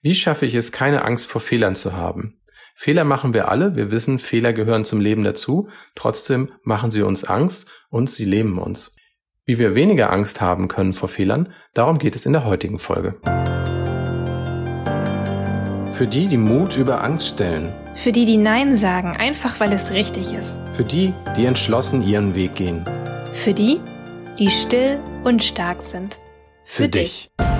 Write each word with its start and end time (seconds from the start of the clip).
Wie 0.00 0.14
schaffe 0.14 0.46
ich 0.46 0.54
es, 0.54 0.70
keine 0.70 1.04
Angst 1.04 1.26
vor 1.26 1.40
Fehlern 1.40 1.74
zu 1.74 1.96
haben? 1.96 2.38
Fehler 2.76 3.02
machen 3.02 3.34
wir 3.34 3.48
alle. 3.48 3.74
Wir 3.74 3.90
wissen, 3.90 4.20
Fehler 4.20 4.52
gehören 4.52 4.84
zum 4.84 5.00
Leben 5.00 5.24
dazu. 5.24 5.68
Trotzdem 5.96 6.52
machen 6.62 6.92
sie 6.92 7.02
uns 7.02 7.24
Angst 7.24 7.66
und 7.90 8.08
sie 8.08 8.24
leben 8.24 8.58
uns. 8.58 8.94
Wie 9.44 9.58
wir 9.58 9.74
weniger 9.74 10.12
Angst 10.12 10.40
haben 10.40 10.68
können 10.68 10.92
vor 10.92 11.08
Fehlern, 11.08 11.52
darum 11.74 11.98
geht 11.98 12.14
es 12.14 12.26
in 12.26 12.32
der 12.32 12.44
heutigen 12.44 12.78
Folge. 12.78 13.16
Für 15.92 16.06
die, 16.06 16.28
die 16.28 16.36
Mut 16.36 16.76
über 16.76 17.02
Angst 17.02 17.26
stellen. 17.26 17.74
Für 17.96 18.12
die, 18.12 18.24
die 18.24 18.36
Nein 18.36 18.76
sagen, 18.76 19.16
einfach 19.16 19.58
weil 19.58 19.72
es 19.72 19.90
richtig 19.90 20.32
ist. 20.32 20.60
Für 20.74 20.84
die, 20.84 21.12
die 21.36 21.46
entschlossen 21.46 22.06
ihren 22.06 22.36
Weg 22.36 22.54
gehen. 22.54 22.84
Für 23.32 23.52
die, 23.52 23.80
die 24.38 24.50
still 24.50 25.00
und 25.24 25.42
stark 25.42 25.82
sind. 25.82 26.20
Für, 26.64 26.84
Für 26.84 26.88
dich. 26.88 27.30
dich. 27.40 27.57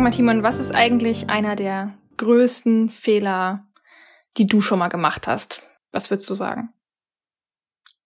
Sag 0.00 0.04
mal, 0.04 0.10
Timon, 0.12 0.42
was 0.42 0.58
ist 0.58 0.74
eigentlich 0.74 1.28
einer 1.28 1.56
der 1.56 1.92
größten 2.16 2.88
Fehler, 2.88 3.68
die 4.38 4.46
du 4.46 4.62
schon 4.62 4.78
mal 4.78 4.88
gemacht 4.88 5.26
hast? 5.26 5.62
Was 5.92 6.08
würdest 6.08 6.30
du 6.30 6.32
sagen? 6.32 6.72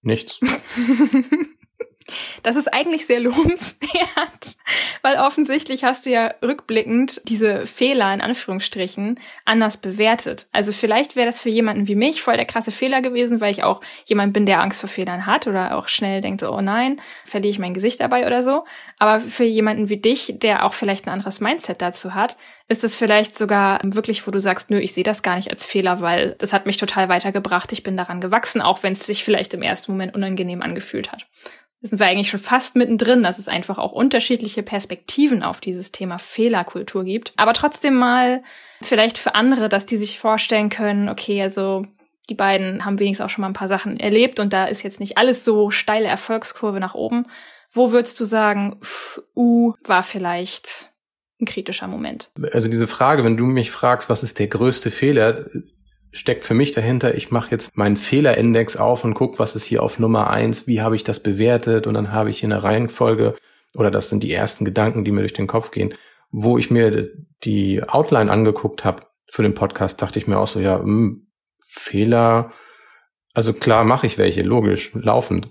Nichts. 0.03 0.41
Das 2.43 2.57
ist 2.57 2.73
eigentlich 2.73 3.07
sehr 3.07 3.21
lobenswert, 3.21 4.57
weil 5.03 5.17
offensichtlich 5.17 5.85
hast 5.85 6.07
du 6.07 6.11
ja 6.11 6.35
rückblickend 6.43 7.23
diese 7.29 7.67
Fehler 7.67 8.13
in 8.13 8.21
Anführungsstrichen 8.21 9.19
anders 9.45 9.79
bewertet. 9.79 10.47
Also 10.53 10.73
vielleicht 10.73 11.17
wäre 11.17 11.27
das 11.27 11.41
für 11.41 11.49
jemanden 11.49 11.89
wie 11.89 11.95
mich 11.95 12.23
voll 12.23 12.37
der 12.37 12.45
krasse 12.45 12.73
Fehler 12.73 13.01
gewesen, 13.01 13.41
weil 13.41 13.51
ich 13.51 13.63
auch 13.63 13.81
jemand 14.07 14.33
bin, 14.33 14.47
der 14.47 14.61
Angst 14.61 14.81
vor 14.81 14.91
Fehlern 14.91 15.27
hat 15.27 15.47
oder 15.47 15.77
auch 15.77 15.89
schnell 15.89 16.21
denkt, 16.21 16.43
oh 16.43 16.61
nein, 16.61 17.01
verliere 17.25 17.51
ich 17.51 17.59
mein 17.59 17.75
Gesicht 17.75 18.01
dabei 18.01 18.27
oder 18.27 18.43
so. 18.43 18.65
Aber 18.99 19.21
für 19.21 19.45
jemanden 19.45 19.89
wie 19.89 19.97
dich, 19.97 20.35
der 20.37 20.65
auch 20.65 20.75
vielleicht 20.75 21.07
ein 21.07 21.13
anderes 21.13 21.41
Mindset 21.41 21.81
dazu 21.81 22.15
hat, 22.15 22.37
ist 22.69 22.85
es 22.85 22.97
vielleicht 22.97 23.39
sogar 23.39 23.81
wirklich, 23.83 24.27
wo 24.27 24.31
du 24.31 24.41
sagst, 24.41 24.71
nö, 24.71 24.79
ich 24.79 24.95
sehe 24.95 25.05
das 25.05 25.23
gar 25.23 25.37
nicht 25.37 25.51
als 25.51 25.67
Fehler, 25.67 26.01
weil 26.01 26.35
das 26.39 26.53
hat 26.53 26.65
mich 26.67 26.79
total 26.79 27.09
weitergebracht. 27.09 27.73
Ich 27.73 27.83
bin 27.83 27.97
daran 27.97 28.21
gewachsen, 28.21 28.63
auch 28.63 28.83
wenn 28.83 28.95
es 28.95 29.07
sich 29.07 29.25
vielleicht 29.25 29.53
im 29.53 29.63
ersten 29.63 29.93
Moment 29.93 30.15
unangenehm 30.15 30.63
angefühlt 30.63 31.13
hat 31.13 31.27
sind 31.89 31.99
wir 31.99 32.07
eigentlich 32.07 32.31
schon 32.31 32.41
fast 32.41 32.77
mittendrin, 32.77 33.23
dass 33.23 33.39
es 33.39 33.47
einfach 33.47 33.77
auch 33.77 33.93
unterschiedliche 33.93 34.63
Perspektiven 34.63 35.43
auf 35.43 35.61
dieses 35.61 35.93
Thema 35.93 36.19
Fehlerkultur 36.19 37.05
gibt. 37.05 37.35
Aber 37.37 37.53
trotzdem 37.53 37.95
mal 37.95 38.43
vielleicht 38.81 39.19
für 39.19 39.35
andere, 39.35 39.69
dass 39.69 39.85
die 39.85 39.99
sich 39.99 40.19
vorstellen 40.19 40.71
können, 40.71 41.11
okay, 41.11 41.43
also 41.43 41.83
die 42.31 42.35
beiden 42.35 42.87
haben 42.87 42.99
wenigstens 42.99 43.27
auch 43.27 43.31
schon 43.31 43.43
mal 43.43 43.49
ein 43.49 43.55
paar 43.55 43.69
Sachen 43.69 44.01
erlebt 44.01 44.41
und 44.41 44.55
da 44.55 44.65
ist 44.65 44.83
jetzt 44.83 44.99
nicht 44.99 45.19
alles 45.19 45.45
so 45.45 45.71
steile 45.71 46.09
Erfolgskurve 46.09 46.81
nach 46.81 46.95
oben. 46.95 47.27
Wo 47.71 47.93
würdest 47.93 48.19
du 48.19 48.25
sagen, 48.25 48.79
pff, 48.81 49.21
uh, 49.37 49.75
war 49.85 50.03
vielleicht 50.03 50.91
ein 51.39 51.45
kritischer 51.45 51.87
Moment? 51.87 52.31
Also 52.53 52.69
diese 52.69 52.87
Frage, 52.87 53.25
wenn 53.25 53.37
du 53.37 53.45
mich 53.45 53.71
fragst, 53.71 54.09
was 54.09 54.23
ist 54.23 54.39
der 54.39 54.47
größte 54.47 54.91
Fehler, 54.91 55.47
steckt 56.15 56.45
für 56.45 56.55
mich 56.55 56.73
dahinter, 56.73 57.15
ich 57.15 57.31
mache 57.31 57.51
jetzt 57.51 57.77
meinen 57.77 57.97
Fehlerindex 57.97 58.77
auf 58.77 59.05
und 59.05 59.15
gucke, 59.15 59.39
was 59.41 59.57
ist 59.57 59.65
hier 59.65 59.83
auf 59.83 59.99
Nummer 59.99 60.31
eins, 60.31 60.67
wie 60.67 60.81
habe 60.81 60.97
ich 60.97 61.05
das 61.05 61.21
bewertet 61.21 61.87
und 61.87 61.95
dann 61.95 62.13
habe 62.13 62.31
ich 62.31 62.39
hier 62.39 62.49
eine 62.49 62.63
Reihenfolge 62.63 63.35
oder 63.75 63.91
das 63.91 64.09
sind 64.09 64.23
die 64.23 64.33
ersten 64.33 64.65
Gedanken, 64.65 65.05
die 65.05 65.11
mir 65.11 65.21
durch 65.21 65.33
den 65.33 65.49
Kopf 65.49 65.73
gehen. 65.73 65.95
Wo 66.31 66.57
ich 66.57 66.71
mir 66.71 67.09
die 67.43 67.83
Outline 67.83 68.31
angeguckt 68.31 68.85
habe 68.85 69.03
für 69.29 69.43
den 69.43 69.55
Podcast, 69.55 70.01
dachte 70.01 70.19
ich 70.19 70.29
mir 70.29 70.39
auch 70.39 70.47
so, 70.47 70.61
ja, 70.61 70.79
mh, 70.79 70.85
hm, 70.85 71.27
Fehler, 71.67 72.53
also 73.35 73.53
klar 73.53 73.83
mache 73.83 74.07
ich 74.07 74.17
welche, 74.17 74.43
logisch, 74.43 74.93
laufend. 74.95 75.49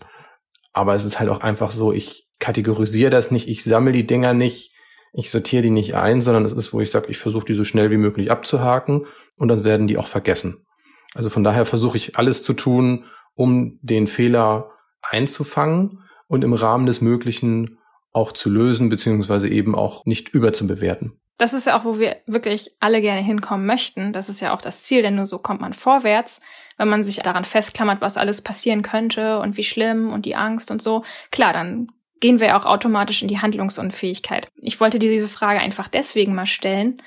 Aber 0.71 0.95
es 0.95 1.03
ist 1.03 1.19
halt 1.19 1.29
auch 1.29 1.41
einfach 1.41 1.71
so, 1.71 1.91
ich 1.91 2.29
kategorisiere 2.39 3.11
das 3.11 3.31
nicht, 3.31 3.49
ich 3.49 3.63
sammle 3.65 3.91
die 3.91 4.07
Dinger 4.07 4.33
nicht, 4.33 4.73
ich 5.11 5.29
sortiere 5.29 5.63
die 5.63 5.69
nicht 5.69 5.95
ein, 5.95 6.21
sondern 6.21 6.45
es 6.45 6.53
ist, 6.53 6.73
wo 6.73 6.79
ich 6.79 6.89
sage, 6.89 7.07
ich 7.09 7.17
versuche 7.17 7.45
die 7.45 7.53
so 7.53 7.65
schnell 7.65 7.91
wie 7.91 7.97
möglich 7.97 8.31
abzuhaken 8.31 9.05
und 9.37 9.47
dann 9.47 9.63
werden 9.63 9.87
die 9.87 9.97
auch 9.97 10.07
vergessen. 10.07 10.65
Also 11.13 11.29
von 11.29 11.43
daher 11.43 11.65
versuche 11.65 11.97
ich 11.97 12.17
alles 12.17 12.43
zu 12.43 12.53
tun, 12.53 13.05
um 13.35 13.79
den 13.81 14.07
Fehler 14.07 14.71
einzufangen 15.01 16.03
und 16.27 16.43
im 16.43 16.53
Rahmen 16.53 16.85
des 16.85 17.01
Möglichen 17.01 17.77
auch 18.11 18.31
zu 18.31 18.49
lösen, 18.49 18.89
beziehungsweise 18.89 19.49
eben 19.49 19.75
auch 19.75 20.05
nicht 20.05 20.29
überzubewerten. 20.29 21.19
Das 21.37 21.53
ist 21.53 21.65
ja 21.65 21.77
auch, 21.77 21.83
wo 21.83 21.99
wir 21.99 22.17
wirklich 22.27 22.71
alle 22.79 23.01
gerne 23.01 23.21
hinkommen 23.21 23.65
möchten. 23.65 24.13
Das 24.13 24.29
ist 24.29 24.39
ja 24.39 24.53
auch 24.53 24.61
das 24.61 24.83
Ziel, 24.83 25.01
denn 25.01 25.15
nur 25.15 25.25
so 25.25 25.39
kommt 25.39 25.61
man 25.61 25.73
vorwärts, 25.73 26.41
wenn 26.77 26.89
man 26.89 27.03
sich 27.03 27.17
daran 27.17 27.43
festklammert, 27.43 28.01
was 28.01 28.17
alles 28.17 28.41
passieren 28.41 28.83
könnte 28.83 29.39
und 29.39 29.57
wie 29.57 29.63
schlimm 29.63 30.13
und 30.13 30.25
die 30.25 30.35
Angst 30.35 30.69
und 30.69 30.81
so. 30.81 31.03
Klar, 31.31 31.51
dann 31.51 31.91
gehen 32.19 32.39
wir 32.39 32.55
auch 32.55 32.65
automatisch 32.65 33.21
in 33.21 33.27
die 33.27 33.39
Handlungsunfähigkeit. 33.39 34.47
Ich 34.55 34.79
wollte 34.79 34.99
dir 34.99 35.09
diese 35.09 35.27
Frage 35.27 35.59
einfach 35.59 35.87
deswegen 35.87 36.35
mal 36.35 36.45
stellen, 36.45 37.01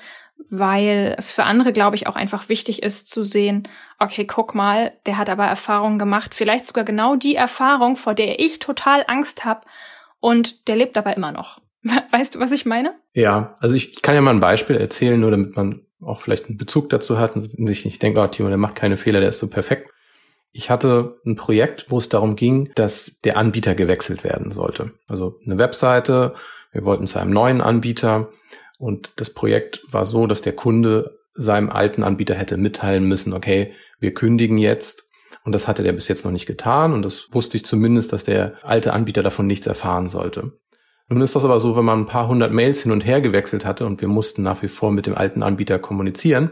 weil 0.49 1.15
es 1.17 1.31
für 1.31 1.43
andere, 1.43 1.73
glaube 1.73 1.95
ich, 1.95 2.07
auch 2.07 2.15
einfach 2.15 2.49
wichtig 2.49 2.83
ist 2.83 3.09
zu 3.09 3.23
sehen, 3.23 3.67
okay, 3.99 4.25
guck 4.25 4.55
mal, 4.55 4.93
der 5.05 5.17
hat 5.17 5.29
aber 5.29 5.45
Erfahrungen 5.45 5.99
gemacht, 5.99 6.33
vielleicht 6.33 6.65
sogar 6.65 6.83
genau 6.83 7.15
die 7.15 7.35
Erfahrung, 7.35 7.95
vor 7.95 8.13
der 8.13 8.39
ich 8.39 8.59
total 8.59 9.03
Angst 9.07 9.45
habe 9.45 9.61
und 10.19 10.67
der 10.67 10.75
lebt 10.75 10.97
aber 10.97 11.15
immer 11.15 11.31
noch. 11.31 11.59
Weißt 12.11 12.35
du, 12.35 12.39
was 12.39 12.51
ich 12.51 12.65
meine? 12.65 12.95
Ja, 13.13 13.57
also 13.59 13.75
ich 13.75 14.01
kann 14.01 14.15
ja 14.15 14.21
mal 14.21 14.31
ein 14.31 14.39
Beispiel 14.39 14.77
erzählen, 14.77 15.19
nur 15.19 15.31
damit 15.31 15.55
man 15.55 15.81
auch 16.01 16.21
vielleicht 16.21 16.45
einen 16.45 16.57
Bezug 16.57 16.89
dazu 16.89 17.17
hat 17.17 17.35
und 17.35 17.67
sich 17.67 17.85
nicht 17.85 18.01
denkt, 18.01 18.19
oh, 18.19 18.27
Timo, 18.27 18.49
der 18.49 18.57
macht 18.57 18.75
keine 18.75 18.97
Fehler, 18.97 19.19
der 19.19 19.29
ist 19.29 19.39
so 19.39 19.49
perfekt. 19.49 19.89
Ich 20.51 20.69
hatte 20.69 21.19
ein 21.25 21.35
Projekt, 21.35 21.87
wo 21.89 21.97
es 21.97 22.09
darum 22.09 22.35
ging, 22.35 22.71
dass 22.75 23.19
der 23.21 23.37
Anbieter 23.37 23.75
gewechselt 23.75 24.23
werden 24.23 24.51
sollte. 24.51 24.91
Also 25.07 25.39
eine 25.45 25.57
Webseite, 25.57 26.35
wir 26.71 26.85
wollten 26.85 27.07
zu 27.07 27.19
einem 27.19 27.31
neuen 27.31 27.61
Anbieter 27.61 28.29
und 28.77 29.11
das 29.15 29.33
Projekt 29.33 29.81
war 29.89 30.05
so, 30.05 30.27
dass 30.27 30.41
der 30.41 30.53
Kunde 30.53 31.19
seinem 31.33 31.69
alten 31.69 32.03
Anbieter 32.03 32.35
hätte 32.35 32.57
mitteilen 32.57 33.05
müssen, 33.07 33.33
okay, 33.33 33.73
wir 33.99 34.13
kündigen 34.13 34.57
jetzt. 34.57 35.09
Und 35.43 35.53
das 35.53 35.67
hatte 35.67 35.83
der 35.83 35.93
bis 35.93 36.07
jetzt 36.07 36.25
noch 36.25 36.31
nicht 36.31 36.45
getan. 36.45 36.93
Und 36.93 37.03
das 37.03 37.27
wusste 37.31 37.57
ich 37.57 37.65
zumindest, 37.65 38.11
dass 38.11 38.23
der 38.23 38.55
alte 38.63 38.93
Anbieter 38.93 39.23
davon 39.23 39.47
nichts 39.47 39.65
erfahren 39.65 40.07
sollte. 40.07 40.51
Nun 41.09 41.21
ist 41.21 41.35
das 41.35 41.45
aber 41.45 41.59
so, 41.59 41.77
wenn 41.77 41.85
man 41.85 42.01
ein 42.01 42.05
paar 42.05 42.27
hundert 42.27 42.51
Mails 42.51 42.83
hin 42.83 42.91
und 42.91 43.05
her 43.05 43.21
gewechselt 43.21 43.65
hatte 43.65 43.85
und 43.85 44.01
wir 44.01 44.09
mussten 44.09 44.43
nach 44.43 44.61
wie 44.61 44.67
vor 44.67 44.91
mit 44.91 45.05
dem 45.05 45.15
alten 45.15 45.41
Anbieter 45.41 45.79
kommunizieren, 45.79 46.51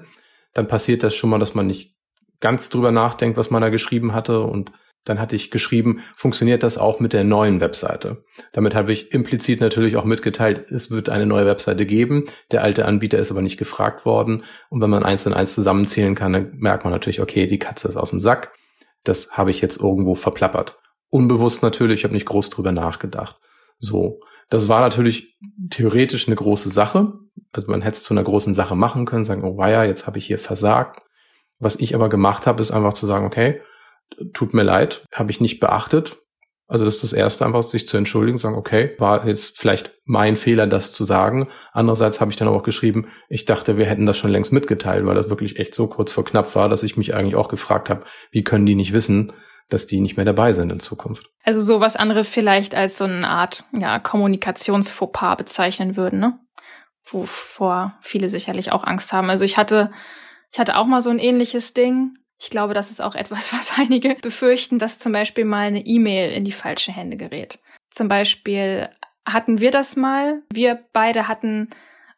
dann 0.54 0.68
passiert 0.68 1.04
das 1.04 1.14
schon 1.14 1.30
mal, 1.30 1.40
dass 1.40 1.56
man 1.56 1.68
nicht 1.68 1.94
ganz 2.40 2.70
drüber 2.70 2.92
nachdenkt, 2.92 3.38
was 3.38 3.52
man 3.52 3.62
da 3.62 3.70
geschrieben 3.70 4.14
hatte 4.14 4.42
und 4.42 4.72
dann 5.06 5.20
hatte 5.20 5.36
ich 5.36 5.52
geschrieben, 5.52 6.02
funktioniert 6.16 6.64
das 6.64 6.78
auch 6.78 7.00
mit 7.00 7.14
der 7.14 7.24
neuen 7.24 7.62
Webseite? 7.62 8.24
Damit 8.52 8.74
habe 8.74 8.92
ich 8.92 9.14
implizit 9.14 9.62
natürlich 9.62 9.96
auch 9.98 10.04
mitgeteilt, 10.04 10.66
es 10.72 10.90
wird 10.90 11.10
eine 11.10 11.28
neue 11.28 11.46
Webseite 11.46 11.86
geben. 11.86 12.26
Der 12.52 12.64
alte 12.64 12.86
Anbieter 12.86 13.20
ist 13.20 13.32
aber 13.32 13.44
nicht 13.44 13.58
gefragt 13.58 14.06
worden. 14.06 14.44
Und 14.70 14.82
wenn 14.82 14.90
man 14.90 15.04
eins 15.04 15.26
und 15.28 15.34
eins 15.34 15.54
zusammenzählen 15.54 16.16
kann, 16.16 16.34
dann 16.34 16.52
merkt 16.58 16.84
man 16.84 16.92
natürlich, 16.92 17.22
okay, 17.22 17.46
die 17.46 17.60
Katze 17.60 17.88
ist 17.88 17.98
aus 17.98 18.10
dem 18.10 18.20
Sack. 18.20 18.54
Das 19.04 19.32
habe 19.32 19.52
ich 19.52 19.62
jetzt 19.62 19.80
irgendwo 19.80 20.16
verplappert. 20.16 20.80
Unbewusst 21.10 21.62
natürlich, 21.62 22.00
ich 22.00 22.04
habe 22.04 22.16
nicht 22.16 22.26
groß 22.26 22.50
drüber 22.50 22.72
nachgedacht. 22.72 23.38
So. 23.80 24.20
Das 24.50 24.68
war 24.68 24.82
natürlich 24.82 25.38
theoretisch 25.70 26.28
eine 26.28 26.36
große 26.36 26.70
Sache. 26.70 27.14
Also 27.52 27.70
man 27.70 27.82
hätte 27.82 27.98
es 27.98 28.04
zu 28.04 28.14
einer 28.14 28.24
großen 28.24 28.54
Sache 28.54 28.76
machen 28.76 29.06
können, 29.06 29.24
sagen, 29.24 29.44
oh 29.44 29.58
weia, 29.58 29.86
jetzt 29.86 30.08
habe 30.08 30.18
ich 30.18 30.26
hier 30.26 30.40
versagt. 30.40 31.02
Was 31.60 31.76
ich 31.78 31.96
aber 31.96 32.10
gemacht 32.10 32.48
habe, 32.48 32.62
ist 32.62 32.72
einfach 32.72 32.94
zu 32.94 33.08
sagen, 33.08 33.26
okay, 33.26 33.62
tut 34.34 34.54
mir 34.54 34.64
leid, 34.64 35.06
habe 35.14 35.32
ich 35.32 35.42
nicht 35.42 35.60
beachtet. 35.60 36.18
Also 36.68 36.84
das 36.84 36.96
ist 36.96 37.04
das 37.04 37.14
Erste, 37.14 37.46
einfach 37.46 37.62
sich 37.62 37.88
zu 37.88 37.96
entschuldigen, 37.96 38.40
sagen, 38.40 38.56
okay, 38.56 38.96
war 38.98 39.28
jetzt 39.28 39.60
vielleicht 39.60 39.92
mein 40.04 40.36
Fehler, 40.36 40.66
das 40.66 40.92
zu 40.92 41.06
sagen. 41.06 41.48
Andererseits 41.74 42.20
habe 42.20 42.32
ich 42.32 42.38
dann 42.38 42.48
auch 42.48 42.64
geschrieben, 42.64 43.08
ich 43.30 43.46
dachte, 43.46 43.78
wir 43.78 43.86
hätten 43.86 44.08
das 44.08 44.18
schon 44.18 44.32
längst 44.32 44.52
mitgeteilt, 44.52 45.06
weil 45.06 45.14
das 45.14 45.30
wirklich 45.30 45.60
echt 45.60 45.76
so 45.76 45.88
kurz 45.88 46.12
vor 46.12 46.26
knapp 46.26 46.56
war, 46.56 46.68
dass 46.68 46.82
ich 46.82 46.98
mich 46.98 47.14
eigentlich 47.14 47.36
auch 47.36 47.50
gefragt 47.50 47.90
habe, 47.90 48.06
wie 48.32 48.44
können 48.44 48.66
die 48.66 48.74
nicht 48.74 48.94
wissen, 48.94 49.32
dass 49.70 49.86
die 49.86 50.00
nicht 50.00 50.18
mehr 50.18 50.26
dabei 50.26 50.54
sind 50.54 50.72
in 50.72 50.80
Zukunft. 50.80 51.30
Also 51.44 51.62
so 51.62 51.82
was 51.82 51.96
andere 51.96 52.24
vielleicht 52.24 52.74
als 52.74 52.98
so 52.98 53.06
eine 53.06 53.28
Art 53.28 53.64
ja, 53.72 54.00
Kommunikationsfauxpas 54.00 55.38
bezeichnen 55.38 55.96
würden, 55.96 56.20
ne? 56.20 56.40
Wovor 57.08 57.96
viele 58.02 58.32
sicherlich 58.32 58.72
auch 58.72 58.84
Angst 58.84 59.14
haben. 59.14 59.30
Also 59.30 59.46
ich 59.46 59.58
hatte, 59.58 59.92
ich 60.52 60.58
hatte 60.58 60.76
auch 60.76 60.88
mal 60.88 61.02
so 61.02 61.12
ein 61.12 61.20
ähnliches 61.20 61.74
Ding 61.74 62.16
ich 62.46 62.52
glaube, 62.52 62.76
das 62.76 62.92
ist 62.92 63.02
auch 63.02 63.16
etwas, 63.16 63.52
was 63.54 63.74
einige 63.78 64.16
befürchten, 64.16 64.78
dass 64.78 65.00
zum 65.00 65.12
Beispiel 65.12 65.46
mal 65.46 65.66
eine 65.66 65.86
E-Mail 65.86 66.32
in 66.32 66.46
die 66.46 66.52
falschen 66.52 66.94
Hände 66.94 67.18
gerät. 67.18 67.60
Zum 67.90 68.08
Beispiel 68.08 68.90
hatten 69.26 69.60
wir 69.60 69.72
das 69.72 69.96
mal. 69.96 70.44
Wir 70.54 70.80
beide 70.94 71.28
hatten 71.28 71.70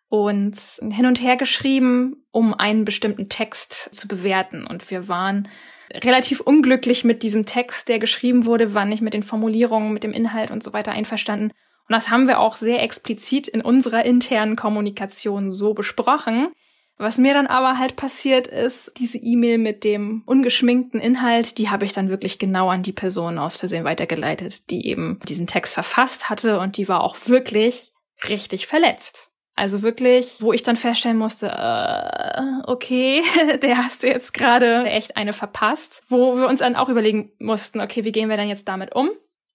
uns 0.09 0.81
hin 0.91 1.05
und 1.05 1.21
her 1.21 1.37
geschrieben, 1.37 2.25
um 2.31 2.53
einen 2.53 2.83
bestimmten 2.83 3.29
Text 3.29 3.95
zu 3.95 4.07
bewerten. 4.07 4.67
Und 4.67 4.89
wir 4.91 5.07
waren 5.07 5.47
relativ 5.93 6.41
unglücklich 6.41 7.05
mit 7.05 7.23
diesem 7.23 7.45
Text, 7.45 7.87
der 7.87 7.99
geschrieben 7.99 8.45
wurde, 8.45 8.73
waren 8.73 8.89
nicht 8.89 9.01
mit 9.01 9.13
den 9.13 9.23
Formulierungen, 9.23 9.93
mit 9.93 10.03
dem 10.03 10.11
Inhalt 10.11 10.51
und 10.51 10.61
so 10.61 10.73
weiter 10.73 10.91
einverstanden. 10.91 11.51
Und 11.51 11.93
das 11.93 12.09
haben 12.09 12.27
wir 12.27 12.41
auch 12.41 12.57
sehr 12.57 12.83
explizit 12.83 13.47
in 13.47 13.61
unserer 13.61 14.03
internen 14.03 14.57
Kommunikation 14.57 15.51
so 15.51 15.73
besprochen, 15.73 16.49
Was 16.99 17.19
mir 17.19 17.33
dann 17.33 17.45
aber 17.45 17.77
halt 17.77 17.95
passiert 17.95 18.47
ist, 18.47 18.91
diese 18.97 19.19
E-Mail 19.19 19.59
mit 19.59 19.83
dem 19.83 20.23
ungeschminkten 20.25 20.99
Inhalt, 20.99 21.59
die 21.59 21.69
habe 21.69 21.85
ich 21.85 21.93
dann 21.93 22.09
wirklich 22.09 22.39
genau 22.39 22.69
an 22.69 22.81
die 22.81 22.93
Person 22.93 23.37
aus 23.37 23.55
Versehen 23.55 23.83
weitergeleitet, 23.83 24.71
die 24.71 24.87
eben 24.87 25.19
diesen 25.27 25.45
Text 25.45 25.75
verfasst 25.75 26.29
hatte 26.29 26.59
und 26.59 26.77
die 26.77 26.87
war 26.87 27.01
auch 27.03 27.15
wirklich 27.27 27.91
richtig 28.27 28.65
verletzt. 28.65 29.31
Also 29.57 29.81
wirklich, 29.81 30.37
wo 30.39 30.53
ich 30.53 30.61
dann 30.61 30.75
feststellen 30.75 31.17
musste, 31.17 31.47
äh, 31.47 32.41
okay, 32.65 33.23
der 33.61 33.77
hast 33.77 34.03
du 34.03 34.07
jetzt 34.07 34.33
gerade 34.33 34.85
echt 34.85 35.17
eine 35.17 35.33
verpasst. 35.33 36.03
Wo 36.07 36.37
wir 36.37 36.47
uns 36.47 36.59
dann 36.59 36.75
auch 36.75 36.89
überlegen 36.89 37.31
mussten, 37.39 37.81
okay, 37.81 38.05
wie 38.05 38.11
gehen 38.11 38.29
wir 38.29 38.37
denn 38.37 38.49
jetzt 38.49 38.67
damit 38.67 38.93
um? 38.95 39.09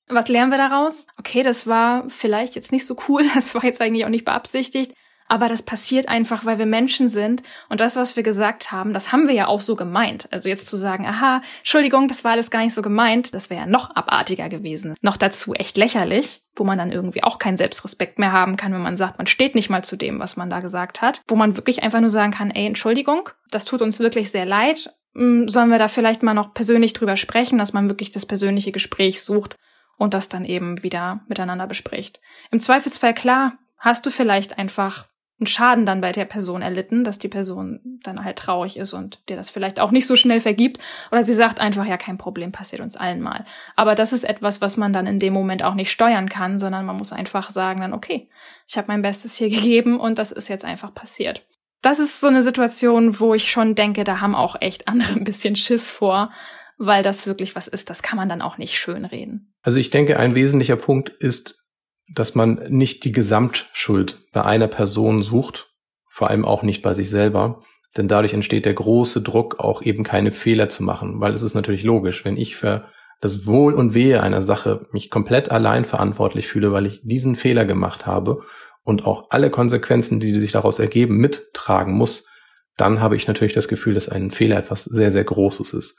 Was 0.08 0.28
lernen 0.28 0.50
wir 0.50 0.58
daraus? 0.58 1.06
Okay, 1.18 1.44
das 1.44 1.68
war 1.68 2.08
vielleicht 2.08 2.56
jetzt 2.56 2.72
nicht 2.72 2.84
so 2.84 2.96
cool, 3.08 3.24
das 3.34 3.54
war 3.54 3.64
jetzt 3.64 3.80
eigentlich 3.80 4.04
auch 4.04 4.10
nicht 4.10 4.24
beabsichtigt, 4.24 4.92
aber 5.32 5.48
das 5.48 5.62
passiert 5.62 6.10
einfach, 6.10 6.44
weil 6.44 6.58
wir 6.58 6.66
Menschen 6.66 7.08
sind 7.08 7.42
und 7.70 7.80
das, 7.80 7.96
was 7.96 8.16
wir 8.16 8.22
gesagt 8.22 8.70
haben, 8.70 8.92
das 8.92 9.12
haben 9.12 9.28
wir 9.28 9.34
ja 9.34 9.46
auch 9.46 9.62
so 9.62 9.76
gemeint. 9.76 10.28
Also 10.30 10.50
jetzt 10.50 10.66
zu 10.66 10.76
sagen, 10.76 11.06
aha, 11.06 11.40
Entschuldigung, 11.60 12.06
das 12.06 12.22
war 12.22 12.32
alles 12.32 12.50
gar 12.50 12.60
nicht 12.60 12.74
so 12.74 12.82
gemeint, 12.82 13.32
das 13.32 13.48
wäre 13.48 13.62
ja 13.62 13.66
noch 13.66 13.96
abartiger 13.96 14.50
gewesen. 14.50 14.94
Noch 15.00 15.16
dazu 15.16 15.54
echt 15.54 15.78
lächerlich, 15.78 16.42
wo 16.54 16.64
man 16.64 16.76
dann 16.76 16.92
irgendwie 16.92 17.22
auch 17.22 17.38
keinen 17.38 17.56
Selbstrespekt 17.56 18.18
mehr 18.18 18.30
haben 18.30 18.58
kann, 18.58 18.74
wenn 18.74 18.82
man 18.82 18.98
sagt, 18.98 19.16
man 19.16 19.26
steht 19.26 19.54
nicht 19.54 19.70
mal 19.70 19.82
zu 19.82 19.96
dem, 19.96 20.20
was 20.20 20.36
man 20.36 20.50
da 20.50 20.60
gesagt 20.60 21.00
hat. 21.00 21.22
Wo 21.26 21.34
man 21.34 21.56
wirklich 21.56 21.82
einfach 21.82 22.00
nur 22.00 22.10
sagen 22.10 22.32
kann, 22.32 22.50
ey, 22.50 22.66
Entschuldigung, 22.66 23.30
das 23.50 23.64
tut 23.64 23.80
uns 23.80 24.00
wirklich 24.00 24.30
sehr 24.30 24.44
leid. 24.44 24.94
Hm, 25.14 25.48
sollen 25.48 25.70
wir 25.70 25.78
da 25.78 25.88
vielleicht 25.88 26.22
mal 26.22 26.34
noch 26.34 26.52
persönlich 26.52 26.92
drüber 26.92 27.16
sprechen, 27.16 27.56
dass 27.56 27.72
man 27.72 27.88
wirklich 27.88 28.10
das 28.10 28.26
persönliche 28.26 28.70
Gespräch 28.70 29.22
sucht 29.22 29.56
und 29.96 30.12
das 30.12 30.28
dann 30.28 30.44
eben 30.44 30.82
wieder 30.82 31.22
miteinander 31.26 31.66
bespricht. 31.66 32.20
Im 32.50 32.60
Zweifelsfall 32.60 33.14
klar, 33.14 33.54
hast 33.78 34.04
du 34.04 34.10
vielleicht 34.10 34.58
einfach 34.58 35.06
einen 35.42 35.46
Schaden 35.48 35.84
dann 35.84 36.00
bei 36.00 36.12
der 36.12 36.24
Person 36.24 36.62
erlitten, 36.62 37.04
dass 37.04 37.18
die 37.18 37.28
Person 37.28 37.98
dann 38.02 38.24
halt 38.24 38.38
traurig 38.38 38.76
ist 38.76 38.92
und 38.92 39.20
dir 39.28 39.36
das 39.36 39.50
vielleicht 39.50 39.80
auch 39.80 39.90
nicht 39.90 40.06
so 40.06 40.16
schnell 40.16 40.40
vergibt. 40.40 40.80
Oder 41.10 41.24
sie 41.24 41.34
sagt 41.34 41.60
einfach, 41.60 41.84
ja, 41.84 41.96
kein 41.96 42.18
Problem, 42.18 42.52
passiert 42.52 42.80
uns 42.80 42.96
allen 42.96 43.20
mal. 43.20 43.44
Aber 43.74 43.94
das 43.94 44.12
ist 44.12 44.24
etwas, 44.24 44.60
was 44.60 44.76
man 44.76 44.92
dann 44.92 45.06
in 45.06 45.18
dem 45.18 45.32
Moment 45.32 45.64
auch 45.64 45.74
nicht 45.74 45.90
steuern 45.90 46.28
kann, 46.28 46.58
sondern 46.58 46.86
man 46.86 46.96
muss 46.96 47.12
einfach 47.12 47.50
sagen 47.50 47.80
dann, 47.80 47.92
okay, 47.92 48.28
ich 48.68 48.78
habe 48.78 48.88
mein 48.88 49.02
Bestes 49.02 49.36
hier 49.36 49.50
gegeben 49.50 49.98
und 49.98 50.18
das 50.18 50.32
ist 50.32 50.48
jetzt 50.48 50.64
einfach 50.64 50.94
passiert. 50.94 51.44
Das 51.82 51.98
ist 51.98 52.20
so 52.20 52.28
eine 52.28 52.44
Situation, 52.44 53.18
wo 53.18 53.34
ich 53.34 53.50
schon 53.50 53.74
denke, 53.74 54.04
da 54.04 54.20
haben 54.20 54.36
auch 54.36 54.56
echt 54.60 54.86
andere 54.86 55.14
ein 55.16 55.24
bisschen 55.24 55.56
Schiss 55.56 55.90
vor, 55.90 56.30
weil 56.78 57.02
das 57.02 57.26
wirklich 57.26 57.56
was 57.56 57.68
ist, 57.68 57.90
das 57.90 58.02
kann 58.02 58.16
man 58.16 58.28
dann 58.28 58.42
auch 58.42 58.58
nicht 58.58 58.78
schönreden. 58.78 59.52
Also 59.62 59.78
ich 59.78 59.90
denke, 59.90 60.18
ein 60.18 60.34
wesentlicher 60.34 60.76
Punkt 60.76 61.10
ist, 61.10 61.61
dass 62.08 62.34
man 62.34 62.60
nicht 62.68 63.04
die 63.04 63.12
Gesamtschuld 63.12 64.20
bei 64.32 64.44
einer 64.44 64.68
Person 64.68 65.22
sucht, 65.22 65.70
vor 66.08 66.30
allem 66.30 66.44
auch 66.44 66.62
nicht 66.62 66.82
bei 66.82 66.94
sich 66.94 67.10
selber, 67.10 67.62
denn 67.96 68.08
dadurch 68.08 68.34
entsteht 68.34 68.64
der 68.64 68.74
große 68.74 69.22
Druck, 69.22 69.60
auch 69.60 69.82
eben 69.82 70.02
keine 70.04 70.32
Fehler 70.32 70.68
zu 70.68 70.82
machen, 70.82 71.20
weil 71.20 71.32
es 71.34 71.42
ist 71.42 71.54
natürlich 71.54 71.84
logisch, 71.84 72.24
wenn 72.24 72.36
ich 72.36 72.56
für 72.56 72.88
das 73.20 73.46
Wohl 73.46 73.74
und 73.74 73.94
Wehe 73.94 74.22
einer 74.22 74.42
Sache 74.42 74.86
mich 74.92 75.10
komplett 75.10 75.50
allein 75.50 75.84
verantwortlich 75.84 76.48
fühle, 76.48 76.72
weil 76.72 76.86
ich 76.86 77.00
diesen 77.04 77.36
Fehler 77.36 77.64
gemacht 77.64 78.04
habe 78.06 78.42
und 78.82 79.04
auch 79.04 79.30
alle 79.30 79.50
Konsequenzen, 79.50 80.20
die 80.20 80.34
sich 80.34 80.52
daraus 80.52 80.78
ergeben, 80.78 81.18
mittragen 81.18 81.94
muss, 81.94 82.26
dann 82.76 83.00
habe 83.00 83.16
ich 83.16 83.28
natürlich 83.28 83.52
das 83.52 83.68
Gefühl, 83.68 83.94
dass 83.94 84.08
ein 84.08 84.30
Fehler 84.30 84.58
etwas 84.58 84.84
sehr, 84.84 85.12
sehr 85.12 85.24
Großes 85.24 85.72
ist. 85.72 85.98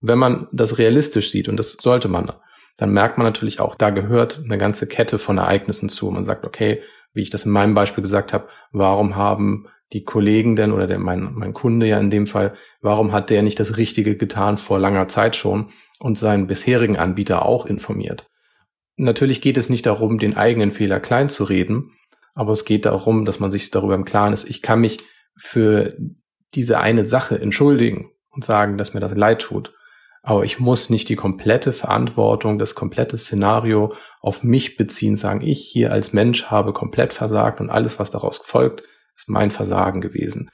Wenn 0.00 0.18
man 0.18 0.48
das 0.52 0.78
realistisch 0.78 1.30
sieht, 1.30 1.48
und 1.48 1.56
das 1.58 1.72
sollte 1.72 2.08
man, 2.08 2.32
dann 2.78 2.92
merkt 2.92 3.18
man 3.18 3.26
natürlich 3.26 3.60
auch, 3.60 3.74
da 3.74 3.90
gehört 3.90 4.40
eine 4.42 4.56
ganze 4.56 4.86
Kette 4.86 5.18
von 5.18 5.36
Ereignissen 5.36 5.88
zu. 5.88 6.10
Man 6.10 6.24
sagt, 6.24 6.46
okay, 6.46 6.80
wie 7.12 7.22
ich 7.22 7.30
das 7.30 7.44
in 7.44 7.52
meinem 7.52 7.74
Beispiel 7.74 8.02
gesagt 8.02 8.32
habe, 8.32 8.48
warum 8.70 9.16
haben 9.16 9.66
die 9.92 10.04
Kollegen 10.04 10.54
denn 10.54 10.72
oder 10.72 10.86
der, 10.86 10.98
mein, 10.98 11.34
mein 11.34 11.54
Kunde 11.54 11.86
ja 11.86 11.98
in 11.98 12.10
dem 12.10 12.26
Fall, 12.26 12.54
warum 12.80 13.12
hat 13.12 13.30
der 13.30 13.42
nicht 13.42 13.58
das 13.58 13.76
Richtige 13.76 14.16
getan 14.16 14.58
vor 14.58 14.78
langer 14.78 15.08
Zeit 15.08 15.34
schon 15.34 15.70
und 15.98 16.16
seinen 16.16 16.46
bisherigen 16.46 16.96
Anbieter 16.96 17.44
auch 17.44 17.66
informiert? 17.66 18.26
Natürlich 18.96 19.40
geht 19.40 19.56
es 19.56 19.70
nicht 19.70 19.86
darum, 19.86 20.18
den 20.18 20.36
eigenen 20.36 20.70
Fehler 20.70 21.00
klein 21.00 21.28
zu 21.28 21.44
reden, 21.44 21.92
aber 22.34 22.52
es 22.52 22.64
geht 22.64 22.84
darum, 22.84 23.24
dass 23.24 23.40
man 23.40 23.50
sich 23.50 23.70
darüber 23.70 23.94
im 23.94 24.04
Klaren 24.04 24.32
ist, 24.32 24.48
ich 24.48 24.62
kann 24.62 24.80
mich 24.80 24.98
für 25.36 25.96
diese 26.54 26.78
eine 26.78 27.04
Sache 27.04 27.40
entschuldigen 27.40 28.12
und 28.30 28.44
sagen, 28.44 28.78
dass 28.78 28.94
mir 28.94 29.00
das 29.00 29.16
leid 29.16 29.40
tut. 29.40 29.74
Aber 30.28 30.44
ich 30.44 30.60
muss 30.60 30.90
nicht 30.90 31.08
die 31.08 31.16
komplette 31.16 31.72
Verantwortung, 31.72 32.58
das 32.58 32.74
komplette 32.74 33.16
Szenario 33.16 33.94
auf 34.20 34.42
mich 34.42 34.76
beziehen, 34.76 35.16
sagen, 35.16 35.40
ich 35.40 35.60
hier 35.60 35.90
als 35.90 36.12
Mensch 36.12 36.50
habe 36.50 36.74
komplett 36.74 37.14
versagt 37.14 37.62
und 37.62 37.70
alles, 37.70 37.98
was 37.98 38.10
daraus 38.10 38.36
folgt, 38.36 38.82
ist 39.16 39.30
mein 39.30 39.50
Versagen 39.50 40.02
gewesen. 40.02 40.50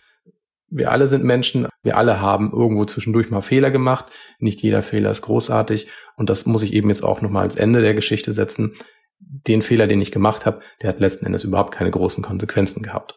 Wir 0.68 0.92
alle 0.92 1.08
sind 1.08 1.24
Menschen, 1.24 1.66
wir 1.82 1.96
alle 1.96 2.20
haben 2.20 2.52
irgendwo 2.52 2.84
zwischendurch 2.84 3.30
mal 3.30 3.40
Fehler 3.40 3.72
gemacht. 3.72 4.06
Nicht 4.38 4.62
jeder 4.62 4.80
Fehler 4.80 5.10
ist 5.10 5.22
großartig 5.22 5.88
und 6.16 6.30
das 6.30 6.46
muss 6.46 6.62
ich 6.62 6.72
eben 6.72 6.88
jetzt 6.88 7.02
auch 7.02 7.20
nochmal 7.20 7.42
als 7.42 7.56
Ende 7.56 7.82
der 7.82 7.94
Geschichte 7.94 8.30
setzen. 8.30 8.76
Den 9.18 9.60
Fehler, 9.60 9.88
den 9.88 10.00
ich 10.00 10.12
gemacht 10.12 10.46
habe, 10.46 10.60
der 10.82 10.90
hat 10.90 11.00
letzten 11.00 11.26
Endes 11.26 11.42
überhaupt 11.42 11.74
keine 11.74 11.90
großen 11.90 12.22
Konsequenzen 12.22 12.84
gehabt. 12.84 13.16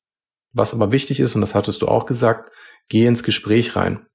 Was 0.54 0.74
aber 0.74 0.92
wichtig 0.92 1.20
ist, 1.20 1.36
und 1.36 1.42
das 1.42 1.54
hattest 1.54 1.84
du 1.84 1.88
auch 1.88 2.08
gesagt, 2.08 2.50
geh 2.90 3.06
ins 3.06 3.22
Gespräch 3.22 3.76
rein. 3.76 4.08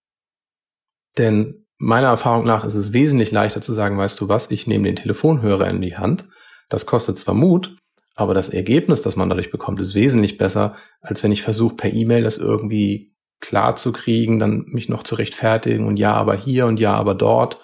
Denn 1.19 1.62
meiner 1.83 2.09
Erfahrung 2.09 2.47
nach 2.47 2.65
ist 2.65 2.77
es 2.77 2.93
wesentlich 2.93 3.33
leichter 3.33 3.61
zu 3.61 3.73
sagen, 3.73 3.99
weißt 3.99 4.21
du 4.21 4.29
was, 4.29 4.51
ich 4.53 4.69
nehme 4.69 4.85
den 4.85 4.97
Telefonhörer 4.97 5.69
in 5.69 5.83
die 5.83 5.97
Hand. 5.97 6.29
Das 6.69 6.87
kostet 6.87 7.19
zwar 7.19 7.35
Mut, 7.35 7.77
aber 8.15 8.35
das 8.35 8.49
Ergebnis, 8.49 9.03
das 9.03 9.17
man 9.17 9.29
dadurch 9.29 9.51
bekommt, 9.51 9.81
ist 9.81 9.95
wesentlich 9.95 10.39
besser, 10.39 10.77
als 11.01 11.25
wenn 11.25 11.33
ich 11.33 11.43
versuche, 11.43 11.75
per 11.75 11.93
E-Mail 11.93 12.23
das 12.23 12.39
irgendwie 12.39 13.13
klar 13.41 13.75
zu 13.75 13.91
kriegen, 13.91 14.39
dann 14.39 14.65
mich 14.69 14.89
noch 14.89 15.03
zu 15.03 15.17
rechtfertigen 15.17 15.89
und 15.89 15.99
ja, 15.99 16.15
aber 16.15 16.37
hier 16.37 16.67
und 16.67 16.79
ja, 16.79 16.95
aber 16.95 17.17
dort. 17.17 17.61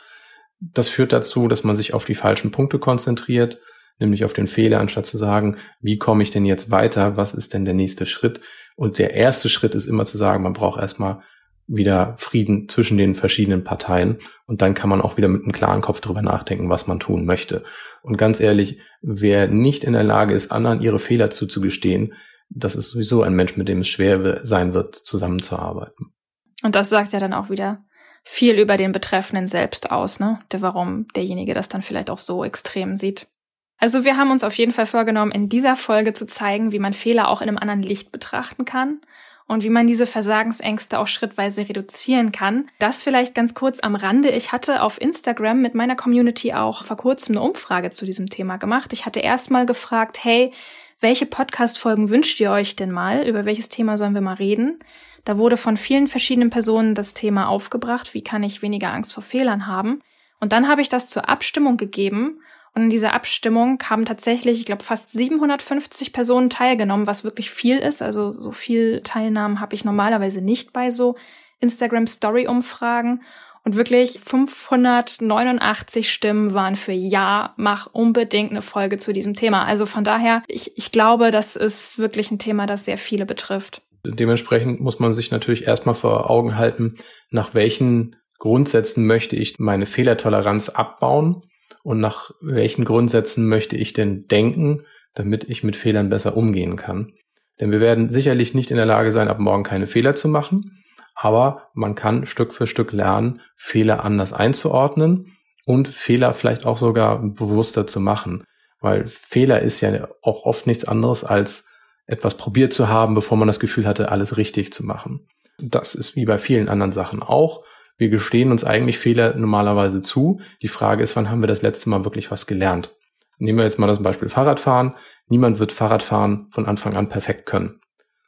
Das 0.60 0.88
führt 0.88 1.12
dazu, 1.12 1.46
dass 1.46 1.62
man 1.62 1.76
sich 1.76 1.94
auf 1.94 2.04
die 2.04 2.16
falschen 2.16 2.50
Punkte 2.50 2.80
konzentriert, 2.80 3.60
nämlich 4.00 4.24
auf 4.24 4.32
den 4.32 4.48
Fehler, 4.48 4.80
anstatt 4.80 5.06
zu 5.06 5.16
sagen, 5.16 5.58
wie 5.80 5.96
komme 5.96 6.24
ich 6.24 6.32
denn 6.32 6.44
jetzt 6.44 6.72
weiter? 6.72 7.16
Was 7.16 7.34
ist 7.34 7.54
denn 7.54 7.64
der 7.64 7.74
nächste 7.74 8.04
Schritt? 8.04 8.40
Und 8.74 8.98
der 8.98 9.14
erste 9.14 9.48
Schritt 9.48 9.76
ist 9.76 9.86
immer 9.86 10.06
zu 10.06 10.18
sagen, 10.18 10.42
man 10.42 10.54
braucht 10.54 10.80
erstmal 10.80 11.22
wieder 11.68 12.14
Frieden 12.16 12.68
zwischen 12.68 12.96
den 12.96 13.14
verschiedenen 13.14 13.62
Parteien 13.62 14.18
und 14.46 14.62
dann 14.62 14.74
kann 14.74 14.88
man 14.88 15.02
auch 15.02 15.18
wieder 15.18 15.28
mit 15.28 15.42
einem 15.42 15.52
klaren 15.52 15.82
Kopf 15.82 16.00
drüber 16.00 16.22
nachdenken, 16.22 16.70
was 16.70 16.86
man 16.86 16.98
tun 16.98 17.26
möchte. 17.26 17.62
Und 18.02 18.16
ganz 18.16 18.40
ehrlich, 18.40 18.80
wer 19.02 19.48
nicht 19.48 19.84
in 19.84 19.92
der 19.92 20.02
Lage 20.02 20.34
ist, 20.34 20.50
anderen 20.50 20.80
ihre 20.80 20.98
Fehler 20.98 21.30
zuzugestehen, 21.30 22.14
das 22.48 22.74
ist 22.74 22.88
sowieso 22.88 23.22
ein 23.22 23.34
Mensch, 23.34 23.56
mit 23.58 23.68
dem 23.68 23.82
es 23.82 23.88
schwer 23.88 24.40
sein 24.42 24.72
wird, 24.72 24.94
zusammenzuarbeiten. 24.94 26.14
Und 26.62 26.74
das 26.74 26.88
sagt 26.88 27.12
ja 27.12 27.20
dann 27.20 27.34
auch 27.34 27.50
wieder 27.50 27.84
viel 28.24 28.58
über 28.58 28.78
den 28.78 28.92
Betreffenden 28.92 29.48
selbst 29.48 29.90
aus, 29.90 30.18
ne? 30.18 30.40
Der, 30.50 30.62
warum 30.62 31.06
derjenige 31.14 31.54
das 31.54 31.68
dann 31.68 31.82
vielleicht 31.82 32.10
auch 32.10 32.18
so 32.18 32.44
extrem 32.44 32.96
sieht. 32.96 33.28
Also 33.76 34.04
wir 34.04 34.16
haben 34.16 34.30
uns 34.30 34.42
auf 34.42 34.54
jeden 34.54 34.72
Fall 34.72 34.86
vorgenommen, 34.86 35.30
in 35.30 35.48
dieser 35.48 35.76
Folge 35.76 36.14
zu 36.14 36.26
zeigen, 36.26 36.72
wie 36.72 36.78
man 36.78 36.94
Fehler 36.94 37.28
auch 37.28 37.42
in 37.42 37.48
einem 37.48 37.58
anderen 37.58 37.82
Licht 37.82 38.10
betrachten 38.10 38.64
kann 38.64 39.00
und 39.48 39.64
wie 39.64 39.70
man 39.70 39.86
diese 39.86 40.06
Versagensängste 40.06 40.98
auch 40.98 41.08
schrittweise 41.08 41.68
reduzieren 41.68 42.30
kann. 42.30 42.70
Das 42.78 43.02
vielleicht 43.02 43.34
ganz 43.34 43.54
kurz 43.54 43.80
am 43.80 43.96
Rande. 43.96 44.30
Ich 44.30 44.52
hatte 44.52 44.82
auf 44.82 45.00
Instagram 45.00 45.60
mit 45.60 45.74
meiner 45.74 45.96
Community 45.96 46.52
auch 46.52 46.84
vor 46.84 46.96
kurzem 46.96 47.36
eine 47.36 47.44
Umfrage 47.44 47.90
zu 47.90 48.04
diesem 48.06 48.30
Thema 48.30 48.58
gemacht. 48.58 48.92
Ich 48.92 49.06
hatte 49.06 49.20
erstmal 49.20 49.66
gefragt, 49.66 50.22
hey, 50.22 50.52
welche 51.00 51.26
Podcast-Folgen 51.26 52.10
wünscht 52.10 52.38
ihr 52.40 52.50
euch 52.50 52.76
denn 52.76 52.92
mal? 52.92 53.26
Über 53.26 53.44
welches 53.44 53.68
Thema 53.68 53.96
sollen 53.96 54.14
wir 54.14 54.20
mal 54.20 54.34
reden? 54.34 54.78
Da 55.24 55.38
wurde 55.38 55.56
von 55.56 55.76
vielen 55.76 56.08
verschiedenen 56.08 56.50
Personen 56.50 56.94
das 56.94 57.14
Thema 57.14 57.48
aufgebracht. 57.48 58.14
Wie 58.14 58.22
kann 58.22 58.42
ich 58.42 58.62
weniger 58.62 58.92
Angst 58.92 59.12
vor 59.12 59.22
Fehlern 59.22 59.66
haben? 59.66 60.02
Und 60.40 60.52
dann 60.52 60.68
habe 60.68 60.82
ich 60.82 60.88
das 60.88 61.08
zur 61.08 61.28
Abstimmung 61.28 61.76
gegeben 61.76 62.40
und 62.78 62.84
in 62.84 62.90
dieser 62.90 63.12
Abstimmung 63.12 63.82
haben 63.90 64.04
tatsächlich, 64.04 64.60
ich 64.60 64.64
glaube, 64.64 64.84
fast 64.84 65.10
750 65.10 66.12
Personen 66.12 66.48
teilgenommen, 66.48 67.08
was 67.08 67.24
wirklich 67.24 67.50
viel 67.50 67.76
ist. 67.76 68.02
Also 68.02 68.30
so 68.30 68.52
viel 68.52 69.00
Teilnahmen 69.02 69.60
habe 69.60 69.74
ich 69.74 69.84
normalerweise 69.84 70.44
nicht 70.44 70.72
bei 70.72 70.88
so 70.88 71.16
Instagram 71.58 72.06
Story 72.06 72.46
Umfragen. 72.46 73.22
Und 73.64 73.74
wirklich 73.74 74.20
589 74.20 76.08
Stimmen 76.08 76.54
waren 76.54 76.76
für 76.76 76.92
Ja, 76.92 77.52
mach 77.56 77.88
unbedingt 77.92 78.52
eine 78.52 78.62
Folge 78.62 78.96
zu 78.96 79.12
diesem 79.12 79.34
Thema. 79.34 79.64
Also 79.64 79.84
von 79.84 80.04
daher, 80.04 80.44
ich, 80.46 80.78
ich 80.78 80.92
glaube, 80.92 81.32
das 81.32 81.56
ist 81.56 81.98
wirklich 81.98 82.30
ein 82.30 82.38
Thema, 82.38 82.66
das 82.66 82.84
sehr 82.84 82.96
viele 82.96 83.26
betrifft. 83.26 83.82
Dementsprechend 84.06 84.80
muss 84.80 85.00
man 85.00 85.12
sich 85.12 85.32
natürlich 85.32 85.66
erstmal 85.66 85.96
vor 85.96 86.30
Augen 86.30 86.56
halten, 86.56 86.94
nach 87.30 87.54
welchen 87.54 88.14
Grundsätzen 88.38 89.04
möchte 89.04 89.34
ich 89.34 89.58
meine 89.58 89.84
Fehlertoleranz 89.84 90.68
abbauen 90.68 91.42
und 91.82 92.00
nach 92.00 92.30
welchen 92.40 92.84
Grundsätzen 92.84 93.48
möchte 93.48 93.76
ich 93.76 93.92
denn 93.92 94.26
denken, 94.28 94.84
damit 95.14 95.44
ich 95.44 95.64
mit 95.64 95.76
Fehlern 95.76 96.10
besser 96.10 96.36
umgehen 96.36 96.76
kann. 96.76 97.12
Denn 97.60 97.70
wir 97.70 97.80
werden 97.80 98.08
sicherlich 98.08 98.54
nicht 98.54 98.70
in 98.70 98.76
der 98.76 98.86
Lage 98.86 99.12
sein, 99.12 99.28
ab 99.28 99.38
morgen 99.38 99.64
keine 99.64 99.86
Fehler 99.86 100.14
zu 100.14 100.28
machen, 100.28 100.84
aber 101.14 101.70
man 101.74 101.94
kann 101.94 102.26
Stück 102.26 102.52
für 102.52 102.66
Stück 102.66 102.92
lernen, 102.92 103.40
Fehler 103.56 104.04
anders 104.04 104.32
einzuordnen 104.32 105.36
und 105.66 105.88
Fehler 105.88 106.32
vielleicht 106.34 106.64
auch 106.64 106.76
sogar 106.76 107.18
bewusster 107.20 107.86
zu 107.86 108.00
machen. 108.00 108.44
Weil 108.80 109.08
Fehler 109.08 109.60
ist 109.60 109.80
ja 109.80 110.08
auch 110.22 110.44
oft 110.44 110.66
nichts 110.68 110.84
anderes 110.84 111.24
als 111.24 111.68
etwas 112.06 112.36
probiert 112.36 112.72
zu 112.72 112.88
haben, 112.88 113.14
bevor 113.14 113.36
man 113.36 113.48
das 113.48 113.60
Gefühl 113.60 113.86
hatte, 113.86 114.10
alles 114.10 114.36
richtig 114.36 114.72
zu 114.72 114.84
machen. 114.84 115.28
Das 115.58 115.94
ist 115.96 116.14
wie 116.14 116.24
bei 116.24 116.38
vielen 116.38 116.68
anderen 116.68 116.92
Sachen 116.92 117.22
auch. 117.22 117.64
Wir 117.98 118.08
gestehen 118.08 118.52
uns 118.52 118.64
eigentlich 118.64 118.98
Fehler 118.98 119.34
normalerweise 119.34 120.00
zu. 120.00 120.40
Die 120.62 120.68
Frage 120.68 121.02
ist, 121.02 121.16
wann 121.16 121.30
haben 121.30 121.42
wir 121.42 121.48
das 121.48 121.62
letzte 121.62 121.90
Mal 121.90 122.04
wirklich 122.04 122.30
was 122.30 122.46
gelernt? 122.46 122.96
Nehmen 123.38 123.58
wir 123.58 123.64
jetzt 123.64 123.78
mal 123.78 123.88
das 123.88 124.02
Beispiel 124.02 124.28
Fahrradfahren. 124.28 124.94
Niemand 125.26 125.58
wird 125.58 125.72
Fahrradfahren 125.72 126.48
von 126.52 126.66
Anfang 126.66 126.94
an 126.94 127.08
perfekt 127.08 127.46
können. 127.46 127.80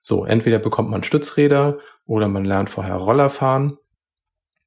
So, 0.02 0.24
entweder 0.24 0.58
bekommt 0.58 0.90
man 0.90 1.04
Stützräder 1.04 1.78
oder 2.04 2.28
man 2.28 2.44
lernt 2.44 2.68
vorher 2.68 2.96
Roller 2.96 3.30
fahren. 3.30 3.72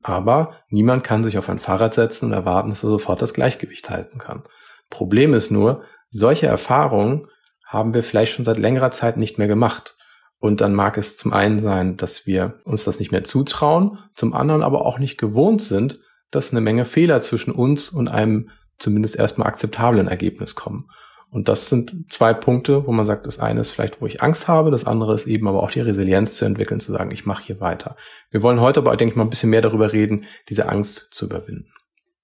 Aber 0.02 0.58
niemand 0.70 1.04
kann 1.04 1.24
sich 1.24 1.38
auf 1.38 1.50
ein 1.50 1.60
Fahrrad 1.60 1.94
setzen 1.94 2.28
und 2.28 2.34
erwarten, 2.34 2.70
dass 2.70 2.84
er 2.84 2.90
sofort 2.90 3.22
das 3.22 3.34
Gleichgewicht 3.34 3.90
halten 3.90 4.20
kann. 4.20 4.44
Problem 4.90 5.34
ist 5.34 5.52
nur, 5.52 5.84
solche 6.10 6.48
Erfahrungen 6.48 7.28
haben 7.66 7.94
wir 7.94 8.04
vielleicht 8.04 8.34
schon 8.34 8.46
seit 8.46 8.58
längerer 8.58 8.92
Zeit 8.92 9.18
nicht 9.18 9.38
mehr 9.38 9.48
gemacht. 9.48 9.98
Und 10.44 10.60
dann 10.60 10.74
mag 10.74 10.98
es 10.98 11.16
zum 11.16 11.32
einen 11.32 11.58
sein, 11.58 11.96
dass 11.96 12.28
wir 12.28 12.60
uns 12.66 12.84
das 12.84 13.00
nicht 13.00 13.14
mehr 13.14 13.24
zutrauen, 13.24 14.00
zum 14.14 14.34
anderen 14.34 14.62
aber 14.62 14.86
auch 14.86 15.00
nicht 15.00 15.18
gewohnt 15.18 15.62
sind, 15.62 16.02
dass 16.32 16.52
eine 16.52 16.60
Menge 16.60 16.84
Fehler 16.84 17.22
zwischen 17.22 17.52
uns 17.52 17.88
und 17.88 18.10
einem 18.10 18.50
zumindest 18.78 19.16
erstmal 19.16 19.48
akzeptablen 19.48 20.10
Ergebnis 20.10 20.54
kommen. 20.54 20.90
Und 21.30 21.48
das 21.48 21.70
sind 21.70 22.12
zwei 22.12 22.34
Punkte, 22.34 22.86
wo 22.86 22.92
man 22.92 23.06
sagt, 23.06 23.26
das 23.26 23.40
eine 23.40 23.62
ist 23.62 23.72
vielleicht, 23.72 24.02
wo 24.02 24.06
ich 24.06 24.22
Angst 24.22 24.50
habe, 24.50 24.70
das 24.70 24.86
andere 24.86 25.14
ist 25.14 25.28
eben 25.28 25.48
aber 25.48 25.64
auch 25.64 25.72
die 25.72 25.80
Resilienz 25.80 26.36
zu 26.36 26.44
entwickeln, 26.44 26.82
zu 26.82 26.92
sagen, 26.92 27.12
ich 27.12 27.26
mache 27.26 27.44
hier 27.44 27.62
weiter. 27.62 27.96
Wir 28.30 28.42
wollen 28.42 28.60
heute 28.60 28.82
aber, 28.82 28.98
denke 28.98 29.14
ich 29.14 29.16
mal, 29.16 29.24
ein 29.24 29.30
bisschen 29.30 29.50
mehr 29.50 29.62
darüber 29.62 29.94
reden, 29.94 30.26
diese 30.50 30.68
Angst 30.68 31.08
zu 31.12 31.24
überwinden. 31.24 31.72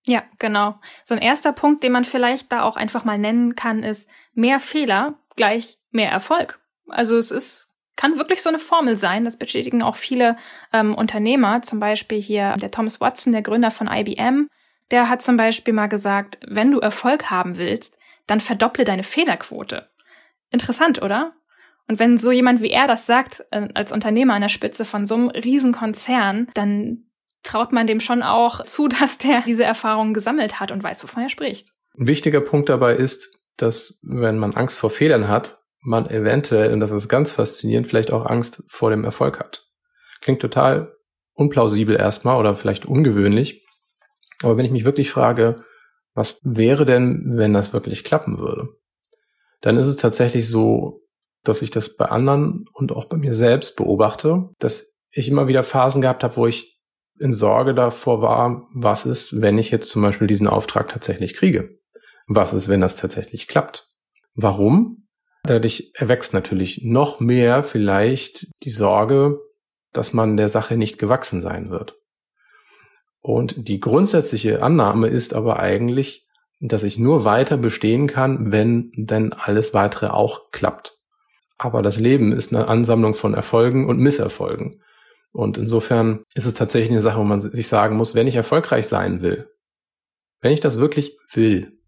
Ja, 0.06 0.24
genau. 0.40 0.76
So 1.06 1.16
ein 1.16 1.22
erster 1.22 1.54
Punkt, 1.54 1.84
den 1.84 1.94
man 1.94 2.04
vielleicht 2.04 2.52
da 2.52 2.64
auch 2.64 2.76
einfach 2.76 3.06
mal 3.06 3.18
nennen 3.18 3.56
kann, 3.56 3.82
ist 3.82 4.10
mehr 4.34 4.60
Fehler 4.60 5.18
gleich 5.38 5.78
mehr 5.92 6.12
Erfolg. 6.12 6.60
Also 6.90 7.16
es 7.16 7.32
ist, 7.32 7.69
kann 8.00 8.18
wirklich 8.18 8.42
so 8.42 8.48
eine 8.48 8.60
Formel 8.60 8.96
sein. 8.96 9.26
Das 9.26 9.36
bestätigen 9.36 9.84
auch 9.84 9.98
viele 9.98 10.38
ähm, 10.72 10.96
Unternehmer. 10.96 11.62
Zum 11.62 11.82
Beispiel 11.82 12.22
hier 12.22 12.54
der 12.54 12.72
Thomas 12.72 13.02
Watson, 13.02 13.34
der 13.34 13.42
Gründer 13.42 13.72
von 13.72 13.90
IBM. 13.92 14.48
Der 14.90 15.10
hat 15.10 15.22
zum 15.22 15.36
Beispiel 15.36 15.74
mal 15.74 15.88
gesagt, 15.88 16.40
wenn 16.48 16.72
du 16.72 16.80
Erfolg 16.80 17.30
haben 17.30 17.58
willst, 17.58 17.98
dann 18.26 18.40
verdopple 18.40 18.86
deine 18.86 19.04
Fehlerquote. 19.04 19.90
Interessant, 20.50 21.02
oder? 21.02 21.34
Und 21.90 22.00
wenn 22.00 22.18
so 22.18 22.32
jemand 22.32 22.62
wie 22.62 22.70
er 22.70 22.88
das 22.88 23.06
sagt, 23.06 23.44
äh, 23.52 23.68
als 23.74 23.92
Unternehmer 23.92 24.34
an 24.34 24.44
der 24.44 24.50
Spitze 24.50 24.86
von 24.86 25.06
so 25.06 25.16
einem 25.16 25.28
Riesenkonzern, 25.28 26.48
dann 26.54 27.04
traut 27.44 27.74
man 27.74 27.86
dem 27.86 28.00
schon 28.00 28.24
auch 28.24 28.64
zu, 28.64 28.88
dass 28.88 29.18
der 29.18 29.42
diese 29.42 29.66
Erfahrungen 29.66 30.14
gesammelt 30.14 30.62
hat 30.62 30.72
und 30.72 30.82
weiß, 30.82 31.04
wovon 31.04 31.24
er 31.24 31.30
spricht. 31.30 31.74
Ein 31.98 32.08
wichtiger 32.08 32.40
Punkt 32.40 32.70
dabei 32.70 32.96
ist, 32.96 33.42
dass 33.58 34.00
wenn 34.04 34.38
man 34.38 34.54
Angst 34.56 34.78
vor 34.78 34.90
Fehlern 34.90 35.28
hat, 35.28 35.59
man 35.82 36.10
eventuell, 36.10 36.74
und 36.74 36.80
das 36.80 36.92
ist 36.92 37.08
ganz 37.08 37.32
faszinierend, 37.32 37.88
vielleicht 37.88 38.12
auch 38.12 38.26
Angst 38.26 38.64
vor 38.68 38.90
dem 38.90 39.04
Erfolg 39.04 39.40
hat. 39.40 39.66
Klingt 40.22 40.42
total 40.42 40.94
unplausibel 41.34 41.96
erstmal 41.96 42.38
oder 42.38 42.56
vielleicht 42.56 42.86
ungewöhnlich. 42.86 43.66
Aber 44.44 44.58
wenn 44.58 44.66
ich 44.66 44.72
mich 44.72 44.86
wirklich 44.86 45.10
frage, 45.10 45.64
was 46.14 46.40
wäre 46.44 46.86
denn, 46.86 47.38
wenn 47.38 47.54
das 47.54 47.72
wirklich 47.72 48.04
klappen 48.04 48.40
würde? 48.40 48.70
Dann 49.62 49.78
ist 49.78 49.88
es 49.88 49.98
tatsächlich 49.98 50.48
so, 50.48 51.02
dass 51.44 51.62
ich 51.62 51.70
das 51.72 51.96
bei 51.96 52.06
anderen 52.06 52.66
und 52.74 52.92
auch 52.92 53.06
bei 53.06 53.18
mir 53.18 53.34
selbst 53.34 53.76
beobachte, 53.78 54.50
dass 54.60 54.98
ich 55.12 55.30
immer 55.30 55.48
wieder 55.48 55.64
Phasen 55.64 56.02
gehabt 56.02 56.24
habe, 56.24 56.36
wo 56.36 56.48
ich 56.48 56.80
in 57.20 57.34
Sorge 57.34 57.74
davor 57.74 58.22
war, 58.22 58.66
was 58.74 59.06
ist, 59.06 59.42
wenn 59.42 59.58
ich 59.58 59.72
jetzt 59.72 59.90
zum 59.90 60.02
Beispiel 60.02 60.28
diesen 60.28 60.48
Auftrag 60.48 60.90
tatsächlich 60.90 61.36
kriege? 61.36 61.78
Was 62.28 62.54
ist, 62.54 62.68
wenn 62.68 62.82
das 62.82 62.96
tatsächlich 62.96 63.48
klappt? 63.48 63.88
Warum? 64.36 64.99
Dadurch 65.50 65.94
erwächst 65.96 66.36
natürlich 66.36 66.82
noch 66.84 67.20
mehr 67.20 67.64
vielleicht 67.64 68.46
die 68.62 68.70
Sorge, 68.70 69.40
dass 69.92 70.14
man 70.14 70.38
der 70.38 70.48
Sache 70.48 70.78
nicht 70.78 71.00
gewachsen 71.00 71.42
sein 71.42 71.72
wird. 71.72 71.96
Und 73.20 73.68
die 73.68 73.80
grundsätzliche 73.80 74.62
Annahme 74.62 75.08
ist 75.08 75.34
aber 75.34 75.60
eigentlich, 75.60 76.28
dass 76.60 76.84
ich 76.84 77.00
nur 77.00 77.26
weiter 77.26 77.58
bestehen 77.58 78.06
kann, 78.06 78.52
wenn 78.52 78.92
denn 78.96 79.34
alles 79.34 79.74
weitere 79.74 80.10
auch 80.10 80.52
klappt. 80.52 81.00
Aber 81.58 81.82
das 81.82 81.98
Leben 81.98 82.32
ist 82.32 82.54
eine 82.54 82.68
Ansammlung 82.68 83.16
von 83.16 83.34
Erfolgen 83.34 83.90
und 83.90 83.98
Misserfolgen. 83.98 84.84
Und 85.32 85.58
insofern 85.58 86.26
ist 86.36 86.46
es 86.46 86.54
tatsächlich 86.54 86.92
eine 86.92 87.02
Sache, 87.02 87.18
wo 87.18 87.24
man 87.24 87.42
sich 87.42 87.68
sagen 87.68 87.98
muss, 87.98 88.14
wenn 88.14 88.28
ich 88.28 88.36
erfolgreich 88.36 88.86
sein 88.86 89.24
will, 89.24 89.50
wenn 90.42 90.52
ich 90.52 90.60
das 90.60 90.80
wirklich 90.80 91.18
will, 91.34 91.80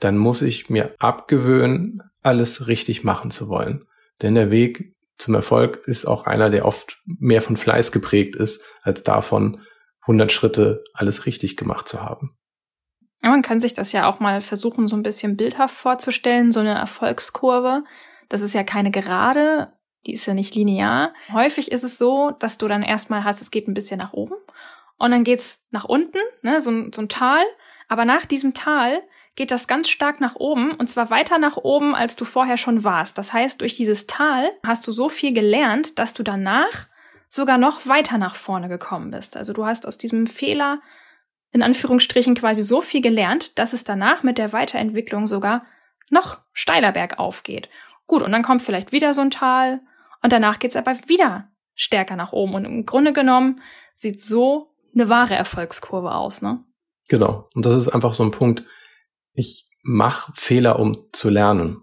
dann 0.00 0.18
muss 0.18 0.42
ich 0.42 0.68
mir 0.68 0.96
abgewöhnen, 0.98 2.02
alles 2.22 2.66
richtig 2.66 3.04
machen 3.04 3.30
zu 3.30 3.48
wollen. 3.48 3.84
Denn 4.22 4.34
der 4.34 4.50
Weg 4.50 4.94
zum 5.18 5.34
Erfolg 5.34 5.82
ist 5.86 6.06
auch 6.06 6.24
einer, 6.24 6.50
der 6.50 6.64
oft 6.64 7.00
mehr 7.04 7.42
von 7.42 7.56
Fleiß 7.56 7.92
geprägt 7.92 8.36
ist, 8.36 8.62
als 8.82 9.02
davon, 9.02 9.62
100 10.02 10.32
Schritte 10.32 10.82
alles 10.94 11.26
richtig 11.26 11.56
gemacht 11.56 11.86
zu 11.86 12.02
haben. 12.02 12.36
Man 13.22 13.42
kann 13.42 13.60
sich 13.60 13.72
das 13.72 13.92
ja 13.92 14.08
auch 14.08 14.18
mal 14.18 14.40
versuchen, 14.40 14.88
so 14.88 14.96
ein 14.96 15.04
bisschen 15.04 15.36
bildhaft 15.36 15.76
vorzustellen, 15.76 16.50
so 16.50 16.58
eine 16.58 16.74
Erfolgskurve. 16.74 17.84
Das 18.28 18.40
ist 18.40 18.52
ja 18.52 18.64
keine 18.64 18.90
gerade, 18.90 19.72
die 20.06 20.12
ist 20.12 20.26
ja 20.26 20.34
nicht 20.34 20.56
linear. 20.56 21.14
Häufig 21.32 21.70
ist 21.70 21.84
es 21.84 21.98
so, 21.98 22.32
dass 22.40 22.58
du 22.58 22.66
dann 22.66 22.82
erstmal 22.82 23.22
hast, 23.22 23.40
es 23.40 23.52
geht 23.52 23.68
ein 23.68 23.74
bisschen 23.74 23.98
nach 23.98 24.12
oben 24.12 24.34
und 24.98 25.12
dann 25.12 25.22
geht's 25.22 25.64
nach 25.70 25.84
unten, 25.84 26.18
ne, 26.42 26.60
so, 26.60 26.70
so 26.92 27.02
ein 27.02 27.08
Tal. 27.08 27.44
Aber 27.88 28.04
nach 28.04 28.26
diesem 28.26 28.54
Tal 28.54 29.02
geht 29.34 29.50
das 29.50 29.66
ganz 29.66 29.88
stark 29.88 30.20
nach 30.20 30.36
oben 30.36 30.72
und 30.72 30.88
zwar 30.88 31.10
weiter 31.10 31.38
nach 31.38 31.56
oben, 31.56 31.94
als 31.94 32.16
du 32.16 32.24
vorher 32.24 32.56
schon 32.56 32.84
warst. 32.84 33.16
Das 33.18 33.32
heißt, 33.32 33.60
durch 33.60 33.76
dieses 33.76 34.06
Tal 34.06 34.50
hast 34.66 34.86
du 34.86 34.92
so 34.92 35.08
viel 35.08 35.32
gelernt, 35.32 35.98
dass 35.98 36.14
du 36.14 36.22
danach 36.22 36.88
sogar 37.28 37.56
noch 37.56 37.86
weiter 37.86 38.18
nach 38.18 38.34
vorne 38.34 38.68
gekommen 38.68 39.10
bist. 39.10 39.36
Also 39.36 39.52
du 39.54 39.64
hast 39.64 39.86
aus 39.86 39.96
diesem 39.96 40.26
Fehler 40.26 40.80
in 41.50 41.62
Anführungsstrichen 41.62 42.34
quasi 42.34 42.62
so 42.62 42.80
viel 42.80 43.00
gelernt, 43.00 43.58
dass 43.58 43.72
es 43.72 43.84
danach 43.84 44.22
mit 44.22 44.38
der 44.38 44.52
Weiterentwicklung 44.52 45.26
sogar 45.26 45.64
noch 46.10 46.38
steiler 46.52 46.92
bergauf 46.92 47.42
geht. 47.42 47.68
Gut, 48.06 48.22
und 48.22 48.32
dann 48.32 48.42
kommt 48.42 48.62
vielleicht 48.62 48.92
wieder 48.92 49.14
so 49.14 49.22
ein 49.22 49.30
Tal 49.30 49.80
und 50.22 50.32
danach 50.32 50.58
geht's 50.58 50.76
aber 50.76 50.96
wieder 51.08 51.48
stärker 51.74 52.16
nach 52.16 52.32
oben. 52.32 52.54
Und 52.54 52.64
im 52.64 52.86
Grunde 52.86 53.12
genommen 53.12 53.60
sieht 53.94 54.20
so 54.20 54.74
eine 54.94 55.08
wahre 55.08 55.34
Erfolgskurve 55.34 56.14
aus, 56.14 56.42
ne? 56.42 56.62
Genau. 57.08 57.44
Und 57.54 57.66
das 57.66 57.76
ist 57.76 57.88
einfach 57.88 58.14
so 58.14 58.22
ein 58.22 58.30
Punkt. 58.30 58.64
Ich 59.34 59.66
mache 59.82 60.32
Fehler, 60.34 60.78
um 60.78 61.08
zu 61.12 61.28
lernen. 61.28 61.78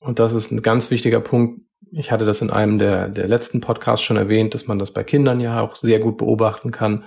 Und 0.00 0.18
das 0.18 0.32
ist 0.32 0.50
ein 0.50 0.62
ganz 0.62 0.90
wichtiger 0.90 1.20
Punkt, 1.20 1.60
ich 1.92 2.12
hatte 2.12 2.24
das 2.24 2.42
in 2.42 2.50
einem 2.50 2.78
der, 2.78 3.08
der 3.08 3.28
letzten 3.28 3.60
Podcasts 3.60 4.04
schon 4.04 4.16
erwähnt, 4.16 4.54
dass 4.54 4.66
man 4.66 4.78
das 4.78 4.92
bei 4.92 5.04
Kindern 5.04 5.40
ja 5.40 5.60
auch 5.60 5.74
sehr 5.74 5.98
gut 5.98 6.18
beobachten 6.18 6.70
kann, 6.70 7.04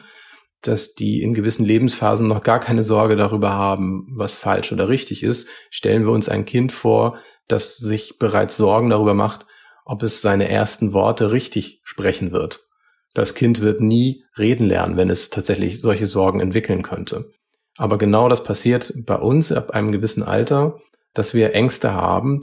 dass 0.61 0.93
die 0.93 1.21
in 1.21 1.33
gewissen 1.33 1.65
Lebensphasen 1.65 2.27
noch 2.27 2.43
gar 2.43 2.59
keine 2.59 2.83
Sorge 2.83 3.15
darüber 3.15 3.51
haben, 3.51 4.07
was 4.15 4.35
falsch 4.35 4.71
oder 4.71 4.89
richtig 4.89 5.23
ist. 5.23 5.47
Stellen 5.69 6.05
wir 6.05 6.11
uns 6.11 6.29
ein 6.29 6.45
Kind 6.45 6.71
vor, 6.71 7.19
das 7.47 7.77
sich 7.77 8.17
bereits 8.19 8.57
Sorgen 8.57 8.89
darüber 8.89 9.13
macht, 9.13 9.45
ob 9.85 10.03
es 10.03 10.21
seine 10.21 10.47
ersten 10.49 10.93
Worte 10.93 11.31
richtig 11.31 11.81
sprechen 11.83 12.31
wird. 12.31 12.67
Das 13.13 13.35
Kind 13.35 13.59
wird 13.59 13.81
nie 13.81 14.23
reden 14.37 14.67
lernen, 14.67 14.97
wenn 14.97 15.09
es 15.09 15.29
tatsächlich 15.29 15.81
solche 15.81 16.07
Sorgen 16.07 16.39
entwickeln 16.39 16.81
könnte. 16.81 17.31
Aber 17.77 17.97
genau 17.97 18.29
das 18.29 18.43
passiert 18.43 18.93
bei 19.05 19.15
uns 19.15 19.51
ab 19.51 19.71
einem 19.71 19.91
gewissen 19.91 20.23
Alter, 20.23 20.79
dass 21.13 21.33
wir 21.33 21.53
Ängste 21.53 21.93
haben 21.93 22.39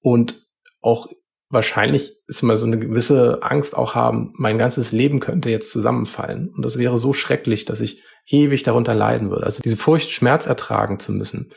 und 0.00 0.46
auch 0.80 1.08
wahrscheinlich 1.50 2.16
ist 2.26 2.42
mal 2.42 2.56
so 2.56 2.66
eine 2.66 2.78
gewisse 2.78 3.42
Angst 3.42 3.76
auch 3.76 3.94
haben, 3.94 4.32
mein 4.36 4.58
ganzes 4.58 4.92
Leben 4.92 5.20
könnte 5.20 5.50
jetzt 5.50 5.70
zusammenfallen. 5.70 6.52
Und 6.54 6.64
das 6.64 6.78
wäre 6.78 6.98
so 6.98 7.12
schrecklich, 7.12 7.64
dass 7.64 7.80
ich 7.80 8.02
ewig 8.26 8.62
darunter 8.62 8.94
leiden 8.94 9.30
würde. 9.30 9.46
Also 9.46 9.62
diese 9.64 9.76
Furcht, 9.76 10.10
Schmerz 10.10 10.46
ertragen 10.46 10.98
zu 10.98 11.12
müssen, 11.12 11.50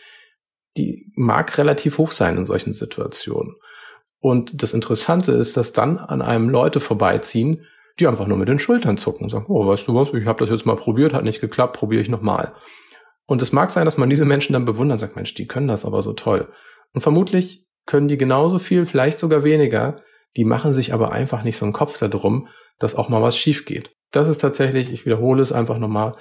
die 0.78 1.12
mag 1.16 1.58
relativ 1.58 1.98
hoch 1.98 2.12
sein 2.12 2.38
in 2.38 2.46
solchen 2.46 2.72
Situationen. 2.72 3.56
Und 4.20 4.62
das 4.62 4.74
Interessante 4.74 5.34
ist, 5.34 5.58
dass 5.58 5.74
dann 5.74 5.98
an 5.98 6.22
einem 6.22 6.48
Leute 6.48 6.80
vorbeiziehen, 6.80 7.66
die 8.00 8.08
einfach 8.08 8.28
nur 8.28 8.38
mit 8.38 8.48
den 8.48 8.60
Schultern 8.60 8.98
zucken 8.98 9.24
und 9.26 9.30
sagen, 9.30 9.46
oh, 9.50 9.68
weißt 9.68 9.88
du 9.88 9.96
was, 9.96 10.14
ich 10.14 10.26
habe 10.26 10.40
das 10.40 10.50
jetzt 10.50 10.66
mal 10.66 10.78
probiert, 10.78 11.14
hat 11.14 11.24
nicht 11.24 11.42
geklappt, 11.42 11.76
probiere 11.76 12.02
ich 12.02 12.10
nochmal. 12.10 12.54
Und 13.26 13.42
es 13.42 13.52
mag 13.52 13.70
sein, 13.70 13.86
dass 13.86 13.98
man 13.98 14.10
diese 14.10 14.26
Menschen 14.26 14.54
dann 14.54 14.66
bewundert 14.66 14.96
und 14.96 15.00
sagt, 15.00 15.16
Mensch, 15.16 15.34
die 15.34 15.48
können 15.48 15.68
das 15.68 15.86
aber 15.86 16.02
so 16.02 16.14
toll. 16.14 16.52
Und 16.94 17.02
vermutlich 17.02 17.66
können 17.86 18.08
die 18.08 18.18
genauso 18.18 18.60
viel, 18.60 18.86
vielleicht 18.86 19.20
sogar 19.20 19.44
weniger. 19.44 19.96
Die 20.38 20.46
machen 20.46 20.74
sich 20.74 20.94
aber 20.94 21.12
einfach 21.12 21.44
nicht 21.44 21.58
so 21.58 21.66
einen 21.66 21.74
Kopf 21.74 21.98
darum, 22.00 22.48
dass 22.80 22.96
auch 22.96 23.10
mal 23.10 23.22
was 23.22 23.38
schief 23.38 23.66
geht. 23.66 23.92
Das 24.12 24.28
ist 24.28 24.40
tatsächlich, 24.40 24.92
ich 24.92 25.06
wiederhole 25.06 25.42
es 25.42 25.52
einfach 25.52 25.78
nochmal, 25.78 26.12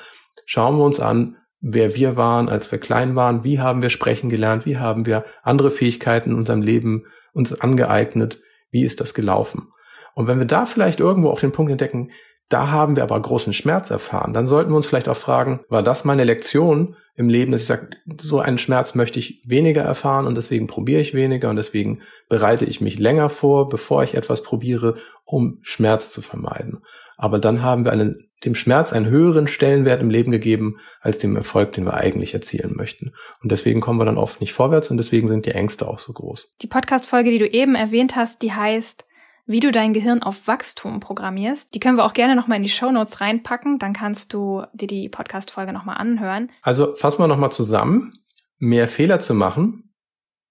schauen 0.46 0.78
wir 0.78 0.84
uns 0.84 1.00
an, 1.00 1.36
wer 1.60 1.94
wir 1.94 2.16
waren, 2.16 2.48
als 2.48 2.70
wir 2.70 2.78
klein 2.78 3.16
waren, 3.16 3.44
wie 3.44 3.60
haben 3.60 3.82
wir 3.82 3.90
sprechen 3.90 4.30
gelernt, 4.30 4.66
wie 4.66 4.78
haben 4.78 5.06
wir 5.06 5.24
andere 5.42 5.70
Fähigkeiten 5.70 6.30
in 6.30 6.36
unserem 6.36 6.62
Leben 6.62 7.04
uns 7.32 7.60
angeeignet, 7.60 8.40
wie 8.70 8.84
ist 8.84 9.00
das 9.00 9.14
gelaufen. 9.14 9.68
Und 10.14 10.26
wenn 10.26 10.38
wir 10.38 10.46
da 10.46 10.66
vielleicht 10.66 11.00
irgendwo 11.00 11.30
auch 11.30 11.40
den 11.40 11.52
Punkt 11.52 11.70
entdecken, 11.70 12.10
da 12.50 12.70
haben 12.70 12.96
wir 12.96 13.04
aber 13.04 13.18
großen 13.18 13.52
Schmerz 13.52 13.90
erfahren, 13.90 14.34
dann 14.34 14.44
sollten 14.44 14.70
wir 14.70 14.76
uns 14.76 14.86
vielleicht 14.86 15.08
auch 15.08 15.16
fragen, 15.16 15.60
war 15.68 15.82
das 15.82 16.04
meine 16.04 16.24
Lektion 16.24 16.96
im 17.14 17.28
Leben, 17.28 17.52
dass 17.52 17.62
ich 17.62 17.66
sage, 17.68 17.90
so 18.20 18.40
einen 18.40 18.58
Schmerz 18.58 18.94
möchte 18.94 19.18
ich 19.18 19.42
weniger 19.46 19.82
erfahren 19.82 20.26
und 20.26 20.34
deswegen 20.34 20.66
probiere 20.66 21.00
ich 21.00 21.14
weniger 21.14 21.48
und 21.48 21.56
deswegen 21.56 22.02
bereite 22.28 22.64
ich 22.64 22.80
mich 22.80 22.98
länger 22.98 23.28
vor, 23.28 23.68
bevor 23.68 24.02
ich 24.02 24.14
etwas 24.14 24.42
probiere, 24.42 24.96
um 25.24 25.58
Schmerz 25.62 26.10
zu 26.10 26.22
vermeiden. 26.22 26.82
Aber 27.16 27.38
dann 27.38 27.62
haben 27.62 27.84
wir 27.84 27.92
einen, 27.92 28.30
dem 28.44 28.54
Schmerz 28.54 28.92
einen 28.92 29.06
höheren 29.06 29.46
Stellenwert 29.46 30.00
im 30.00 30.10
Leben 30.10 30.32
gegeben 30.32 30.78
als 31.02 31.18
dem 31.18 31.36
Erfolg, 31.36 31.72
den 31.72 31.84
wir 31.84 31.94
eigentlich 31.94 32.34
erzielen 32.34 32.74
möchten. 32.74 33.12
Und 33.42 33.52
deswegen 33.52 33.80
kommen 33.80 34.00
wir 34.00 34.06
dann 34.06 34.18
oft 34.18 34.40
nicht 34.40 34.54
vorwärts 34.54 34.90
und 34.90 34.96
deswegen 34.96 35.28
sind 35.28 35.46
die 35.46 35.52
Ängste 35.52 35.86
auch 35.86 35.98
so 35.98 36.12
groß. 36.12 36.48
Die 36.62 36.66
Podcast-Folge, 36.66 37.30
die 37.30 37.38
du 37.38 37.46
eben 37.46 37.74
erwähnt 37.74 38.16
hast, 38.16 38.42
die 38.42 38.52
heißt 38.52 39.04
wie 39.50 39.58
du 39.58 39.72
dein 39.72 39.92
Gehirn 39.92 40.22
auf 40.22 40.46
Wachstum 40.46 41.00
programmierst. 41.00 41.74
Die 41.74 41.80
können 41.80 41.96
wir 41.96 42.04
auch 42.04 42.12
gerne 42.12 42.36
nochmal 42.36 42.58
in 42.58 42.62
die 42.62 42.68
Show 42.68 42.92
Notes 42.92 43.20
reinpacken. 43.20 43.80
Dann 43.80 43.92
kannst 43.92 44.32
du 44.32 44.62
dir 44.74 44.86
die 44.86 45.08
Podcast-Folge 45.08 45.72
nochmal 45.72 45.96
anhören. 45.96 46.50
Also 46.62 46.94
fassen 46.94 47.20
wir 47.20 47.26
nochmal 47.26 47.50
zusammen. 47.50 48.12
Mehr 48.58 48.86
Fehler 48.86 49.18
zu 49.18 49.34
machen 49.34 49.92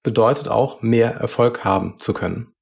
bedeutet 0.04 0.50
auch 0.50 0.82
mehr 0.82 1.16
Erfolg 1.16 1.64
haben 1.64 1.96
zu 2.00 2.14
können. 2.14 2.54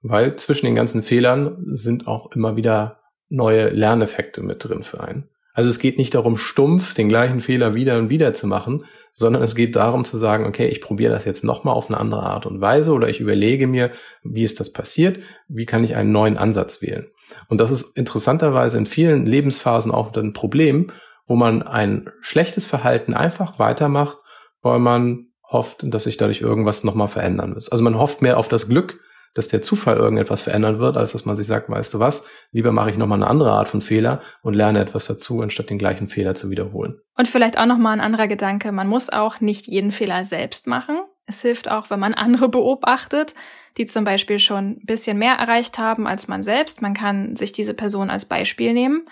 Weil 0.00 0.36
zwischen 0.36 0.64
den 0.64 0.74
ganzen 0.74 1.02
Fehlern 1.02 1.58
sind 1.66 2.06
auch 2.06 2.32
immer 2.32 2.56
wieder 2.56 3.00
neue 3.28 3.68
Lerneffekte 3.68 4.42
mit 4.42 4.66
drin 4.66 4.82
für 4.82 5.00
einen. 5.00 5.28
Also 5.54 5.70
es 5.70 5.78
geht 5.78 5.98
nicht 5.98 6.14
darum, 6.14 6.36
stumpf 6.36 6.94
den 6.94 7.08
gleichen 7.08 7.40
Fehler 7.40 7.74
wieder 7.76 7.96
und 7.98 8.10
wieder 8.10 8.34
zu 8.34 8.48
machen, 8.48 8.84
sondern 9.12 9.42
es 9.42 9.54
geht 9.54 9.76
darum 9.76 10.04
zu 10.04 10.18
sagen, 10.18 10.46
okay, 10.46 10.66
ich 10.66 10.80
probiere 10.80 11.12
das 11.12 11.24
jetzt 11.24 11.44
nochmal 11.44 11.74
auf 11.74 11.88
eine 11.88 11.98
andere 11.98 12.24
Art 12.24 12.44
und 12.44 12.60
Weise 12.60 12.92
oder 12.92 13.08
ich 13.08 13.20
überlege 13.20 13.68
mir, 13.68 13.92
wie 14.24 14.42
ist 14.42 14.58
das 14.58 14.72
passiert, 14.72 15.20
wie 15.48 15.64
kann 15.64 15.84
ich 15.84 15.94
einen 15.94 16.10
neuen 16.10 16.36
Ansatz 16.36 16.82
wählen. 16.82 17.06
Und 17.48 17.60
das 17.60 17.70
ist 17.70 17.96
interessanterweise 17.96 18.78
in 18.78 18.86
vielen 18.86 19.26
Lebensphasen 19.26 19.92
auch 19.92 20.12
ein 20.14 20.32
Problem, 20.32 20.90
wo 21.26 21.36
man 21.36 21.62
ein 21.62 22.10
schlechtes 22.20 22.66
Verhalten 22.66 23.14
einfach 23.14 23.60
weitermacht, 23.60 24.18
weil 24.60 24.80
man 24.80 25.28
hofft, 25.48 25.84
dass 25.84 26.04
sich 26.04 26.16
dadurch 26.16 26.40
irgendwas 26.40 26.82
nochmal 26.82 27.08
verändern 27.08 27.52
muss. 27.54 27.70
Also 27.70 27.84
man 27.84 27.96
hofft 27.96 28.22
mehr 28.22 28.38
auf 28.38 28.48
das 28.48 28.68
Glück, 28.68 29.00
dass 29.34 29.48
der 29.48 29.62
Zufall 29.62 29.96
irgendetwas 29.96 30.42
verändern 30.42 30.78
wird, 30.78 30.96
als 30.96 31.12
dass 31.12 31.24
man 31.24 31.36
sich 31.36 31.46
sagt, 31.46 31.68
weißt 31.68 31.92
du 31.92 31.98
was, 31.98 32.24
lieber 32.52 32.72
mache 32.72 32.90
ich 32.90 32.96
nochmal 32.96 33.18
eine 33.18 33.26
andere 33.26 33.50
Art 33.50 33.68
von 33.68 33.82
Fehler 33.82 34.22
und 34.42 34.54
lerne 34.54 34.80
etwas 34.80 35.06
dazu, 35.06 35.42
anstatt 35.42 35.70
den 35.70 35.78
gleichen 35.78 36.08
Fehler 36.08 36.34
zu 36.34 36.50
wiederholen. 36.50 37.00
Und 37.16 37.28
vielleicht 37.28 37.58
auch 37.58 37.66
nochmal 37.66 37.94
ein 37.94 38.00
anderer 38.00 38.28
Gedanke, 38.28 38.72
man 38.72 38.88
muss 38.88 39.10
auch 39.10 39.40
nicht 39.40 39.66
jeden 39.66 39.92
Fehler 39.92 40.24
selbst 40.24 40.66
machen. 40.66 40.98
Es 41.26 41.42
hilft 41.42 41.70
auch, 41.70 41.90
wenn 41.90 42.00
man 42.00 42.14
andere 42.14 42.48
beobachtet, 42.48 43.34
die 43.76 43.86
zum 43.86 44.04
Beispiel 44.04 44.38
schon 44.38 44.78
ein 44.82 44.86
bisschen 44.86 45.18
mehr 45.18 45.34
erreicht 45.34 45.78
haben 45.78 46.06
als 46.06 46.28
man 46.28 46.44
selbst. 46.44 46.80
Man 46.80 46.94
kann 46.94 47.34
sich 47.34 47.52
diese 47.52 47.74
Person 47.74 48.10
als 48.10 48.24
Beispiel 48.26 48.72
nehmen 48.72 49.08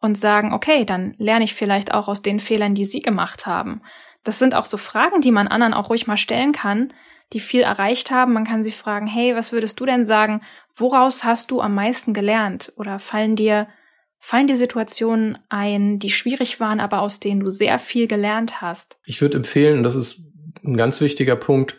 und 0.00 0.18
sagen, 0.18 0.52
okay, 0.52 0.84
dann 0.84 1.14
lerne 1.16 1.44
ich 1.44 1.54
vielleicht 1.54 1.94
auch 1.94 2.08
aus 2.08 2.20
den 2.20 2.40
Fehlern, 2.40 2.74
die 2.74 2.84
sie 2.84 3.00
gemacht 3.00 3.46
haben. 3.46 3.80
Das 4.24 4.38
sind 4.38 4.54
auch 4.54 4.66
so 4.66 4.76
Fragen, 4.76 5.20
die 5.20 5.30
man 5.30 5.48
anderen 5.48 5.74
auch 5.74 5.88
ruhig 5.88 6.06
mal 6.06 6.16
stellen 6.16 6.52
kann, 6.52 6.92
die 7.32 7.40
viel 7.40 7.62
erreicht 7.62 8.10
haben. 8.10 8.32
Man 8.32 8.44
kann 8.44 8.64
sie 8.64 8.72
fragen, 8.72 9.06
hey, 9.06 9.34
was 9.34 9.52
würdest 9.52 9.80
du 9.80 9.86
denn 9.86 10.04
sagen? 10.04 10.42
Woraus 10.74 11.24
hast 11.24 11.50
du 11.50 11.60
am 11.60 11.74
meisten 11.74 12.14
gelernt? 12.14 12.72
Oder 12.76 12.98
fallen 12.98 13.36
dir, 13.36 13.68
fallen 14.18 14.46
dir 14.46 14.56
Situationen 14.56 15.38
ein, 15.48 15.98
die 15.98 16.10
schwierig 16.10 16.60
waren, 16.60 16.80
aber 16.80 17.00
aus 17.00 17.20
denen 17.20 17.40
du 17.40 17.50
sehr 17.50 17.78
viel 17.78 18.06
gelernt 18.06 18.60
hast? 18.60 18.98
Ich 19.04 19.20
würde 19.20 19.38
empfehlen, 19.38 19.78
und 19.78 19.84
das 19.84 19.94
ist 19.94 20.20
ein 20.64 20.76
ganz 20.76 21.00
wichtiger 21.00 21.36
Punkt, 21.36 21.78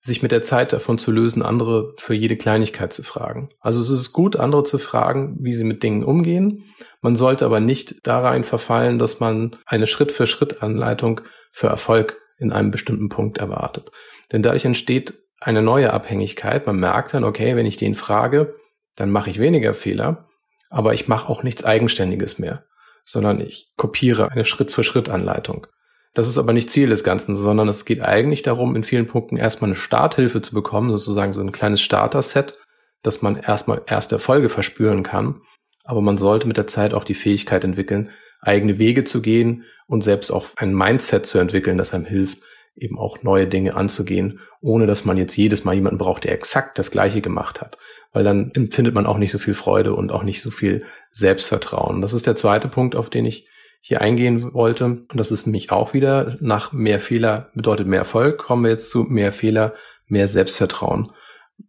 sich 0.00 0.22
mit 0.22 0.32
der 0.32 0.42
Zeit 0.42 0.74
davon 0.74 0.98
zu 0.98 1.10
lösen, 1.10 1.42
andere 1.42 1.94
für 1.96 2.12
jede 2.12 2.36
Kleinigkeit 2.36 2.92
zu 2.92 3.02
fragen. 3.02 3.48
Also 3.60 3.80
es 3.80 3.88
ist 3.88 4.12
gut, 4.12 4.36
andere 4.36 4.62
zu 4.62 4.76
fragen, 4.76 5.38
wie 5.40 5.54
sie 5.54 5.64
mit 5.64 5.82
Dingen 5.82 6.04
umgehen. 6.04 6.64
Man 7.00 7.16
sollte 7.16 7.46
aber 7.46 7.58
nicht 7.58 8.00
da 8.02 8.20
rein 8.20 8.44
verfallen, 8.44 8.98
dass 8.98 9.20
man 9.20 9.56
eine 9.64 9.86
Schritt-für-Schritt-Anleitung 9.86 11.22
für 11.52 11.68
Erfolg 11.68 12.20
in 12.44 12.52
einem 12.52 12.70
bestimmten 12.70 13.08
Punkt 13.08 13.38
erwartet. 13.38 13.90
Denn 14.32 14.42
dadurch 14.42 14.64
entsteht 14.64 15.14
eine 15.40 15.62
neue 15.62 15.92
Abhängigkeit. 15.92 16.66
Man 16.66 16.78
merkt 16.78 17.14
dann, 17.14 17.24
okay, 17.24 17.56
wenn 17.56 17.66
ich 17.66 17.76
den 17.76 17.94
frage, 17.94 18.54
dann 18.96 19.10
mache 19.10 19.30
ich 19.30 19.38
weniger 19.38 19.74
Fehler, 19.74 20.28
aber 20.70 20.94
ich 20.94 21.08
mache 21.08 21.28
auch 21.28 21.42
nichts 21.42 21.64
Eigenständiges 21.64 22.38
mehr, 22.38 22.64
sondern 23.04 23.40
ich 23.40 23.72
kopiere 23.76 24.30
eine 24.30 24.44
Schritt-für-Schritt-Anleitung. 24.44 25.66
Das 26.14 26.28
ist 26.28 26.38
aber 26.38 26.52
nicht 26.52 26.70
Ziel 26.70 26.88
des 26.88 27.02
Ganzen, 27.02 27.34
sondern 27.34 27.68
es 27.68 27.84
geht 27.84 28.00
eigentlich 28.00 28.42
darum, 28.42 28.76
in 28.76 28.84
vielen 28.84 29.08
Punkten 29.08 29.36
erstmal 29.36 29.70
eine 29.70 29.76
Starthilfe 29.76 30.40
zu 30.40 30.54
bekommen, 30.54 30.90
sozusagen 30.90 31.32
so 31.32 31.40
ein 31.40 31.52
kleines 31.52 31.82
Starter-Set, 31.82 32.56
dass 33.02 33.20
man 33.20 33.36
erstmal 33.36 33.82
erste 33.86 34.14
Erfolge 34.14 34.48
verspüren 34.48 35.02
kann. 35.02 35.40
Aber 35.82 36.00
man 36.00 36.16
sollte 36.16 36.46
mit 36.46 36.56
der 36.56 36.68
Zeit 36.68 36.94
auch 36.94 37.04
die 37.04 37.14
Fähigkeit 37.14 37.64
entwickeln, 37.64 38.10
eigene 38.40 38.78
Wege 38.78 39.04
zu 39.04 39.22
gehen 39.22 39.64
und 39.86 40.02
selbst 40.02 40.30
auch 40.30 40.48
ein 40.56 40.74
Mindset 40.74 41.26
zu 41.26 41.38
entwickeln, 41.38 41.78
das 41.78 41.92
einem 41.92 42.04
hilft, 42.04 42.38
eben 42.76 42.98
auch 42.98 43.22
neue 43.22 43.46
Dinge 43.46 43.74
anzugehen, 43.76 44.40
ohne 44.60 44.86
dass 44.86 45.04
man 45.04 45.16
jetzt 45.16 45.36
jedes 45.36 45.64
Mal 45.64 45.74
jemanden 45.74 45.98
braucht, 45.98 46.24
der 46.24 46.32
exakt 46.32 46.78
das 46.78 46.90
Gleiche 46.90 47.20
gemacht 47.20 47.60
hat. 47.60 47.78
Weil 48.12 48.24
dann 48.24 48.50
empfindet 48.54 48.94
man 48.94 49.06
auch 49.06 49.18
nicht 49.18 49.30
so 49.30 49.38
viel 49.38 49.54
Freude 49.54 49.94
und 49.94 50.12
auch 50.12 50.22
nicht 50.22 50.42
so 50.42 50.50
viel 50.50 50.84
Selbstvertrauen. 51.10 52.00
Das 52.00 52.12
ist 52.12 52.26
der 52.26 52.36
zweite 52.36 52.68
Punkt, 52.68 52.96
auf 52.96 53.10
den 53.10 53.26
ich 53.26 53.48
hier 53.80 54.00
eingehen 54.00 54.54
wollte. 54.54 54.84
Und 54.84 55.14
das 55.14 55.30
ist 55.30 55.46
mich 55.46 55.70
auch 55.70 55.94
wieder 55.94 56.36
nach 56.40 56.72
mehr 56.72 57.00
Fehler 57.00 57.50
bedeutet 57.54 57.86
mehr 57.86 57.98
Erfolg. 57.98 58.38
Kommen 58.38 58.64
wir 58.64 58.70
jetzt 58.70 58.90
zu 58.90 59.02
mehr 59.02 59.32
Fehler, 59.32 59.74
mehr 60.06 60.26
Selbstvertrauen. 60.26 61.12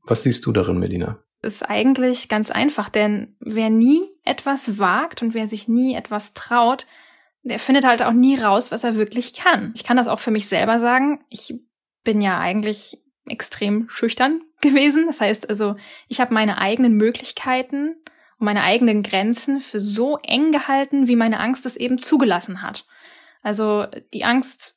Was 0.04 0.24
siehst 0.24 0.46
du 0.46 0.52
darin, 0.52 0.80
Melina? 0.80 1.20
ist 1.46 1.70
eigentlich 1.70 2.28
ganz 2.28 2.52
einfach, 2.52 2.90
denn 2.90 3.36
wer 3.40 3.70
nie 3.70 4.02
etwas 4.24 4.80
wagt 4.80 5.22
und 5.22 5.34
wer 5.34 5.48
sich 5.48 5.68
nie 5.68 5.96
etwas 5.96 6.34
traut, 6.34 6.86
der 7.46 7.60
findet 7.60 7.86
halt 7.86 8.02
auch 8.02 8.12
nie 8.12 8.38
raus, 8.38 8.72
was 8.72 8.84
er 8.84 8.96
wirklich 8.96 9.34
kann. 9.34 9.72
Ich 9.76 9.84
kann 9.84 9.98
das 9.98 10.08
auch 10.08 10.20
für 10.20 10.32
mich 10.32 10.48
selber 10.48 10.80
sagen. 10.80 11.24
Ich 11.30 11.54
bin 12.04 12.20
ja 12.20 12.40
eigentlich 12.40 12.98
extrem 13.28 13.88
schüchtern 13.90 14.42
gewesen. 14.62 15.06
Das 15.06 15.22
heißt 15.22 15.48
also, 15.50 15.76
ich 16.08 16.20
habe 16.20 16.34
meine 16.34 16.58
eigenen 16.58 16.94
Möglichkeiten 16.94 17.96
und 18.40 18.46
meine 18.46 18.64
eigenen 18.64 19.04
Grenzen 19.04 19.60
für 19.60 19.80
so 19.80 20.18
eng 20.18 20.52
gehalten, 20.52 21.08
wie 21.08 21.16
meine 21.16 21.40
Angst 21.40 21.66
es 21.68 21.78
eben 21.78 22.00
zugelassen 22.00 22.64
hat. 22.64 22.86
Also 23.44 23.86
die 24.14 24.26
Angst 24.26 24.76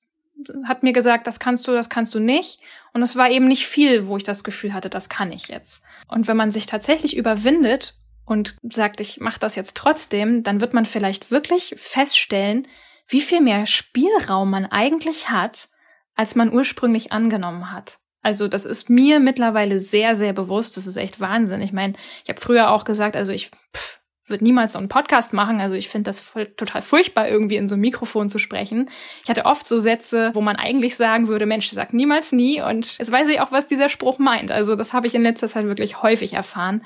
hat 0.65 0.83
mir 0.83 0.93
gesagt, 0.93 1.27
das 1.27 1.41
kannst 1.41 1.67
du, 1.67 1.73
das 1.73 1.89
kannst 1.89 2.15
du 2.15 2.21
nicht. 2.21 2.61
Und 2.93 3.03
es 3.03 3.17
war 3.17 3.31
eben 3.31 3.49
nicht 3.49 3.67
viel, 3.67 4.07
wo 4.07 4.19
ich 4.19 4.25
das 4.25 4.45
Gefühl 4.45 4.75
hatte, 4.75 4.91
das 4.91 5.09
kann 5.09 5.33
ich 5.33 5.49
jetzt. 5.49 5.83
Und 6.07 6.29
wenn 6.29 6.37
man 6.37 6.51
sich 6.51 6.67
tatsächlich 6.67 7.17
überwindet 7.17 7.95
und 8.29 8.57
sagt, 8.63 9.01
ich 9.01 9.21
mache 9.21 9.41
das 9.41 9.57
jetzt 9.57 9.77
trotzdem, 9.77 10.43
dann 10.43 10.61
wird 10.61 10.75
man 10.75 10.87
vielleicht 10.87 11.31
wirklich 11.31 11.75
feststellen, 11.79 12.69
wie 13.09 13.23
viel 13.23 13.41
mehr 13.41 13.67
Spielraum 13.67 14.51
man 14.51 14.67
eigentlich 14.67 15.31
hat, 15.31 15.71
als 16.15 16.35
man 16.35 16.53
ursprünglich 16.53 17.11
angenommen 17.11 17.73
hat. 17.73 17.99
Also 18.23 18.49
das 18.49 18.67
ist 18.67 18.91
mir 18.91 19.21
mittlerweile 19.21 19.79
sehr, 19.79 20.15
sehr 20.15 20.35
bewusst. 20.35 20.77
Das 20.77 20.87
ist 20.87 20.97
echt 20.97 21.21
Wahnsinn. 21.21 21.63
Ich 21.63 21.73
meine, 21.73 21.95
ich 22.23 22.29
habe 22.29 22.41
früher 22.41 22.71
auch 22.71 22.85
gesagt, 22.85 23.17
also 23.17 23.33
ich 23.33 23.51
pff, 23.75 23.99
würde 24.27 24.45
niemals 24.45 24.75
so 24.75 24.79
einen 24.79 24.91
Podcast 24.91 25.33
machen. 25.33 25.61
Also 25.61 25.77
ich 25.77 25.89
finde 25.89 26.09
das 26.09 26.21
voll, 26.21 26.47
total 26.47 26.83
furchtbar, 26.83 27.29
irgendwie 27.29 27.57
in 27.57 27.69
so 27.69 27.77
ein 27.77 27.81
Mikrofon 27.81 28.29
zu 28.29 28.39
sprechen. 28.39 28.91
Ich 29.23 29.31
hatte 29.31 29.47
oft 29.47 29.67
so 29.67 29.79
Sätze, 29.79 30.33
wo 30.35 30.43
man 30.43 30.57
eigentlich 30.57 30.97
sagen 30.97 31.29
würde, 31.29 31.47
Mensch, 31.47 31.71
sag 31.71 31.95
niemals 31.95 32.33
nie. 32.33 32.61
Und 32.61 32.99
jetzt 32.99 33.11
weiß 33.11 33.29
ich 33.29 33.41
auch, 33.41 33.53
was 33.53 33.67
dieser 33.67 33.89
Spruch 33.89 34.19
meint. 34.19 34.51
Also 34.51 34.75
das 34.75 34.93
habe 34.93 35.07
ich 35.07 35.15
in 35.15 35.23
letzter 35.23 35.49
Zeit 35.49 35.65
wirklich 35.65 36.03
häufig 36.03 36.35
erfahren 36.35 36.83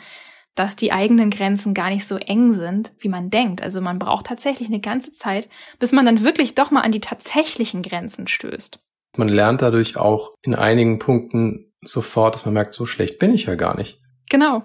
dass 0.55 0.77
die 0.77 0.93
eigenen 0.93 1.31
Grenzen 1.31 1.75
gar 1.75 1.89
nicht 1.89 2.07
so 2.07 2.17
eng 2.17 2.53
sind, 2.53 2.93
wie 2.99 3.09
man 3.09 3.31
denkt. 3.31 3.63
Also 3.63 3.81
man 3.81 3.99
braucht 3.99 4.27
tatsächlich 4.27 4.69
eine 4.69 4.81
ganze 4.81 5.13
Zeit, 5.13 5.49
bis 5.79 5.93
man 5.93 6.05
dann 6.05 6.25
wirklich 6.25 6.55
doch 6.55 6.71
mal 6.71 6.83
an 6.83 6.93
die 6.93 7.01
tatsächlichen 7.01 7.83
Grenzen 7.83 8.29
stößt. 8.29 8.79
Man 9.17 9.29
lernt 9.29 9.63
dadurch 9.63 9.97
auch 9.97 10.31
in 10.43 10.55
einigen 10.55 10.99
Punkten 10.99 11.73
sofort, 11.83 12.35
dass 12.35 12.45
man 12.45 12.55
merkt, 12.55 12.75
so 12.75 12.87
schlecht 12.87 13.19
bin 13.19 13.35
ich 13.35 13.47
ja 13.47 13.55
gar 13.55 13.77
nicht. 13.77 14.01
Genau. 14.31 14.65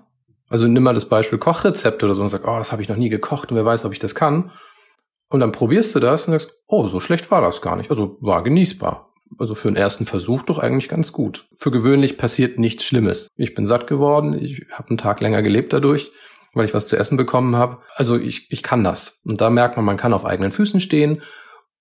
Also 0.50 0.68
nimm 0.68 0.84
mal 0.84 0.94
das 0.94 1.10
Beispiel 1.10 1.40
Kochrezepte 1.40 2.06
oder 2.06 2.16
so 2.16 2.22
und 2.22 2.30
sag, 2.30 2.48
oh, 2.48 2.58
das 2.58 2.72
habe 2.72 2.82
ich 2.82 2.90
noch 2.90 2.96
nie 2.96 3.10
gekocht 3.10 3.52
und 3.52 3.58
wer 3.58 3.66
weiß, 3.66 3.86
ob 3.86 3.92
ich 3.92 4.00
das 4.00 4.16
kann. 4.16 4.52
Und 5.30 5.42
dann 5.42 5.52
probierst 5.52 5.94
du 5.96 6.00
das 6.00 6.26
und 6.26 6.32
sagst, 6.32 6.58
oh, 6.68 6.88
so 6.88 7.00
schlecht 7.00 7.30
war 7.32 7.42
das 7.42 7.62
gar 7.62 7.76
nicht. 7.76 7.90
Also 7.90 8.18
war 8.22 8.44
genießbar 8.44 9.07
also 9.38 9.56
für 9.56 9.70
den 9.70 9.76
ersten 9.76 10.06
Versuch 10.06 10.44
doch 10.44 10.60
eigentlich 10.60 10.90
ganz 10.90 11.12
gut. 11.12 11.48
Für 11.56 11.72
gewöhnlich 11.72 12.18
passiert 12.18 12.60
nichts 12.60 12.84
Schlimmes. 12.84 13.28
Ich 13.36 13.56
bin 13.56 13.66
satt 13.66 13.88
geworden, 13.88 14.38
ich 14.42 14.66
habe 14.72 14.90
einen 14.90 14.98
Tag 14.98 15.22
länger 15.22 15.42
gelebt 15.42 15.74
dadurch, 15.74 16.12
weil 16.54 16.66
ich 16.66 16.74
was 16.74 16.88
zu 16.88 16.98
essen 16.98 17.18
bekommen 17.18 17.56
habe. 17.56 17.80
Also 17.96 18.18
ich, 18.18 18.52
ich 18.52 18.64
kann 18.64 18.84
das. 18.84 19.20
Und 19.24 19.42
da 19.42 19.50
merkt 19.50 19.76
man, 19.76 19.86
man 19.86 19.98
kann 19.98 20.14
auf 20.14 20.26
eigenen 20.26 20.52
Füßen 20.52 20.80
stehen. 20.80 21.22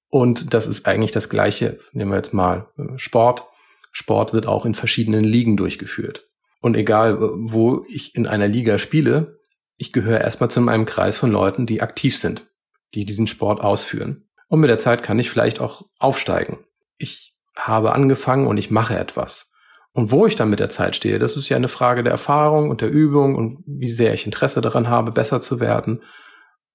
Und 0.08 0.54
das 0.54 0.66
ist 0.66 0.86
eigentlich 0.86 1.12
das 1.12 1.28
Gleiche. 1.28 1.78
Nehmen 1.92 2.10
wir 2.10 2.16
jetzt 2.16 2.34
mal 2.34 2.68
äh, 2.78 2.98
Sport. 2.98 3.44
Sport 3.92 4.32
wird 4.32 4.46
auch 4.46 4.66
in 4.66 4.74
verschiedenen 4.74 5.24
Ligen 5.24 5.56
durchgeführt. 5.56 6.26
Und 6.60 6.74
egal, 6.74 7.16
äh, 7.16 7.18
wo 7.20 7.84
ich 7.88 8.14
in 8.14 8.26
einer 8.26 8.48
Liga 8.48 8.78
spiele, 8.78 9.38
ich 9.76 9.92
gehöre 9.92 10.20
erstmal 10.20 10.50
zu 10.50 10.66
einem 10.66 10.86
Kreis 10.86 11.18
von 11.18 11.30
Leuten, 11.30 11.66
die 11.66 11.82
aktiv 11.82 12.16
sind, 12.16 12.46
die 12.94 13.04
diesen 13.04 13.26
Sport 13.26 13.60
ausführen. 13.60 14.28
Und 14.48 14.60
mit 14.60 14.70
der 14.70 14.78
Zeit 14.78 15.02
kann 15.02 15.18
ich 15.18 15.28
vielleicht 15.28 15.60
auch 15.60 15.82
aufsteigen. 15.98 16.58
Ich 16.98 17.35
habe 17.56 17.92
angefangen 17.92 18.46
und 18.46 18.58
ich 18.58 18.70
mache 18.70 18.98
etwas. 18.98 19.52
Und 19.92 20.10
wo 20.10 20.26
ich 20.26 20.36
dann 20.36 20.50
mit 20.50 20.60
der 20.60 20.68
Zeit 20.68 20.94
stehe, 20.94 21.18
das 21.18 21.36
ist 21.36 21.48
ja 21.48 21.56
eine 21.56 21.68
Frage 21.68 22.02
der 22.02 22.12
Erfahrung 22.12 22.68
und 22.68 22.82
der 22.82 22.90
Übung 22.90 23.34
und 23.34 23.64
wie 23.66 23.90
sehr 23.90 24.12
ich 24.12 24.26
Interesse 24.26 24.60
daran 24.60 24.90
habe, 24.90 25.10
besser 25.10 25.40
zu 25.40 25.58
werden. 25.58 26.02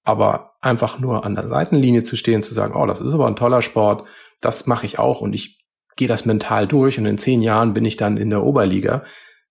Aber 0.03 0.53
einfach 0.59 0.99
nur 0.99 1.23
an 1.23 1.35
der 1.35 1.47
Seitenlinie 1.47 2.01
zu 2.01 2.15
stehen, 2.15 2.41
zu 2.41 2.55
sagen, 2.55 2.75
oh, 2.75 2.87
das 2.87 2.99
ist 2.99 3.13
aber 3.13 3.27
ein 3.27 3.35
toller 3.35 3.61
Sport, 3.61 4.07
das 4.41 4.65
mache 4.65 4.87
ich 4.87 4.97
auch 4.97 5.21
und 5.21 5.33
ich 5.33 5.63
gehe 5.95 6.07
das 6.07 6.25
mental 6.25 6.65
durch 6.65 6.97
und 6.97 7.05
in 7.05 7.19
zehn 7.19 7.43
Jahren 7.43 7.73
bin 7.73 7.85
ich 7.85 7.95
dann 7.95 8.17
in 8.17 8.31
der 8.31 8.43
Oberliga. 8.43 9.03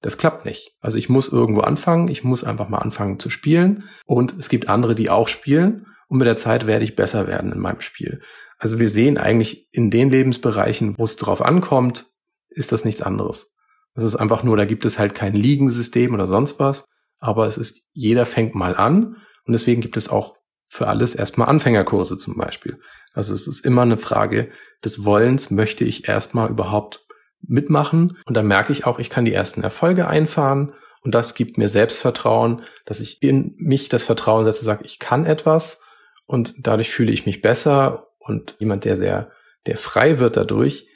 Das 0.02 0.18
klappt 0.18 0.44
nicht. 0.44 0.74
Also 0.80 0.98
ich 0.98 1.08
muss 1.08 1.28
irgendwo 1.28 1.60
anfangen, 1.60 2.08
ich 2.08 2.24
muss 2.24 2.42
einfach 2.42 2.68
mal 2.68 2.78
anfangen 2.78 3.20
zu 3.20 3.30
spielen 3.30 3.84
und 4.04 4.36
es 4.36 4.48
gibt 4.48 4.68
andere, 4.68 4.96
die 4.96 5.10
auch 5.10 5.28
spielen 5.28 5.86
und 6.08 6.18
mit 6.18 6.26
der 6.26 6.36
Zeit 6.36 6.66
werde 6.66 6.84
ich 6.84 6.96
besser 6.96 7.28
werden 7.28 7.52
in 7.52 7.60
meinem 7.60 7.82
Spiel. 7.82 8.20
Also 8.60 8.78
wir 8.78 8.90
sehen 8.90 9.16
eigentlich 9.16 9.68
in 9.72 9.90
den 9.90 10.10
Lebensbereichen, 10.10 10.98
wo 10.98 11.04
es 11.04 11.16
drauf 11.16 11.40
ankommt, 11.40 12.04
ist 12.50 12.72
das 12.72 12.84
nichts 12.84 13.00
anderes. 13.00 13.56
Es 13.94 14.04
ist 14.04 14.16
einfach 14.16 14.42
nur, 14.42 14.56
da 14.56 14.66
gibt 14.66 14.84
es 14.84 14.98
halt 14.98 15.14
kein 15.14 15.32
Liegensystem 15.32 16.12
oder 16.12 16.26
sonst 16.26 16.60
was, 16.60 16.84
aber 17.18 17.46
es 17.46 17.56
ist, 17.56 17.86
jeder 17.92 18.26
fängt 18.26 18.54
mal 18.54 18.76
an 18.76 19.16
und 19.46 19.52
deswegen 19.52 19.80
gibt 19.80 19.96
es 19.96 20.10
auch 20.10 20.36
für 20.68 20.88
alles 20.88 21.14
erstmal 21.14 21.48
Anfängerkurse 21.48 22.18
zum 22.18 22.36
Beispiel. 22.36 22.78
Also 23.14 23.34
es 23.34 23.48
ist 23.48 23.64
immer 23.64 23.82
eine 23.82 23.96
Frage 23.96 24.50
des 24.84 25.04
Wollens, 25.06 25.50
möchte 25.50 25.84
ich 25.84 26.06
erstmal 26.06 26.50
überhaupt 26.50 27.06
mitmachen 27.40 28.18
und 28.26 28.36
dann 28.36 28.46
merke 28.46 28.72
ich 28.72 28.84
auch, 28.84 28.98
ich 28.98 29.08
kann 29.08 29.24
die 29.24 29.32
ersten 29.32 29.62
Erfolge 29.62 30.06
einfahren 30.06 30.74
und 31.02 31.14
das 31.14 31.34
gibt 31.34 31.56
mir 31.56 31.70
Selbstvertrauen, 31.70 32.62
dass 32.84 33.00
ich 33.00 33.22
in 33.22 33.54
mich 33.56 33.88
das 33.88 34.04
Vertrauen 34.04 34.44
setze, 34.44 34.64
sage, 34.64 34.84
ich 34.84 34.98
kann 34.98 35.24
etwas 35.24 35.80
und 36.26 36.54
dadurch 36.58 36.90
fühle 36.90 37.10
ich 37.10 37.24
mich 37.24 37.40
besser 37.40 38.09
und 38.20 38.54
jemand, 38.60 38.84
der 38.84 38.96
sehr, 38.96 39.32
der 39.66 39.76
frei 39.76 40.18
wird 40.18 40.36
dadurch, 40.36 40.86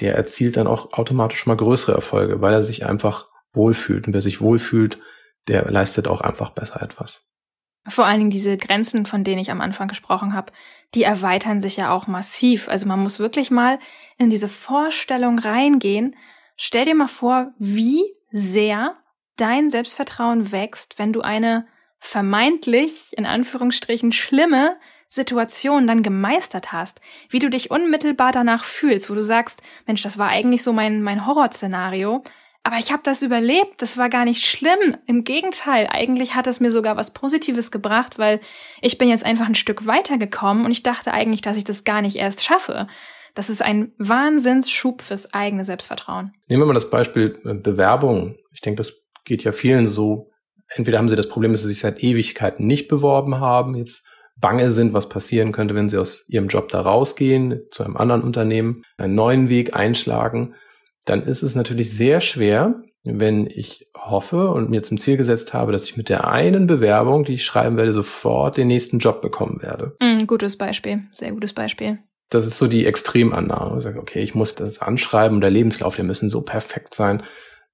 der 0.00 0.14
erzielt 0.14 0.56
dann 0.56 0.66
auch 0.66 0.92
automatisch 0.92 1.46
mal 1.46 1.56
größere 1.56 1.94
Erfolge, 1.94 2.40
weil 2.40 2.52
er 2.52 2.64
sich 2.64 2.84
einfach 2.84 3.28
wohlfühlt. 3.52 4.06
Und 4.06 4.12
wer 4.12 4.20
sich 4.20 4.40
wohlfühlt, 4.40 4.98
der 5.48 5.70
leistet 5.70 6.08
auch 6.08 6.20
einfach 6.20 6.50
besser 6.50 6.82
etwas. 6.82 7.28
Vor 7.88 8.06
allen 8.06 8.18
Dingen 8.18 8.30
diese 8.30 8.56
Grenzen, 8.56 9.06
von 9.06 9.24
denen 9.24 9.40
ich 9.40 9.50
am 9.50 9.60
Anfang 9.60 9.88
gesprochen 9.88 10.34
habe, 10.34 10.52
die 10.94 11.02
erweitern 11.02 11.60
sich 11.60 11.76
ja 11.76 11.92
auch 11.92 12.06
massiv. 12.06 12.68
Also 12.68 12.86
man 12.86 13.00
muss 13.00 13.18
wirklich 13.18 13.50
mal 13.50 13.78
in 14.18 14.30
diese 14.30 14.48
Vorstellung 14.48 15.38
reingehen. 15.38 16.14
Stell 16.56 16.84
dir 16.84 16.94
mal 16.94 17.08
vor, 17.08 17.52
wie 17.58 18.02
sehr 18.30 18.96
dein 19.36 19.70
Selbstvertrauen 19.70 20.52
wächst, 20.52 20.98
wenn 20.98 21.12
du 21.12 21.22
eine 21.22 21.66
vermeintlich, 21.98 23.12
in 23.16 23.26
Anführungsstrichen, 23.26 24.12
schlimme 24.12 24.76
Situation 25.12 25.86
dann 25.86 26.02
gemeistert 26.02 26.72
hast, 26.72 27.02
wie 27.28 27.38
du 27.38 27.50
dich 27.50 27.70
unmittelbar 27.70 28.32
danach 28.32 28.64
fühlst, 28.64 29.10
wo 29.10 29.14
du 29.14 29.22
sagst, 29.22 29.60
Mensch, 29.86 30.00
das 30.00 30.16
war 30.16 30.28
eigentlich 30.28 30.62
so 30.62 30.72
mein, 30.72 31.02
mein 31.02 31.26
Horrorszenario, 31.26 32.22
aber 32.62 32.76
ich 32.78 32.92
habe 32.92 33.02
das 33.04 33.20
überlebt, 33.20 33.82
das 33.82 33.98
war 33.98 34.08
gar 34.08 34.24
nicht 34.24 34.46
schlimm. 34.46 34.96
Im 35.06 35.24
Gegenteil, 35.24 35.86
eigentlich 35.90 36.34
hat 36.34 36.46
es 36.46 36.60
mir 36.60 36.70
sogar 36.70 36.96
was 36.96 37.12
Positives 37.12 37.70
gebracht, 37.70 38.18
weil 38.18 38.40
ich 38.80 38.96
bin 38.96 39.10
jetzt 39.10 39.26
einfach 39.26 39.46
ein 39.46 39.54
Stück 39.54 39.86
weitergekommen 39.86 40.64
und 40.64 40.70
ich 40.70 40.82
dachte 40.82 41.12
eigentlich, 41.12 41.42
dass 41.42 41.58
ich 41.58 41.64
das 41.64 41.84
gar 41.84 42.00
nicht 42.00 42.16
erst 42.16 42.42
schaffe. 42.42 42.86
Das 43.34 43.50
ist 43.50 43.60
ein 43.60 43.92
Wahnsinnsschub 43.98 45.02
fürs 45.02 45.34
eigene 45.34 45.66
Selbstvertrauen. 45.66 46.32
Nehmen 46.48 46.62
wir 46.62 46.66
mal 46.66 46.74
das 46.74 46.88
Beispiel 46.88 47.38
äh, 47.44 47.52
Bewerbung. 47.52 48.36
Ich 48.54 48.62
denke, 48.62 48.78
das 48.78 49.02
geht 49.26 49.44
ja 49.44 49.52
vielen 49.52 49.90
so. 49.90 50.30
Entweder 50.68 50.96
haben 50.96 51.10
sie 51.10 51.16
das 51.16 51.28
Problem, 51.28 51.52
dass 51.52 51.62
sie 51.62 51.68
sich 51.68 51.80
seit 51.80 52.02
Ewigkeiten 52.02 52.66
nicht 52.66 52.88
beworben 52.88 53.40
haben, 53.40 53.76
jetzt 53.76 54.06
bange 54.42 54.70
sind, 54.70 54.92
was 54.92 55.08
passieren 55.08 55.52
könnte, 55.52 55.74
wenn 55.74 55.88
sie 55.88 55.98
aus 55.98 56.26
ihrem 56.28 56.48
Job 56.48 56.68
da 56.68 56.82
rausgehen, 56.82 57.62
zu 57.70 57.82
einem 57.82 57.96
anderen 57.96 58.20
Unternehmen, 58.22 58.82
einen 58.98 59.14
neuen 59.14 59.48
Weg 59.48 59.74
einschlagen 59.74 60.54
dann 61.04 61.22
ist 61.22 61.42
es 61.42 61.54
natürlich 61.54 61.90
sehr 61.90 62.20
schwer, 62.20 62.82
wenn 63.04 63.46
ich 63.46 63.88
hoffe 63.96 64.50
und 64.50 64.70
mir 64.70 64.82
zum 64.82 64.98
Ziel 64.98 65.16
gesetzt 65.16 65.54
habe, 65.54 65.72
dass 65.72 65.84
ich 65.84 65.96
mit 65.96 66.08
der 66.08 66.30
einen 66.30 66.66
Bewerbung, 66.66 67.24
die 67.24 67.34
ich 67.34 67.44
schreiben 67.44 67.76
werde, 67.76 67.92
sofort 67.92 68.56
den 68.56 68.68
nächsten 68.68 68.98
Job 68.98 69.20
bekommen 69.20 69.60
werde. 69.62 69.96
Mm, 70.00 70.26
gutes 70.26 70.56
Beispiel, 70.56 71.02
sehr 71.12 71.32
gutes 71.32 71.52
Beispiel. 71.52 71.98
Das 72.30 72.46
ist 72.46 72.58
so 72.58 72.66
die 72.66 72.86
Extremannahme. 72.86 73.78
Ich 73.78 73.84
sage, 73.84 74.00
okay, 74.00 74.22
ich 74.22 74.34
muss 74.34 74.54
das 74.54 74.80
anschreiben 74.80 75.36
und 75.36 75.40
der 75.40 75.50
Lebenslauf, 75.50 75.96
der 75.96 76.04
müssen 76.04 76.28
so 76.28 76.42
perfekt 76.42 76.94
sein, 76.94 77.22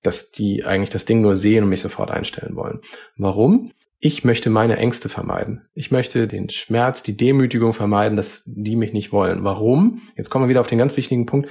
dass 0.03 0.31
die 0.31 0.65
eigentlich 0.65 0.91
das 0.91 1.05
Ding 1.05 1.21
nur 1.21 1.37
sehen 1.37 1.65
und 1.65 1.71
mich 1.71 1.81
sofort 1.81 2.11
einstellen 2.11 2.57
wollen. 2.57 2.81
Warum? 3.17 3.71
Ich 4.01 4.25
möchte 4.25 4.49
meine 4.49 4.77
Ängste 4.77 5.09
vermeiden. 5.09 5.67
Ich 5.75 5.91
möchte 5.91 6.29
den 6.29 6.51
Schmerz, 6.51 7.03
die 7.03 7.17
Demütigung 7.17 7.73
vermeiden, 7.73 8.17
dass 8.17 8.43
die 8.47 8.77
mich 8.77 8.93
nicht 8.93 9.13
wollen. 9.13 9.43
Warum? 9.43 10.03
Jetzt 10.17 10.31
kommen 10.31 10.45
wir 10.45 10.51
wieder 10.51 10.61
auf 10.61 10.69
den 10.69 10.79
ganz 10.79 10.97
wichtigen 10.97 11.27
Punkt 11.27 11.49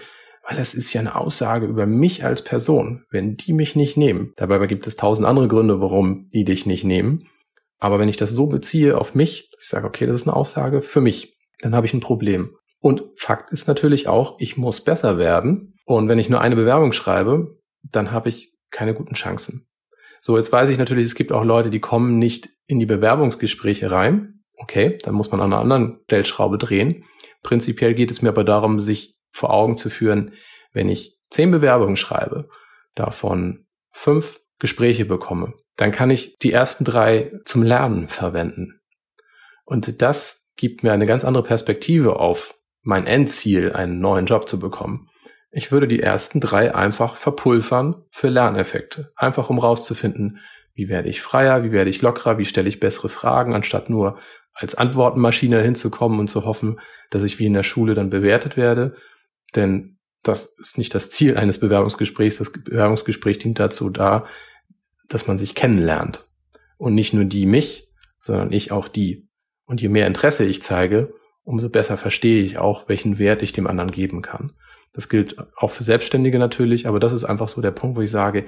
weil 0.48 0.60
es 0.60 0.74
ist 0.74 0.94
ja 0.94 1.02
eine 1.02 1.16
Aussage 1.16 1.66
über 1.66 1.86
mich 1.86 2.24
als 2.24 2.42
Person, 2.42 3.04
wenn 3.12 3.36
die 3.36 3.52
mich 3.52 3.76
nicht 3.76 3.98
nehmen. 3.98 4.34
Dabei 4.38 4.66
gibt 4.66 4.88
es 4.88 4.96
tausend 4.96 5.28
andere 5.28 5.48
Gründe, 5.48 5.82
warum 5.82 6.30
die 6.34 6.46
dich 6.46 6.66
nicht 6.66 6.86
nehmen. 6.86 7.28
Aber 7.80 8.00
wenn 8.00 8.10
ich 8.10 8.18
das 8.18 8.32
so 8.32 8.48
beziehe 8.48 8.98
auf 8.98 9.14
mich, 9.14 9.52
ich 9.60 9.68
sage, 9.68 9.86
okay, 9.86 10.06
das 10.06 10.16
ist 10.16 10.28
eine 10.28 10.36
Aussage 10.36 10.82
für 10.82 11.02
mich, 11.02 11.38
dann 11.60 11.76
habe 11.76 11.86
ich 11.86 11.94
ein 11.94 12.00
Problem. 12.00 12.56
Und 12.80 13.04
Fakt 13.16 13.52
ist 13.52 13.68
natürlich 13.68 14.08
auch, 14.08 14.38
ich 14.40 14.56
muss 14.56 14.82
besser 14.84 15.18
werden. 15.18 15.76
Und 15.86 16.08
wenn 16.08 16.20
ich 16.20 16.30
nur 16.30 16.42
eine 16.42 16.56
Bewerbung 16.56 16.94
schreibe, 16.94 17.58
dann 17.84 18.12
habe 18.12 18.30
ich 18.30 18.54
keine 18.72 18.94
guten 18.94 19.16
Chancen. 19.16 19.67
So, 20.28 20.36
jetzt 20.36 20.52
weiß 20.52 20.68
ich 20.68 20.78
natürlich, 20.78 21.06
es 21.06 21.16
gibt 21.16 21.32
auch 21.32 21.46
Leute, 21.46 21.70
die 21.70 21.80
kommen 21.80 22.20
nicht 22.20 22.50
in 22.66 22.80
die 22.80 22.86
Bewerbungsgespräche 22.86 23.92
rein. 23.92 24.44
Okay, 24.58 24.98
dann 25.04 25.16
muss 25.16 25.32
man 25.32 25.40
an 25.40 25.54
einer 25.54 25.62
anderen 25.62 26.02
Stellschraube 26.04 26.58
drehen. 26.58 27.06
Prinzipiell 27.44 27.94
geht 27.94 28.12
es 28.12 28.22
mir 28.22 28.28
aber 28.28 28.44
darum, 28.44 28.82
sich 28.82 29.16
vor 29.32 29.52
Augen 29.52 29.78
zu 29.78 29.90
führen, 29.90 30.34
wenn 30.74 30.90
ich 30.90 31.18
zehn 31.30 31.50
Bewerbungen 31.50 31.96
schreibe, 31.96 32.50
davon 32.94 33.68
fünf 33.92 34.42
Gespräche 34.60 35.06
bekomme, 35.06 35.54
dann 35.78 35.94
kann 35.94 36.10
ich 36.10 36.38
die 36.40 36.52
ersten 36.52 36.84
drei 36.84 37.32
zum 37.46 37.64
Lernen 37.64 38.10
verwenden. 38.10 38.82
Und 39.64 40.02
das 40.02 40.52
gibt 40.58 40.84
mir 40.84 40.92
eine 40.92 41.06
ganz 41.06 41.24
andere 41.24 41.44
Perspektive 41.44 42.20
auf 42.20 42.60
mein 42.82 43.08
Endziel, 43.08 43.72
einen 43.72 44.02
neuen 44.02 44.26
Job 44.26 44.50
zu 44.50 44.60
bekommen. 44.60 45.08
Ich 45.50 45.72
würde 45.72 45.88
die 45.88 46.02
ersten 46.02 46.40
drei 46.40 46.76
einfach 46.76 47.16
verpulvern 47.16 48.04
für 48.12 48.30
Lerneffekte. 48.30 49.12
Einfach 49.16 49.50
um 49.50 49.60
rauszufinden, 49.60 50.40
wie 50.74 50.90
werde 50.90 51.10
ich 51.10 51.22
freier, 51.22 51.64
wie 51.64 51.72
werde 51.72 51.90
ich 51.90 52.02
lockerer, 52.02 52.38
wie 52.38 52.46
stelle 52.46 52.70
ich 52.70 52.80
bessere 52.80 53.10
Fragen, 53.10 53.56
anstatt 53.56 53.90
nur 53.90 54.20
als 54.54 54.76
Antwortenmaschine 54.76 55.62
hinzukommen 55.62 56.20
und 56.20 56.30
zu 56.30 56.46
hoffen, 56.46 56.80
dass 57.10 57.24
ich 57.24 57.40
wie 57.40 57.46
in 57.46 57.54
der 57.54 57.64
Schule 57.64 57.96
dann 57.96 58.10
bewertet 58.10 58.58
werde, 58.58 58.96
denn 59.56 59.98
das 60.24 60.58
ist 60.60 60.78
nicht 60.78 60.94
das 60.94 61.10
Ziel 61.10 61.38
eines 61.38 61.60
Bewerbungsgesprächs. 61.60 62.38
Das 62.38 62.52
Bewerbungsgespräch 62.52 63.40
dient 63.40 63.60
dazu 63.60 63.90
da, 63.90 64.26
dass 65.08 65.28
man 65.28 65.38
sich 65.38 65.56
kennenlernt. 65.56 66.28
Und 66.78 66.96
nicht 66.96 67.14
nur 67.14 67.26
die 67.26 67.46
mich, 67.46 67.88
sondern 68.20 68.52
ich 68.52 68.72
auch 68.72 68.88
die. 68.88 69.28
Und 69.66 69.82
je 69.82 69.90
mehr 69.90 70.08
Interesse 70.08 70.46
ich 70.46 70.62
zeige, 70.62 71.14
umso 71.44 71.70
besser 71.70 71.98
verstehe 71.98 72.44
ich 72.44 72.58
auch, 72.58 72.90
welchen 72.90 73.20
Wert 73.20 73.42
ich 73.42 73.54
dem 73.54 73.68
anderen 73.68 73.92
geben 73.92 74.22
kann. 74.22 74.54
Das 74.94 75.10
gilt 75.10 75.38
auch 75.56 75.72
für 75.72 75.84
Selbstständige 75.84 76.40
natürlich, 76.40 76.88
aber 76.88 77.00
das 77.00 77.14
ist 77.14 77.24
einfach 77.24 77.48
so 77.48 77.62
der 77.62 77.72
Punkt, 77.72 77.98
wo 77.98 78.02
ich 78.02 78.12
sage, 78.12 78.46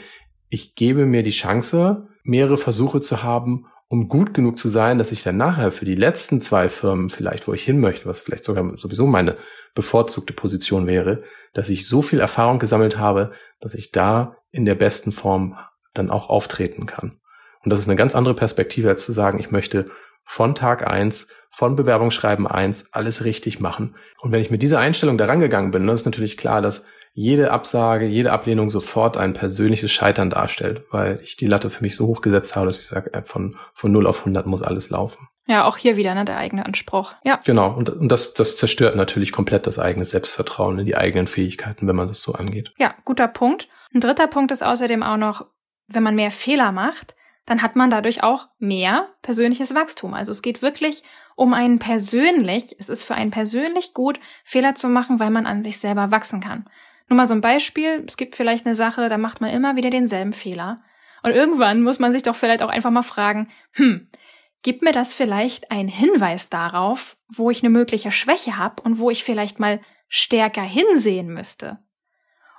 ich 0.49 0.75
gebe 0.75 1.05
mir 1.05 1.23
die 1.23 1.29
Chance, 1.29 2.07
mehrere 2.23 2.57
Versuche 2.57 3.01
zu 3.01 3.23
haben, 3.23 3.67
um 3.87 4.07
gut 4.07 4.33
genug 4.33 4.57
zu 4.57 4.67
sein, 4.67 4.97
dass 4.97 5.11
ich 5.11 5.23
dann 5.23 5.37
nachher 5.37 5.71
für 5.71 5.85
die 5.85 5.95
letzten 5.95 6.41
zwei 6.41 6.69
Firmen 6.69 7.09
vielleicht, 7.09 7.47
wo 7.47 7.53
ich 7.53 7.63
hin 7.63 7.79
möchte, 7.79 8.05
was 8.05 8.19
vielleicht 8.19 8.43
sogar 8.43 8.77
sowieso 8.77 9.07
meine 9.07 9.35
bevorzugte 9.73 10.33
Position 10.33 10.85
wäre, 10.85 11.23
dass 11.53 11.69
ich 11.69 11.87
so 11.87 12.01
viel 12.01 12.19
Erfahrung 12.19 12.59
gesammelt 12.59 12.97
habe, 12.97 13.31
dass 13.59 13.73
ich 13.73 13.91
da 13.91 14.37
in 14.51 14.65
der 14.65 14.75
besten 14.75 15.11
Form 15.11 15.57
dann 15.93 16.11
auch 16.11 16.29
auftreten 16.29 16.85
kann. 16.85 17.19
Und 17.63 17.71
das 17.71 17.79
ist 17.79 17.87
eine 17.87 17.95
ganz 17.95 18.15
andere 18.15 18.35
Perspektive, 18.35 18.89
als 18.89 19.03
zu 19.03 19.11
sagen, 19.11 19.39
ich 19.39 19.51
möchte 19.51 19.85
von 20.23 20.55
Tag 20.55 20.87
eins, 20.87 21.27
von 21.49 21.75
Bewerbungsschreiben 21.75 22.47
eins 22.47 22.93
alles 22.93 23.23
richtig 23.25 23.59
machen. 23.59 23.95
Und 24.21 24.31
wenn 24.31 24.41
ich 24.41 24.51
mit 24.51 24.61
dieser 24.61 24.79
Einstellung 24.79 25.17
da 25.17 25.25
rangegangen 25.25 25.71
bin, 25.71 25.85
dann 25.85 25.95
ist 25.95 26.05
natürlich 26.05 26.37
klar, 26.37 26.61
dass 26.61 26.85
jede 27.13 27.51
Absage, 27.51 28.05
jede 28.05 28.31
Ablehnung 28.31 28.69
sofort 28.69 29.17
ein 29.17 29.33
persönliches 29.33 29.91
Scheitern 29.91 30.29
darstellt, 30.29 30.83
weil 30.91 31.19
ich 31.23 31.35
die 31.35 31.47
Latte 31.47 31.69
für 31.69 31.83
mich 31.83 31.95
so 31.95 32.07
hoch 32.07 32.21
gesetzt 32.21 32.55
habe, 32.55 32.67
dass 32.67 32.79
ich 32.79 32.87
sage, 32.87 33.13
äh, 33.13 33.23
von, 33.23 33.57
von 33.73 33.91
0 33.91 34.07
auf 34.07 34.19
100 34.19 34.45
muss 34.45 34.61
alles 34.61 34.89
laufen. 34.89 35.27
Ja, 35.47 35.65
auch 35.65 35.77
hier 35.77 35.97
wieder 35.97 36.13
ne, 36.13 36.25
der 36.25 36.37
eigene 36.37 36.65
Anspruch. 36.65 37.15
Ja. 37.25 37.39
Genau, 37.43 37.75
und, 37.75 37.89
und 37.89 38.09
das, 38.09 38.35
das 38.35 38.55
zerstört 38.57 38.95
natürlich 38.95 39.31
komplett 39.31 39.65
das 39.65 39.79
eigene 39.79 40.05
Selbstvertrauen 40.05 40.77
in 40.79 40.85
die 40.85 40.95
eigenen 40.95 41.25
Fähigkeiten, 41.25 41.87
wenn 41.87 41.95
man 41.95 42.07
das 42.07 42.21
so 42.21 42.33
angeht. 42.33 42.71
Ja, 42.77 42.93
guter 43.03 43.27
Punkt. 43.27 43.67
Ein 43.93 44.01
dritter 44.01 44.27
Punkt 44.27 44.51
ist 44.51 44.63
außerdem 44.63 45.01
auch 45.01 45.17
noch, 45.17 45.47
wenn 45.87 46.03
man 46.03 46.13
mehr 46.13 46.29
Fehler 46.29 46.71
macht, 46.71 47.15
dann 47.45 47.61
hat 47.61 47.75
man 47.75 47.89
dadurch 47.89 48.23
auch 48.23 48.47
mehr 48.59 49.09
persönliches 49.21 49.73
Wachstum. 49.73 50.13
Also 50.13 50.31
es 50.31 50.41
geht 50.41 50.61
wirklich 50.61 51.03
um 51.35 51.53
einen 51.53 51.79
persönlich, 51.79 52.75
es 52.79 52.89
ist 52.89 53.03
für 53.03 53.15
einen 53.15 53.31
persönlich 53.31 53.93
gut, 53.93 54.19
Fehler 54.43 54.75
zu 54.75 54.89
machen, 54.89 55.19
weil 55.19 55.29
man 55.29 55.45
an 55.45 55.63
sich 55.63 55.79
selber 55.79 56.11
wachsen 56.11 56.41
kann. 56.41 56.69
Nur 57.07 57.17
mal 57.17 57.25
so 57.25 57.33
ein 57.33 57.41
Beispiel, 57.41 58.03
es 58.05 58.17
gibt 58.17 58.35
vielleicht 58.35 58.65
eine 58.65 58.75
Sache, 58.75 59.09
da 59.09 59.17
macht 59.17 59.41
man 59.41 59.49
immer 59.49 59.75
wieder 59.75 59.89
denselben 59.89 60.33
Fehler. 60.33 60.83
Und 61.23 61.31
irgendwann 61.31 61.81
muss 61.81 61.99
man 61.99 62.11
sich 62.11 62.23
doch 62.23 62.35
vielleicht 62.35 62.61
auch 62.61 62.69
einfach 62.69 62.91
mal 62.91 63.01
fragen, 63.01 63.49
hm, 63.73 64.09
gibt 64.61 64.81
mir 64.81 64.91
das 64.91 65.13
vielleicht 65.13 65.71
einen 65.71 65.89
Hinweis 65.89 66.49
darauf, 66.49 67.17
wo 67.27 67.49
ich 67.49 67.63
eine 67.63 67.69
mögliche 67.69 68.11
Schwäche 68.11 68.57
habe 68.57 68.83
und 68.83 68.99
wo 68.99 69.09
ich 69.09 69.23
vielleicht 69.23 69.59
mal 69.59 69.81
stärker 70.07 70.61
hinsehen 70.61 71.33
müsste? 71.33 71.79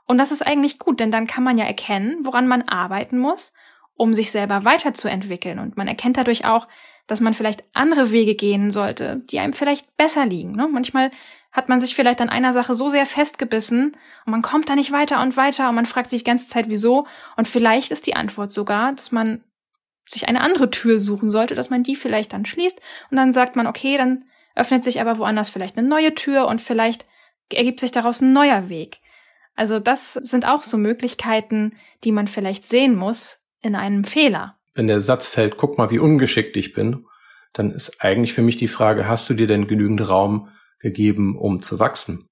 Und 0.06 0.18
das 0.18 0.32
ist 0.32 0.44
eigentlich 0.44 0.78
gut, 0.78 0.98
denn 0.98 1.12
dann 1.12 1.26
kann 1.26 1.44
man 1.44 1.56
ja 1.56 1.64
erkennen, 1.64 2.18
woran 2.24 2.48
man 2.48 2.62
arbeiten 2.62 3.18
muss, 3.18 3.54
um 4.00 4.14
sich 4.14 4.30
selber 4.30 4.64
weiterzuentwickeln. 4.64 5.58
Und 5.58 5.76
man 5.76 5.86
erkennt 5.86 6.16
dadurch 6.16 6.46
auch, 6.46 6.68
dass 7.06 7.20
man 7.20 7.34
vielleicht 7.34 7.64
andere 7.74 8.12
Wege 8.12 8.34
gehen 8.34 8.70
sollte, 8.70 9.20
die 9.26 9.38
einem 9.40 9.52
vielleicht 9.52 9.94
besser 9.98 10.24
liegen. 10.24 10.52
Ne? 10.52 10.68
Manchmal 10.72 11.10
hat 11.52 11.68
man 11.68 11.80
sich 11.80 11.94
vielleicht 11.94 12.22
an 12.22 12.30
einer 12.30 12.54
Sache 12.54 12.72
so 12.72 12.88
sehr 12.88 13.04
festgebissen 13.04 13.92
und 14.24 14.30
man 14.30 14.40
kommt 14.40 14.70
da 14.70 14.74
nicht 14.74 14.90
weiter 14.90 15.20
und 15.20 15.36
weiter 15.36 15.68
und 15.68 15.74
man 15.74 15.84
fragt 15.84 16.08
sich 16.08 16.20
die 16.20 16.30
ganze 16.30 16.48
Zeit, 16.48 16.70
wieso. 16.70 17.06
Und 17.36 17.46
vielleicht 17.46 17.90
ist 17.90 18.06
die 18.06 18.16
Antwort 18.16 18.52
sogar, 18.52 18.94
dass 18.94 19.12
man 19.12 19.44
sich 20.08 20.28
eine 20.28 20.40
andere 20.40 20.70
Tür 20.70 20.98
suchen 20.98 21.28
sollte, 21.28 21.54
dass 21.54 21.68
man 21.68 21.82
die 21.82 21.94
vielleicht 21.94 22.32
dann 22.32 22.46
schließt 22.46 22.80
und 23.10 23.18
dann 23.18 23.34
sagt 23.34 23.54
man, 23.54 23.66
okay, 23.66 23.98
dann 23.98 24.24
öffnet 24.56 24.82
sich 24.82 25.02
aber 25.02 25.18
woanders 25.18 25.50
vielleicht 25.50 25.76
eine 25.76 25.86
neue 25.86 26.14
Tür 26.14 26.46
und 26.46 26.62
vielleicht 26.62 27.04
ergibt 27.52 27.80
sich 27.80 27.92
daraus 27.92 28.22
ein 28.22 28.32
neuer 28.32 28.70
Weg. 28.70 28.96
Also 29.56 29.78
das 29.78 30.14
sind 30.14 30.46
auch 30.46 30.62
so 30.62 30.78
Möglichkeiten, 30.78 31.76
die 32.02 32.12
man 32.12 32.28
vielleicht 32.28 32.66
sehen 32.66 32.96
muss 32.96 33.39
in 33.62 33.74
einem 33.74 34.04
Fehler. 34.04 34.56
Wenn 34.74 34.86
der 34.86 35.00
Satz 35.00 35.26
fällt, 35.26 35.56
guck 35.56 35.78
mal, 35.78 35.90
wie 35.90 35.98
ungeschickt 35.98 36.56
ich 36.56 36.72
bin, 36.72 37.06
dann 37.52 37.72
ist 37.72 38.02
eigentlich 38.02 38.32
für 38.32 38.42
mich 38.42 38.56
die 38.56 38.68
Frage, 38.68 39.08
hast 39.08 39.28
du 39.28 39.34
dir 39.34 39.46
denn 39.46 39.66
genügend 39.66 40.08
Raum 40.08 40.48
gegeben, 40.78 41.36
um 41.36 41.62
zu 41.62 41.78
wachsen? 41.78 42.28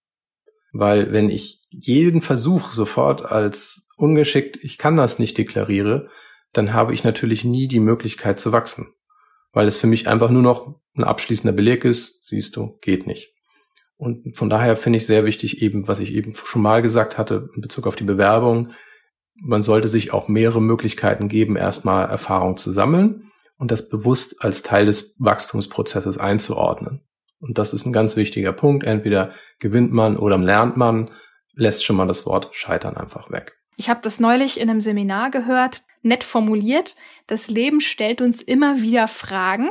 Weil 0.73 1.13
wenn 1.13 1.31
ich 1.31 1.61
jeden 1.71 2.23
Versuch 2.23 2.73
sofort 2.73 3.25
als 3.25 3.89
ungeschickt, 3.97 4.59
ich 4.63 4.79
kann 4.79 4.97
das 4.97 5.19
nicht 5.19 5.37
deklariere, 5.37 6.09
dann 6.53 6.73
habe 6.73 6.95
ich 6.95 7.05
natürlich 7.05 7.45
nie 7.45 7.69
die 7.69 7.81
Möglichkeit 7.81 8.39
zu 8.39 8.53
wachsen. 8.53 8.95
Weil 9.53 9.67
es 9.67 9.77
für 9.77 9.87
mich 9.87 10.09
einfach 10.09 10.31
nur 10.31 10.43
noch 10.43 10.81
ein 10.97 11.05
abschließender 11.05 11.53
Beleg 11.53 11.85
ist, 11.85 12.25
siehst 12.25 12.57
du, 12.57 12.79
geht 12.81 13.07
nicht. 13.07 13.35
Und 13.97 14.37
von 14.37 14.49
daher 14.49 14.77
finde 14.77 14.99
ich 14.99 15.07
sehr 15.07 15.25
wichtig 15.25 15.61
eben, 15.61 15.89
was 15.89 15.99
ich 15.99 16.13
eben 16.13 16.33
schon 16.33 16.63
mal 16.63 16.83
gesagt 16.83 17.19
hatte 17.19 17.49
in 17.55 17.61
Bezug 17.61 17.87
auf 17.87 17.97
die 17.97 18.05
Bewerbung, 18.05 18.73
man 19.41 19.63
sollte 19.63 19.89
sich 19.89 20.13
auch 20.13 20.29
mehrere 20.29 20.61
Möglichkeiten 20.61 21.29
geben, 21.29 21.57
erstmal 21.57 22.09
Erfahrung 22.09 22.57
zu 22.57 22.71
sammeln 22.71 23.31
und 23.57 23.71
das 23.71 23.89
bewusst 23.89 24.43
als 24.43 24.63
Teil 24.63 24.87
des 24.87 25.17
Wachstumsprozesses 25.19 26.19
einzuordnen. 26.19 27.01
Und 27.41 27.59
das 27.59 27.73
ist 27.73 27.87
ein 27.87 27.93
ganz 27.93 28.17
wichtiger 28.17 28.53
Punkt. 28.53 28.85
Entweder 28.85 29.33
gewinnt 29.59 29.93
man 29.93 30.17
oder 30.17 30.39
lernt 30.39 30.77
man, 30.77 31.11
lässt 31.55 31.85
schon 31.85 31.97
mal 31.97 32.07
das 32.07 32.27
Wort 32.27 32.51
Scheitern 32.53 32.97
einfach 32.97 33.31
weg. 33.31 33.57
Ich 33.77 33.89
habe 33.89 34.01
das 34.03 34.19
neulich 34.19 34.59
in 34.59 34.69
einem 34.69 34.81
Seminar 34.81 35.31
gehört, 35.31 35.83
nett 36.03 36.25
formuliert. 36.25 36.97
Das 37.29 37.49
Leben 37.49 37.81
stellt 37.81 38.21
uns 38.21 38.43
immer 38.43 38.81
wieder 38.81 39.07
Fragen. 39.07 39.71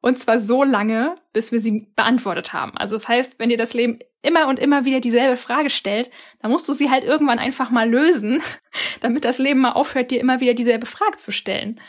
Und 0.00 0.18
zwar 0.18 0.38
so 0.38 0.62
lange, 0.62 1.16
bis 1.32 1.50
wir 1.50 1.58
sie 1.58 1.90
beantwortet 1.96 2.52
haben. 2.52 2.76
Also 2.76 2.94
das 2.94 3.08
heißt, 3.08 3.34
wenn 3.38 3.48
dir 3.48 3.56
das 3.56 3.74
Leben 3.74 3.98
immer 4.22 4.48
und 4.48 4.58
immer 4.58 4.84
wieder 4.84 5.00
dieselbe 5.00 5.36
Frage 5.36 5.70
stellt, 5.70 6.10
dann 6.40 6.50
musst 6.50 6.68
du 6.68 6.72
sie 6.72 6.90
halt 6.90 7.04
irgendwann 7.04 7.38
einfach 7.38 7.70
mal 7.70 7.88
lösen, 7.88 8.40
damit 9.00 9.24
das 9.24 9.38
Leben 9.38 9.60
mal 9.60 9.72
aufhört, 9.72 10.10
dir 10.10 10.20
immer 10.20 10.40
wieder 10.40 10.54
dieselbe 10.54 10.86
Frage 10.86 11.16
zu 11.16 11.32
stellen. 11.32 11.80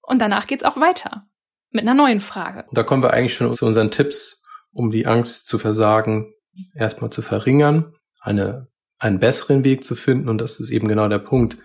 Und 0.00 0.20
danach 0.20 0.46
geht's 0.46 0.64
auch 0.64 0.76
weiter. 0.76 1.26
Mit 1.70 1.82
einer 1.82 1.94
neuen 1.94 2.20
Frage. 2.20 2.66
Da 2.72 2.82
kommen 2.82 3.02
wir 3.02 3.12
eigentlich 3.12 3.34
schon 3.34 3.52
zu 3.54 3.64
unseren 3.64 3.90
Tipps, 3.90 4.44
um 4.72 4.90
die 4.90 5.06
Angst 5.06 5.46
zu 5.46 5.58
versagen, 5.58 6.34
erstmal 6.74 7.10
zu 7.10 7.22
verringern, 7.22 7.94
eine, 8.20 8.68
einen 8.98 9.18
besseren 9.18 9.64
Weg 9.64 9.84
zu 9.84 9.94
finden. 9.94 10.28
Und 10.28 10.38
das 10.38 10.60
ist 10.60 10.70
eben 10.70 10.88
genau 10.88 11.08
der 11.08 11.18
Punkt. 11.18 11.56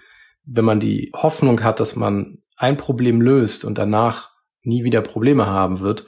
Wenn 0.46 0.64
man 0.64 0.80
die 0.80 1.12
Hoffnung 1.14 1.62
hat, 1.64 1.82
dass 1.82 1.98
man 1.98 2.38
ein 2.56 2.78
Problem 2.78 3.22
löst 3.22 3.66
und 3.66 3.78
danach 3.78 4.32
nie 4.68 4.84
wieder 4.84 5.02
Probleme 5.02 5.48
haben 5.48 5.80
wird, 5.80 6.06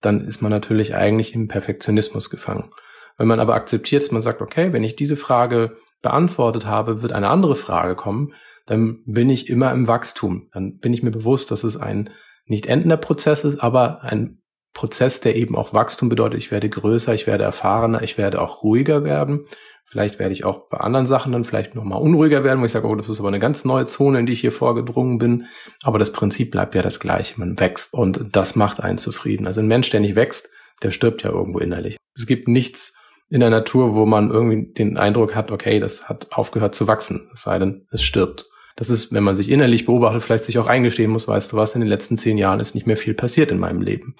dann 0.00 0.24
ist 0.24 0.42
man 0.42 0.50
natürlich 0.50 0.94
eigentlich 0.94 1.34
im 1.34 1.48
Perfektionismus 1.48 2.30
gefangen. 2.30 2.70
Wenn 3.16 3.28
man 3.28 3.40
aber 3.40 3.54
akzeptiert, 3.54 4.02
dass 4.02 4.12
man 4.12 4.22
sagt, 4.22 4.42
okay, 4.42 4.72
wenn 4.72 4.84
ich 4.84 4.96
diese 4.96 5.16
Frage 5.16 5.76
beantwortet 6.02 6.66
habe, 6.66 7.02
wird 7.02 7.12
eine 7.12 7.30
andere 7.30 7.56
Frage 7.56 7.96
kommen, 7.96 8.34
dann 8.66 9.02
bin 9.06 9.30
ich 9.30 9.48
immer 9.48 9.72
im 9.72 9.88
Wachstum. 9.88 10.48
Dann 10.52 10.78
bin 10.78 10.92
ich 10.92 11.02
mir 11.02 11.10
bewusst, 11.10 11.50
dass 11.50 11.64
es 11.64 11.76
ein 11.76 12.10
nicht 12.46 12.66
endender 12.66 12.96
Prozess 12.96 13.44
ist, 13.44 13.60
aber 13.60 14.02
ein 14.02 14.42
Prozess, 14.74 15.20
der 15.20 15.36
eben 15.36 15.56
auch 15.56 15.72
Wachstum 15.72 16.08
bedeutet. 16.08 16.38
Ich 16.38 16.50
werde 16.50 16.68
größer, 16.68 17.14
ich 17.14 17.26
werde 17.26 17.44
erfahrener, 17.44 18.02
ich 18.02 18.18
werde 18.18 18.40
auch 18.40 18.62
ruhiger 18.62 19.04
werden. 19.04 19.46
Vielleicht 19.86 20.18
werde 20.18 20.32
ich 20.32 20.44
auch 20.44 20.68
bei 20.68 20.78
anderen 20.78 21.06
Sachen 21.06 21.32
dann 21.32 21.44
vielleicht 21.44 21.74
nochmal 21.74 22.00
unruhiger 22.00 22.42
werden, 22.42 22.60
wo 22.60 22.64
ich 22.64 22.72
sage, 22.72 22.88
oh, 22.88 22.94
das 22.94 23.08
ist 23.08 23.20
aber 23.20 23.28
eine 23.28 23.38
ganz 23.38 23.64
neue 23.64 23.86
Zone, 23.86 24.18
in 24.18 24.26
die 24.26 24.32
ich 24.32 24.40
hier 24.40 24.52
vorgedrungen 24.52 25.18
bin. 25.18 25.46
Aber 25.82 25.98
das 25.98 26.10
Prinzip 26.12 26.50
bleibt 26.50 26.74
ja 26.74 26.82
das 26.82 27.00
gleiche. 27.00 27.38
Man 27.38 27.58
wächst 27.60 27.92
und 27.94 28.20
das 28.32 28.56
macht 28.56 28.80
einen 28.80 28.98
zufrieden. 28.98 29.46
Also 29.46 29.60
ein 29.60 29.68
Mensch, 29.68 29.90
der 29.90 30.00
nicht 30.00 30.16
wächst, 30.16 30.48
der 30.82 30.90
stirbt 30.90 31.22
ja 31.22 31.30
irgendwo 31.30 31.58
innerlich. 31.58 31.96
Es 32.16 32.26
gibt 32.26 32.48
nichts, 32.48 32.94
in 33.30 33.40
der 33.40 33.50
Natur, 33.50 33.94
wo 33.94 34.06
man 34.06 34.30
irgendwie 34.30 34.72
den 34.72 34.96
Eindruck 34.96 35.34
hat, 35.34 35.50
okay, 35.50 35.80
das 35.80 36.08
hat 36.08 36.32
aufgehört 36.32 36.74
zu 36.74 36.86
wachsen, 36.86 37.30
es 37.32 37.42
sei 37.42 37.58
denn, 37.58 37.86
es 37.90 38.02
stirbt. 38.02 38.46
Das 38.76 38.90
ist, 38.90 39.12
wenn 39.12 39.22
man 39.22 39.36
sich 39.36 39.50
innerlich 39.50 39.86
beobachtet, 39.86 40.22
vielleicht 40.22 40.44
sich 40.44 40.58
auch 40.58 40.66
eingestehen 40.66 41.10
muss, 41.10 41.28
weißt 41.28 41.52
du 41.52 41.56
was, 41.56 41.74
in 41.74 41.80
den 41.80 41.88
letzten 41.88 42.16
zehn 42.16 42.38
Jahren 42.38 42.60
ist 42.60 42.74
nicht 42.74 42.86
mehr 42.86 42.96
viel 42.96 43.14
passiert 43.14 43.52
in 43.52 43.58
meinem 43.58 43.82
Leben. 43.82 44.14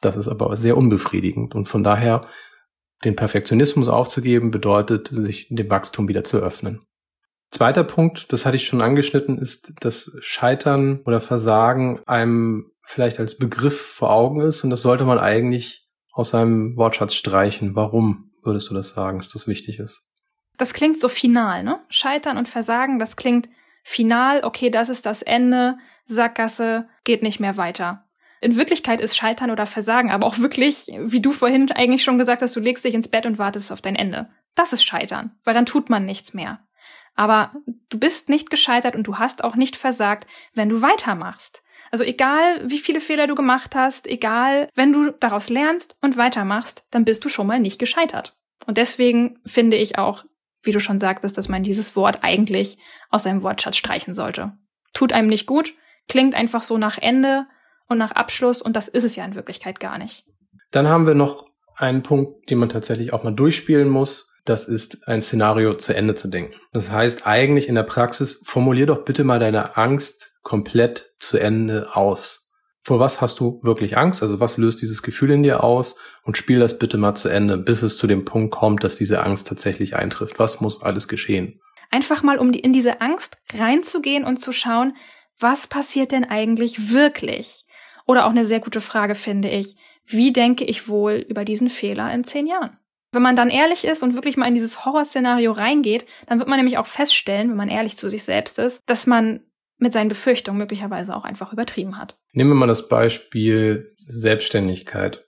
Das 0.00 0.16
ist 0.16 0.28
aber 0.28 0.56
sehr 0.56 0.76
unbefriedigend 0.76 1.54
und 1.54 1.68
von 1.68 1.84
daher 1.84 2.20
den 3.04 3.16
Perfektionismus 3.16 3.88
aufzugeben, 3.88 4.50
bedeutet, 4.50 5.08
sich 5.08 5.48
dem 5.50 5.70
Wachstum 5.70 6.08
wieder 6.08 6.24
zu 6.24 6.38
öffnen. 6.38 6.80
Zweiter 7.50 7.82
Punkt, 7.82 8.32
das 8.32 8.46
hatte 8.46 8.56
ich 8.56 8.66
schon 8.66 8.82
angeschnitten, 8.82 9.38
ist, 9.38 9.72
dass 9.80 10.12
Scheitern 10.20 11.00
oder 11.04 11.20
Versagen 11.20 12.00
einem 12.06 12.70
vielleicht 12.82 13.18
als 13.18 13.36
Begriff 13.36 13.80
vor 13.80 14.10
Augen 14.10 14.40
ist 14.40 14.62
und 14.62 14.70
das 14.70 14.82
sollte 14.82 15.04
man 15.04 15.18
eigentlich 15.18 15.88
aus 16.12 16.30
seinem 16.30 16.76
Wortschatz 16.76 17.14
streichen. 17.14 17.74
Warum? 17.74 18.30
würdest 18.42 18.70
du 18.70 18.74
das 18.74 18.90
sagen, 18.90 19.18
dass 19.18 19.30
das 19.30 19.46
wichtig 19.46 19.78
ist? 19.78 20.06
Das 20.56 20.74
klingt 20.74 20.98
so 20.98 21.08
final, 21.08 21.62
ne? 21.62 21.80
Scheitern 21.88 22.36
und 22.36 22.48
Versagen, 22.48 22.98
das 22.98 23.16
klingt 23.16 23.48
final, 23.82 24.44
okay, 24.44 24.70
das 24.70 24.88
ist 24.88 25.06
das 25.06 25.22
Ende, 25.22 25.78
Sackgasse, 26.04 26.88
geht 27.04 27.22
nicht 27.22 27.40
mehr 27.40 27.56
weiter. 27.56 28.04
In 28.40 28.56
Wirklichkeit 28.56 29.00
ist 29.00 29.16
Scheitern 29.16 29.50
oder 29.50 29.66
Versagen 29.66 30.10
aber 30.10 30.26
auch 30.26 30.38
wirklich, 30.38 30.86
wie 30.98 31.20
du 31.20 31.30
vorhin 31.30 31.70
eigentlich 31.72 32.02
schon 32.02 32.18
gesagt 32.18 32.40
hast, 32.40 32.56
du 32.56 32.60
legst 32.60 32.84
dich 32.84 32.94
ins 32.94 33.08
Bett 33.08 33.26
und 33.26 33.38
wartest 33.38 33.70
auf 33.70 33.82
dein 33.82 33.96
Ende. 33.96 34.30
Das 34.54 34.72
ist 34.72 34.82
Scheitern, 34.82 35.32
weil 35.44 35.54
dann 35.54 35.66
tut 35.66 35.90
man 35.90 36.06
nichts 36.06 36.32
mehr. 36.32 36.60
Aber 37.14 37.52
du 37.90 37.98
bist 37.98 38.30
nicht 38.30 38.48
gescheitert 38.48 38.96
und 38.96 39.06
du 39.06 39.18
hast 39.18 39.44
auch 39.44 39.56
nicht 39.56 39.76
versagt, 39.76 40.26
wenn 40.54 40.70
du 40.70 40.80
weitermachst. 40.80 41.62
Also 41.90 42.04
egal, 42.04 42.62
wie 42.64 42.78
viele 42.78 43.00
Fehler 43.00 43.26
du 43.26 43.34
gemacht 43.34 43.74
hast, 43.74 44.06
egal, 44.06 44.68
wenn 44.74 44.92
du 44.92 45.10
daraus 45.10 45.50
lernst 45.50 45.96
und 46.00 46.16
weitermachst, 46.16 46.86
dann 46.90 47.04
bist 47.04 47.24
du 47.24 47.28
schon 47.28 47.46
mal 47.46 47.60
nicht 47.60 47.78
gescheitert. 47.78 48.36
Und 48.66 48.78
deswegen 48.78 49.38
finde 49.44 49.76
ich 49.76 49.98
auch, 49.98 50.24
wie 50.62 50.72
du 50.72 50.80
schon 50.80 50.98
sagtest, 50.98 51.36
dass 51.36 51.48
man 51.48 51.62
dieses 51.62 51.96
Wort 51.96 52.20
eigentlich 52.22 52.78
aus 53.10 53.24
seinem 53.24 53.42
Wortschatz 53.42 53.76
streichen 53.76 54.14
sollte. 54.14 54.56
Tut 54.92 55.12
einem 55.12 55.28
nicht 55.28 55.46
gut, 55.46 55.74
klingt 56.08 56.34
einfach 56.34 56.62
so 56.62 56.78
nach 56.78 56.98
Ende 56.98 57.46
und 57.90 57.98
nach 57.98 58.12
Abschluss 58.12 58.62
und 58.62 58.76
das 58.76 58.88
ist 58.88 59.04
es 59.04 59.16
ja 59.16 59.24
in 59.24 59.34
Wirklichkeit 59.34 59.80
gar 59.80 59.98
nicht. 59.98 60.24
Dann 60.70 60.88
haben 60.88 61.06
wir 61.06 61.14
noch 61.14 61.46
einen 61.76 62.02
Punkt, 62.02 62.50
den 62.50 62.58
man 62.58 62.68
tatsächlich 62.68 63.12
auch 63.12 63.24
mal 63.24 63.34
durchspielen 63.34 63.88
muss. 63.88 64.32
Das 64.44 64.68
ist 64.68 65.06
ein 65.06 65.22
Szenario 65.22 65.74
zu 65.74 65.94
Ende 65.94 66.14
zu 66.14 66.28
denken. 66.28 66.54
Das 66.72 66.90
heißt 66.90 67.26
eigentlich 67.26 67.68
in 67.68 67.74
der 67.74 67.82
Praxis, 67.82 68.40
formulier 68.44 68.86
doch 68.86 69.04
bitte 69.04 69.24
mal 69.24 69.38
deine 69.38 69.76
Angst 69.76 70.32
komplett 70.42 71.14
zu 71.18 71.38
Ende 71.38 71.94
aus. 71.94 72.50
Vor 72.82 72.98
was 72.98 73.20
hast 73.20 73.40
du 73.40 73.60
wirklich 73.62 73.98
Angst? 73.98 74.22
Also 74.22 74.40
was 74.40 74.56
löst 74.56 74.80
dieses 74.80 75.02
Gefühl 75.02 75.32
in 75.32 75.42
dir 75.42 75.62
aus? 75.62 75.96
Und 76.24 76.38
spiel 76.38 76.58
das 76.58 76.78
bitte 76.78 76.96
mal 76.96 77.14
zu 77.14 77.28
Ende, 77.28 77.58
bis 77.58 77.82
es 77.82 77.98
zu 77.98 78.06
dem 78.06 78.24
Punkt 78.24 78.54
kommt, 78.54 78.84
dass 78.84 78.96
diese 78.96 79.22
Angst 79.22 79.48
tatsächlich 79.48 79.96
eintrifft. 79.96 80.38
Was 80.38 80.60
muss 80.60 80.82
alles 80.82 81.06
geschehen? 81.06 81.60
Einfach 81.90 82.22
mal, 82.22 82.38
um 82.38 82.52
in 82.52 82.72
diese 82.72 83.00
Angst 83.00 83.36
reinzugehen 83.52 84.24
und 84.24 84.38
zu 84.38 84.52
schauen, 84.52 84.96
was 85.38 85.66
passiert 85.66 86.12
denn 86.12 86.24
eigentlich 86.24 86.92
wirklich? 86.92 87.64
Oder 88.10 88.26
auch 88.26 88.30
eine 88.30 88.44
sehr 88.44 88.58
gute 88.58 88.80
Frage 88.80 89.14
finde 89.14 89.48
ich, 89.48 89.76
wie 90.04 90.32
denke 90.32 90.64
ich 90.64 90.88
wohl 90.88 91.24
über 91.28 91.44
diesen 91.44 91.70
Fehler 91.70 92.12
in 92.12 92.24
zehn 92.24 92.48
Jahren? 92.48 92.76
Wenn 93.12 93.22
man 93.22 93.36
dann 93.36 93.50
ehrlich 93.50 93.84
ist 93.84 94.02
und 94.02 94.14
wirklich 94.14 94.36
mal 94.36 94.48
in 94.48 94.54
dieses 94.54 94.84
Horrorszenario 94.84 95.52
reingeht, 95.52 96.06
dann 96.26 96.40
wird 96.40 96.48
man 96.48 96.58
nämlich 96.58 96.76
auch 96.76 96.88
feststellen, 96.88 97.50
wenn 97.50 97.56
man 97.56 97.68
ehrlich 97.68 97.96
zu 97.96 98.08
sich 98.08 98.24
selbst 98.24 98.58
ist, 98.58 98.82
dass 98.86 99.06
man 99.06 99.44
mit 99.78 99.92
seinen 99.92 100.08
Befürchtungen 100.08 100.58
möglicherweise 100.58 101.14
auch 101.14 101.22
einfach 101.22 101.52
übertrieben 101.52 101.98
hat. 101.98 102.18
Nehmen 102.32 102.50
wir 102.50 102.56
mal 102.56 102.66
das 102.66 102.88
Beispiel 102.88 103.88
Selbstständigkeit. 104.08 105.24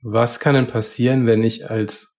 Was 0.00 0.40
kann 0.40 0.54
denn 0.54 0.68
passieren, 0.68 1.26
wenn 1.26 1.42
ich 1.42 1.68
als 1.68 2.18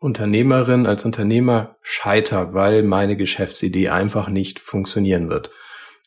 Unternehmerin, 0.00 0.86
als 0.86 1.06
Unternehmer 1.06 1.78
scheiter, 1.80 2.52
weil 2.52 2.82
meine 2.82 3.16
Geschäftsidee 3.16 3.88
einfach 3.88 4.28
nicht 4.28 4.60
funktionieren 4.60 5.30
wird? 5.30 5.50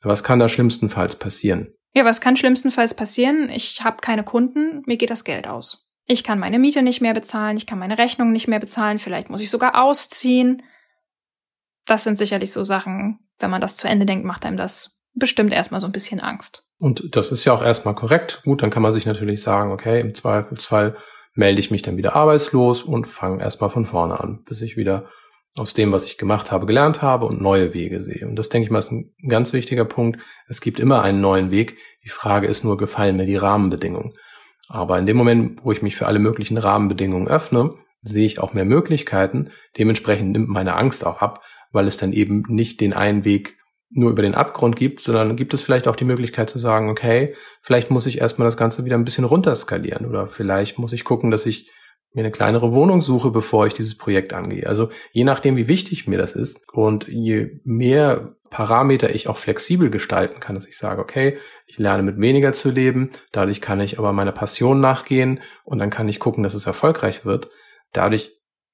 Was 0.03 0.23
kann 0.23 0.37
da 0.37 0.47
schlimmstenfalls 0.47 1.15
passieren? 1.15 1.73
Ja, 1.93 2.05
was 2.05 2.21
kann 2.21 2.37
schlimmstenfalls 2.37 2.93
passieren? 2.93 3.49
Ich 3.49 3.81
habe 3.83 3.97
keine 4.01 4.23
Kunden, 4.23 4.83
mir 4.85 4.97
geht 4.97 5.09
das 5.09 5.23
Geld 5.23 5.47
aus. 5.47 5.87
Ich 6.05 6.23
kann 6.23 6.39
meine 6.39 6.59
Miete 6.59 6.81
nicht 6.81 7.01
mehr 7.01 7.13
bezahlen, 7.13 7.57
ich 7.57 7.65
kann 7.65 7.79
meine 7.79 7.97
Rechnungen 7.97 8.33
nicht 8.33 8.47
mehr 8.47 8.59
bezahlen, 8.59 8.99
vielleicht 8.99 9.29
muss 9.29 9.41
ich 9.41 9.49
sogar 9.49 9.81
ausziehen. 9.81 10.63
Das 11.85 12.03
sind 12.03 12.17
sicherlich 12.17 12.51
so 12.51 12.63
Sachen, 12.63 13.19
wenn 13.39 13.49
man 13.49 13.61
das 13.61 13.77
zu 13.77 13.87
Ende 13.87 14.05
denkt, 14.05 14.25
macht 14.25 14.45
einem 14.45 14.57
das 14.57 14.99
bestimmt 15.13 15.53
erstmal 15.53 15.81
so 15.81 15.87
ein 15.87 15.91
bisschen 15.91 16.19
Angst. 16.19 16.63
Und 16.77 17.15
das 17.15 17.31
ist 17.31 17.45
ja 17.45 17.53
auch 17.53 17.61
erstmal 17.61 17.95
korrekt. 17.95 18.41
Gut, 18.43 18.61
dann 18.61 18.69
kann 18.69 18.83
man 18.83 18.93
sich 18.93 19.05
natürlich 19.05 19.41
sagen, 19.41 19.71
okay, 19.71 19.99
im 19.99 20.13
Zweifelsfall 20.13 20.97
melde 21.33 21.59
ich 21.59 21.71
mich 21.71 21.81
dann 21.81 21.97
wieder 21.97 22.15
arbeitslos 22.15 22.83
und 22.83 23.07
fange 23.07 23.41
erstmal 23.41 23.69
von 23.69 23.85
vorne 23.85 24.19
an, 24.19 24.43
bis 24.45 24.61
ich 24.61 24.77
wieder 24.77 25.09
aus 25.55 25.73
dem, 25.73 25.91
was 25.91 26.05
ich 26.05 26.17
gemacht 26.17 26.51
habe, 26.51 26.65
gelernt 26.65 27.01
habe 27.01 27.25
und 27.25 27.41
neue 27.41 27.73
Wege 27.73 28.01
sehe. 28.01 28.27
Und 28.27 28.35
das, 28.35 28.49
denke 28.49 28.65
ich 28.65 28.71
mal, 28.71 28.79
ist 28.79 28.91
ein 28.91 29.13
ganz 29.27 29.51
wichtiger 29.53 29.85
Punkt. 29.85 30.19
Es 30.47 30.61
gibt 30.61 30.79
immer 30.79 31.01
einen 31.01 31.21
neuen 31.21 31.51
Weg. 31.51 31.77
Die 32.03 32.09
Frage 32.09 32.47
ist 32.47 32.63
nur, 32.63 32.77
gefallen 32.77 33.17
mir 33.17 33.25
die 33.25 33.35
Rahmenbedingungen? 33.35 34.13
Aber 34.67 34.99
in 34.99 35.05
dem 35.05 35.17
Moment, 35.17 35.63
wo 35.63 35.71
ich 35.71 35.81
mich 35.81 35.95
für 35.95 36.05
alle 36.05 36.19
möglichen 36.19 36.57
Rahmenbedingungen 36.57 37.27
öffne, 37.27 37.71
sehe 38.01 38.25
ich 38.25 38.39
auch 38.39 38.53
mehr 38.53 38.65
Möglichkeiten. 38.65 39.51
Dementsprechend 39.77 40.31
nimmt 40.31 40.49
meine 40.49 40.75
Angst 40.75 41.05
auch 41.05 41.19
ab, 41.19 41.43
weil 41.71 41.87
es 41.87 41.97
dann 41.97 42.13
eben 42.13 42.43
nicht 42.47 42.79
den 42.79 42.93
einen 42.93 43.25
Weg 43.25 43.57
nur 43.91 44.11
über 44.11 44.21
den 44.21 44.35
Abgrund 44.35 44.75
gibt, 44.75 44.99
sondern 44.99 45.35
gibt 45.35 45.53
es 45.53 45.63
vielleicht 45.63 45.87
auch 45.87 45.95
die 45.95 46.05
Möglichkeit 46.05 46.49
zu 46.49 46.59
sagen, 46.59 46.89
okay, 46.89 47.33
vielleicht 47.61 47.89
muss 47.89 48.05
ich 48.05 48.19
erstmal 48.19 48.47
das 48.47 48.57
Ganze 48.57 48.85
wieder 48.85 48.95
ein 48.95 49.03
bisschen 49.03 49.25
runterskalieren 49.25 50.05
oder 50.05 50.27
vielleicht 50.27 50.77
muss 50.77 50.93
ich 50.93 51.03
gucken, 51.03 51.31
dass 51.31 51.47
ich 51.47 51.71
mir 52.13 52.21
eine 52.21 52.31
kleinere 52.31 52.71
Wohnung 52.71 53.01
suche, 53.01 53.31
bevor 53.31 53.67
ich 53.67 53.73
dieses 53.73 53.97
Projekt 53.97 54.33
angehe. 54.33 54.67
Also 54.67 54.89
je 55.11 55.23
nachdem, 55.23 55.57
wie 55.57 55.67
wichtig 55.67 56.07
mir 56.07 56.17
das 56.17 56.33
ist 56.33 56.67
und 56.71 57.07
je 57.07 57.59
mehr 57.63 58.35
Parameter 58.49 59.13
ich 59.13 59.27
auch 59.27 59.37
flexibel 59.37 59.91
gestalten 59.91 60.39
kann, 60.39 60.55
dass 60.55 60.65
ich 60.65 60.77
sage, 60.77 61.01
okay, 61.01 61.37
ich 61.67 61.77
lerne 61.77 62.01
mit 62.01 62.19
weniger 62.19 62.51
zu 62.51 62.71
leben, 62.71 63.11
dadurch 63.31 63.61
kann 63.61 63.79
ich 63.79 63.99
aber 63.99 64.11
meiner 64.11 64.31
Passion 64.31 64.81
nachgehen 64.81 65.39
und 65.63 65.77
dann 65.77 65.91
kann 65.91 66.09
ich 66.09 66.19
gucken, 66.19 66.43
dass 66.43 66.55
es 66.55 66.65
erfolgreich 66.65 67.25
wird. 67.25 67.49
Dadurch 67.93 68.31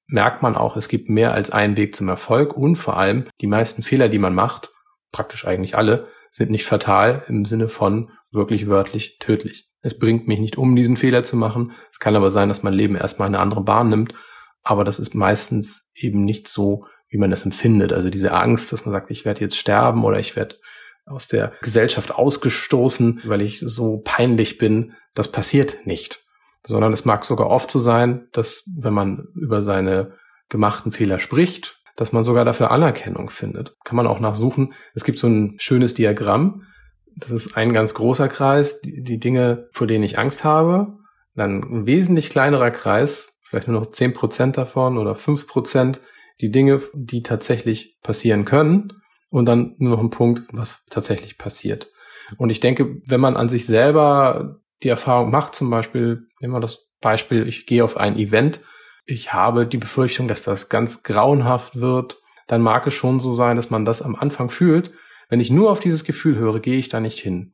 merkt 0.08 0.42
man 0.42 0.56
auch, 0.56 0.76
es 0.76 0.88
gibt 0.88 1.10
mehr 1.10 1.34
als 1.34 1.50
einen 1.50 1.76
Weg 1.76 1.94
zum 1.94 2.08
Erfolg 2.08 2.56
und 2.56 2.76
vor 2.76 2.96
allem 2.96 3.28
die 3.40 3.46
meisten 3.46 3.82
Fehler, 3.82 4.08
die 4.08 4.18
man 4.18 4.34
macht, 4.34 4.70
praktisch 5.12 5.46
eigentlich 5.46 5.76
alle, 5.76 6.08
sind 6.30 6.50
nicht 6.50 6.64
fatal 6.64 7.24
im 7.28 7.44
Sinne 7.44 7.68
von 7.68 8.10
wirklich 8.32 8.68
wörtlich 8.68 9.18
tödlich. 9.18 9.68
Es 9.82 9.98
bringt 9.98 10.26
mich 10.26 10.40
nicht 10.40 10.58
um, 10.58 10.74
diesen 10.74 10.96
Fehler 10.96 11.22
zu 11.22 11.36
machen. 11.36 11.72
Es 11.90 12.00
kann 12.00 12.16
aber 12.16 12.30
sein, 12.30 12.48
dass 12.48 12.62
mein 12.62 12.74
Leben 12.74 12.96
erstmal 12.96 13.28
eine 13.28 13.38
andere 13.38 13.62
Bahn 13.62 13.88
nimmt. 13.88 14.14
Aber 14.62 14.82
das 14.82 14.98
ist 14.98 15.14
meistens 15.14 15.90
eben 15.94 16.24
nicht 16.24 16.48
so, 16.48 16.86
wie 17.08 17.18
man 17.18 17.30
das 17.30 17.44
empfindet. 17.44 17.92
Also 17.92 18.10
diese 18.10 18.32
Angst, 18.32 18.72
dass 18.72 18.84
man 18.84 18.92
sagt, 18.92 19.10
ich 19.10 19.24
werde 19.24 19.42
jetzt 19.42 19.56
sterben 19.56 20.04
oder 20.04 20.18
ich 20.18 20.34
werde 20.34 20.56
aus 21.04 21.28
der 21.28 21.52
Gesellschaft 21.62 22.10
ausgestoßen, 22.10 23.22
weil 23.24 23.42
ich 23.42 23.60
so 23.60 24.02
peinlich 24.04 24.58
bin, 24.58 24.94
das 25.14 25.30
passiert 25.30 25.86
nicht. 25.86 26.24
Sondern 26.66 26.92
es 26.92 27.04
mag 27.04 27.24
sogar 27.24 27.48
oft 27.48 27.70
so 27.70 27.78
sein, 27.78 28.26
dass 28.32 28.64
wenn 28.76 28.92
man 28.92 29.28
über 29.34 29.62
seine 29.62 30.14
gemachten 30.48 30.90
Fehler 30.90 31.20
spricht, 31.20 31.75
dass 31.96 32.12
man 32.12 32.24
sogar 32.24 32.44
dafür 32.44 32.70
Anerkennung 32.70 33.30
findet. 33.30 33.74
Kann 33.84 33.96
man 33.96 34.06
auch 34.06 34.20
nachsuchen. 34.20 34.74
Es 34.94 35.04
gibt 35.04 35.18
so 35.18 35.26
ein 35.26 35.56
schönes 35.58 35.94
Diagramm, 35.94 36.60
das 37.16 37.30
ist 37.30 37.56
ein 37.56 37.72
ganz 37.72 37.94
großer 37.94 38.28
Kreis, 38.28 38.80
die, 38.82 39.02
die 39.02 39.18
Dinge, 39.18 39.68
vor 39.72 39.86
denen 39.86 40.04
ich 40.04 40.18
Angst 40.18 40.44
habe. 40.44 40.98
Dann 41.34 41.62
ein 41.62 41.86
wesentlich 41.86 42.30
kleinerer 42.30 42.70
Kreis, 42.70 43.40
vielleicht 43.42 43.68
nur 43.68 43.80
noch 43.80 43.90
zehn 43.90 44.12
Prozent 44.12 44.58
davon 44.58 44.98
oder 44.98 45.14
fünf 45.14 45.46
Prozent, 45.46 46.00
die 46.40 46.50
Dinge, 46.50 46.82
die 46.92 47.22
tatsächlich 47.22 47.98
passieren 48.02 48.44
können. 48.44 48.92
Und 49.30 49.46
dann 49.46 49.74
nur 49.78 49.92
noch 49.92 50.00
ein 50.00 50.10
Punkt, 50.10 50.42
was 50.52 50.84
tatsächlich 50.88 51.38
passiert. 51.38 51.90
Und 52.36 52.50
ich 52.50 52.60
denke, 52.60 53.00
wenn 53.06 53.20
man 53.20 53.36
an 53.36 53.48
sich 53.48 53.66
selber 53.66 54.60
die 54.82 54.88
Erfahrung 54.88 55.30
macht, 55.30 55.54
zum 55.54 55.70
Beispiel, 55.70 56.28
nehmen 56.40 56.52
wir 56.52 56.60
das 56.60 56.90
Beispiel, 57.00 57.48
ich 57.48 57.66
gehe 57.66 57.82
auf 57.82 57.96
ein 57.96 58.16
Event, 58.16 58.60
ich 59.06 59.32
habe 59.32 59.66
die 59.66 59.78
Befürchtung, 59.78 60.28
dass 60.28 60.42
das 60.42 60.68
ganz 60.68 61.02
grauenhaft 61.02 61.80
wird, 61.80 62.20
dann 62.46 62.60
mag 62.60 62.86
es 62.86 62.94
schon 62.94 63.20
so 63.20 63.34
sein, 63.34 63.56
dass 63.56 63.70
man 63.70 63.84
das 63.84 64.02
am 64.02 64.16
Anfang 64.16 64.50
fühlt, 64.50 64.92
wenn 65.28 65.40
ich 65.40 65.50
nur 65.50 65.70
auf 65.70 65.80
dieses 65.80 66.04
Gefühl 66.04 66.36
höre, 66.36 66.60
gehe 66.60 66.78
ich 66.78 66.88
da 66.88 67.00
nicht 67.00 67.18
hin. 67.18 67.52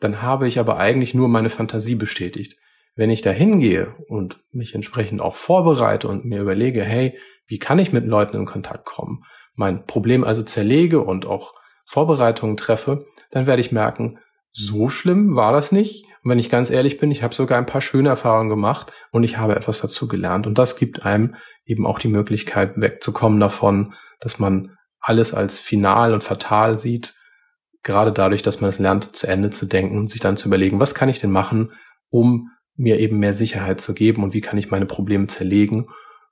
Dann 0.00 0.22
habe 0.22 0.46
ich 0.46 0.58
aber 0.58 0.78
eigentlich 0.78 1.14
nur 1.14 1.28
meine 1.28 1.50
Fantasie 1.50 1.96
bestätigt. 1.96 2.56
Wenn 2.94 3.10
ich 3.10 3.22
da 3.22 3.30
hingehe 3.30 3.94
und 4.08 4.40
mich 4.50 4.74
entsprechend 4.74 5.20
auch 5.20 5.34
vorbereite 5.34 6.08
und 6.08 6.24
mir 6.24 6.40
überlege, 6.40 6.84
hey, 6.84 7.18
wie 7.46 7.58
kann 7.58 7.78
ich 7.78 7.92
mit 7.92 8.04
Leuten 8.04 8.36
in 8.36 8.46
Kontakt 8.46 8.84
kommen, 8.84 9.24
mein 9.54 9.86
Problem 9.86 10.24
also 10.24 10.42
zerlege 10.42 11.00
und 11.00 11.26
auch 11.26 11.54
Vorbereitungen 11.84 12.56
treffe, 12.56 13.06
dann 13.30 13.46
werde 13.46 13.60
ich 13.60 13.72
merken, 13.72 14.18
so 14.52 14.88
schlimm 14.88 15.36
war 15.36 15.52
das 15.52 15.72
nicht. 15.72 16.06
Und 16.22 16.30
wenn 16.30 16.38
ich 16.38 16.50
ganz 16.50 16.70
ehrlich 16.70 16.98
bin, 16.98 17.10
ich 17.10 17.22
habe 17.22 17.34
sogar 17.34 17.58
ein 17.58 17.66
paar 17.66 17.80
schöne 17.80 18.08
Erfahrungen 18.08 18.48
gemacht 18.48 18.92
und 19.10 19.24
ich 19.24 19.38
habe 19.38 19.56
etwas 19.56 19.80
dazu 19.80 20.08
gelernt. 20.08 20.46
Und 20.46 20.58
das 20.58 20.76
gibt 20.76 21.04
einem 21.04 21.36
eben 21.64 21.86
auch 21.86 21.98
die 21.98 22.08
Möglichkeit, 22.08 22.72
wegzukommen 22.76 23.40
davon, 23.40 23.94
dass 24.20 24.38
man 24.38 24.76
alles 25.00 25.34
als 25.34 25.60
final 25.60 26.12
und 26.12 26.24
fatal 26.24 26.78
sieht, 26.78 27.14
gerade 27.82 28.12
dadurch, 28.12 28.42
dass 28.42 28.60
man 28.60 28.68
es 28.68 28.78
lernt, 28.78 29.16
zu 29.16 29.26
Ende 29.26 29.50
zu 29.50 29.66
denken 29.66 29.98
und 29.98 30.10
sich 30.10 30.20
dann 30.20 30.36
zu 30.36 30.48
überlegen, 30.48 30.80
was 30.80 30.94
kann 30.94 31.08
ich 31.08 31.20
denn 31.20 31.30
machen, 31.30 31.72
um 32.10 32.50
mir 32.76 32.98
eben 32.98 33.18
mehr 33.18 33.32
Sicherheit 33.32 33.80
zu 33.80 33.94
geben 33.94 34.22
und 34.22 34.34
wie 34.34 34.40
kann 34.40 34.58
ich 34.58 34.70
meine 34.70 34.86
Probleme 34.86 35.26
zerlegen 35.26 35.88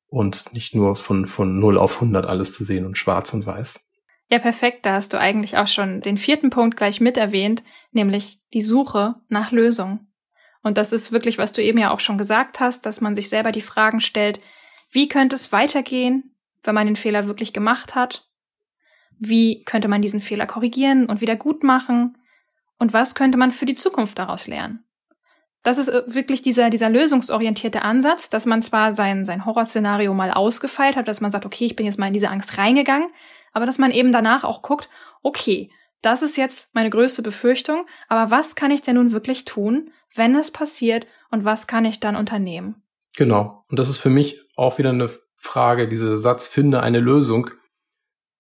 und 0.09 0.53
nicht 0.53 0.75
nur 0.75 0.97
von, 0.97 1.27
von 1.27 1.59
0 1.59 1.79
auf 1.79 1.97
100 1.97 2.27
alles 2.27 2.53
zu 2.53 2.65
sehen 2.65 2.87
und 2.87 2.99
schwarz 2.99 3.33
und 3.35 3.47
weiß. 3.47 3.81
Ja, 4.31 4.39
perfekt. 4.39 4.87
Da 4.87 4.95
hast 4.95 5.13
du 5.13 5.21
eigentlich 5.21 5.57
auch 5.57 5.69
schon 5.69 6.01
den 6.01 6.19
vierten 6.19 6.51
Punkt 6.51 6.77
gleich 6.77 7.01
mit 7.01 7.17
erwähnt, 7.17 7.63
nämlich 7.97 8.41
die 8.55 8.61
Suche 8.61 9.17
nach 9.29 9.51
Lösung. 9.51 10.07
Und 10.63 10.79
das 10.79 10.93
ist 10.93 11.13
wirklich, 11.13 11.39
was 11.39 11.53
du 11.53 11.63
eben 11.63 11.79
ja 11.79 11.91
auch 11.91 12.01
schon 12.01 12.19
gesagt 12.19 12.61
hast, 12.61 12.87
dass 12.87 13.01
man 13.01 13.15
sich 13.15 13.29
selber 13.29 13.53
die 13.53 13.61
Fragen 13.61 14.01
stellt, 14.01 14.39
wie 14.91 15.09
könnte 15.09 15.35
es 15.35 15.53
weitergehen, 15.53 16.37
wenn 16.63 16.75
man 16.75 16.87
den 16.87 16.97
Fehler 16.97 17.27
wirklich 17.27 17.53
gemacht 17.53 17.95
hat? 17.95 18.29
Wie 19.19 19.65
könnte 19.65 19.89
man 19.89 20.03
diesen 20.03 20.21
Fehler 20.21 20.47
korrigieren 20.47 21.07
und 21.07 21.21
wieder 21.21 21.37
gut 21.37 21.65
machen? 21.65 22.19
Und 22.79 22.93
was 22.93 23.15
könnte 23.15 23.39
man 23.39 23.53
für 23.53 23.67
die 23.67 23.75
Zukunft 23.75 24.19
daraus 24.19 24.47
lernen? 24.47 24.85
Das 25.63 25.79
ist 25.79 25.89
äh, 25.89 26.03
wirklich 26.07 26.43
dieser, 26.43 26.71
dieser 26.71 26.89
lösungsorientierte 26.89 27.83
Ansatz, 27.83 28.31
dass 28.31 28.47
man 28.47 28.63
zwar 28.63 28.95
sein, 28.95 29.27
sein 29.27 29.45
Horrorszenario 29.45 30.15
mal 30.15 30.31
ausgefeilt 30.31 30.97
hat, 30.97 31.09
dass 31.09 31.21
man 31.21 31.31
sagt, 31.31 31.45
okay, 31.45 31.65
ich 31.65 31.75
bin 31.75 31.87
jetzt 31.87 31.99
mal 31.99 32.07
in 32.07 32.13
diese 32.13 32.31
Angst 32.31 32.57
reingegangen, 32.57 33.09
aber 33.53 33.67
dass 33.67 33.79
man 33.79 33.91
eben 33.91 34.13
danach 34.13 34.45
auch 34.45 34.63
guckt, 34.63 34.89
okay, 35.23 35.71
das 36.07 36.23
ist 36.23 36.37
jetzt 36.37 36.73
meine 36.73 36.89
größte 36.89 37.21
Befürchtung, 37.21 37.85
aber 38.09 38.31
was 38.31 38.55
kann 38.55 38.71
ich 38.71 38.81
denn 38.81 38.95
nun 38.95 39.11
wirklich 39.11 39.45
tun, 39.45 39.91
wenn 40.15 40.37
es 40.37 40.53
passiert 40.53 41.05
und 41.33 41.45
was 41.45 41.67
kann 41.67 41.85
ich 41.85 41.99
dann 41.99 42.15
unternehmen? 42.15 42.77
Genau. 43.17 43.65
Und 43.69 43.81
das 43.81 43.89
ist 43.89 43.99
für 43.99 44.09
mich 44.09 44.41
auch 44.55 44.79
wieder 44.79 44.91
eine 44.91 45.11
Frage, 45.35 45.89
dieser 45.89 46.17
Satz, 46.17 46.47
finde 46.47 46.81
eine 46.81 47.01
Lösung, 47.01 47.51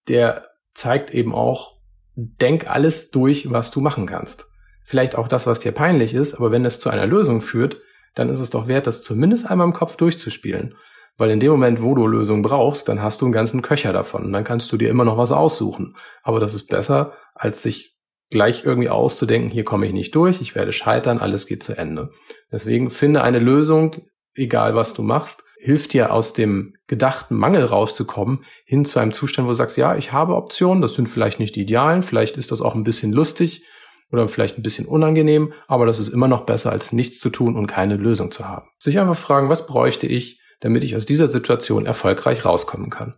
der 0.06 0.46
zeigt 0.74 1.10
eben 1.10 1.34
auch, 1.34 1.78
denk 2.14 2.70
alles 2.70 3.10
durch, 3.10 3.50
was 3.50 3.72
du 3.72 3.80
machen 3.80 4.06
kannst. 4.06 4.46
Vielleicht 4.84 5.16
auch 5.16 5.26
das, 5.26 5.48
was 5.48 5.58
dir 5.58 5.72
peinlich 5.72 6.14
ist, 6.14 6.34
aber 6.34 6.52
wenn 6.52 6.64
es 6.64 6.78
zu 6.78 6.88
einer 6.88 7.06
Lösung 7.06 7.42
führt, 7.42 7.78
dann 8.14 8.30
ist 8.30 8.38
es 8.38 8.50
doch 8.50 8.68
wert, 8.68 8.86
das 8.86 9.02
zumindest 9.02 9.50
einmal 9.50 9.66
im 9.66 9.72
Kopf 9.72 9.96
durchzuspielen. 9.96 10.76
Weil 11.18 11.30
in 11.30 11.40
dem 11.40 11.50
Moment, 11.50 11.82
wo 11.82 11.96
du 11.96 12.06
Lösung 12.06 12.42
brauchst, 12.42 12.88
dann 12.88 13.02
hast 13.02 13.20
du 13.20 13.24
einen 13.26 13.32
ganzen 13.32 13.62
Köcher 13.62 13.92
davon. 13.92 14.32
Dann 14.32 14.44
kannst 14.44 14.70
du 14.70 14.76
dir 14.76 14.90
immer 14.90 15.04
noch 15.04 15.16
was 15.16 15.32
aussuchen. 15.32 15.96
Aber 16.22 16.40
das 16.40 16.54
ist 16.54 16.66
besser, 16.68 17.14
als 17.36 17.62
sich 17.62 17.96
gleich 18.30 18.64
irgendwie 18.64 18.88
auszudenken, 18.88 19.50
hier 19.50 19.64
komme 19.64 19.86
ich 19.86 19.92
nicht 19.92 20.14
durch, 20.14 20.40
ich 20.40 20.54
werde 20.54 20.72
scheitern, 20.72 21.18
alles 21.18 21.46
geht 21.46 21.62
zu 21.62 21.76
Ende. 21.76 22.10
Deswegen 22.50 22.90
finde 22.90 23.22
eine 23.22 23.38
Lösung, 23.38 24.08
egal 24.34 24.74
was 24.74 24.94
du 24.94 25.02
machst, 25.02 25.44
hilft 25.58 25.92
dir 25.92 26.12
aus 26.12 26.32
dem 26.32 26.74
gedachten 26.86 27.36
Mangel 27.36 27.64
rauszukommen, 27.64 28.44
hin 28.64 28.84
zu 28.84 28.98
einem 28.98 29.12
Zustand, 29.12 29.46
wo 29.46 29.50
du 29.50 29.56
sagst, 29.56 29.76
ja, 29.76 29.96
ich 29.96 30.12
habe 30.12 30.36
Optionen, 30.36 30.82
das 30.82 30.94
sind 30.94 31.08
vielleicht 31.08 31.40
nicht 31.40 31.56
die 31.56 31.62
idealen, 31.62 32.02
vielleicht 32.02 32.36
ist 32.36 32.52
das 32.52 32.62
auch 32.62 32.74
ein 32.74 32.84
bisschen 32.84 33.12
lustig 33.12 33.64
oder 34.12 34.28
vielleicht 34.28 34.58
ein 34.58 34.62
bisschen 34.62 34.86
unangenehm, 34.86 35.52
aber 35.66 35.86
das 35.86 35.98
ist 35.98 36.08
immer 36.08 36.28
noch 36.28 36.42
besser, 36.42 36.72
als 36.72 36.92
nichts 36.92 37.18
zu 37.18 37.30
tun 37.30 37.56
und 37.56 37.66
keine 37.66 37.96
Lösung 37.96 38.30
zu 38.30 38.46
haben. 38.46 38.68
Sich 38.78 38.98
einfach 38.98 39.16
fragen, 39.16 39.48
was 39.48 39.66
bräuchte 39.66 40.06
ich, 40.06 40.40
damit 40.60 40.84
ich 40.84 40.96
aus 40.96 41.06
dieser 41.06 41.28
Situation 41.28 41.86
erfolgreich 41.86 42.44
rauskommen 42.44 42.90
kann? 42.90 43.14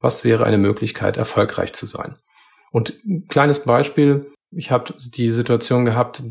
Was 0.00 0.24
wäre 0.24 0.44
eine 0.44 0.58
Möglichkeit, 0.58 1.16
erfolgreich 1.16 1.72
zu 1.72 1.86
sein? 1.86 2.14
Und 2.72 2.94
ein 3.04 3.26
kleines 3.28 3.62
Beispiel, 3.62 4.32
ich 4.50 4.70
habe 4.70 4.94
die 4.98 5.30
Situation 5.30 5.84
gehabt, 5.84 6.24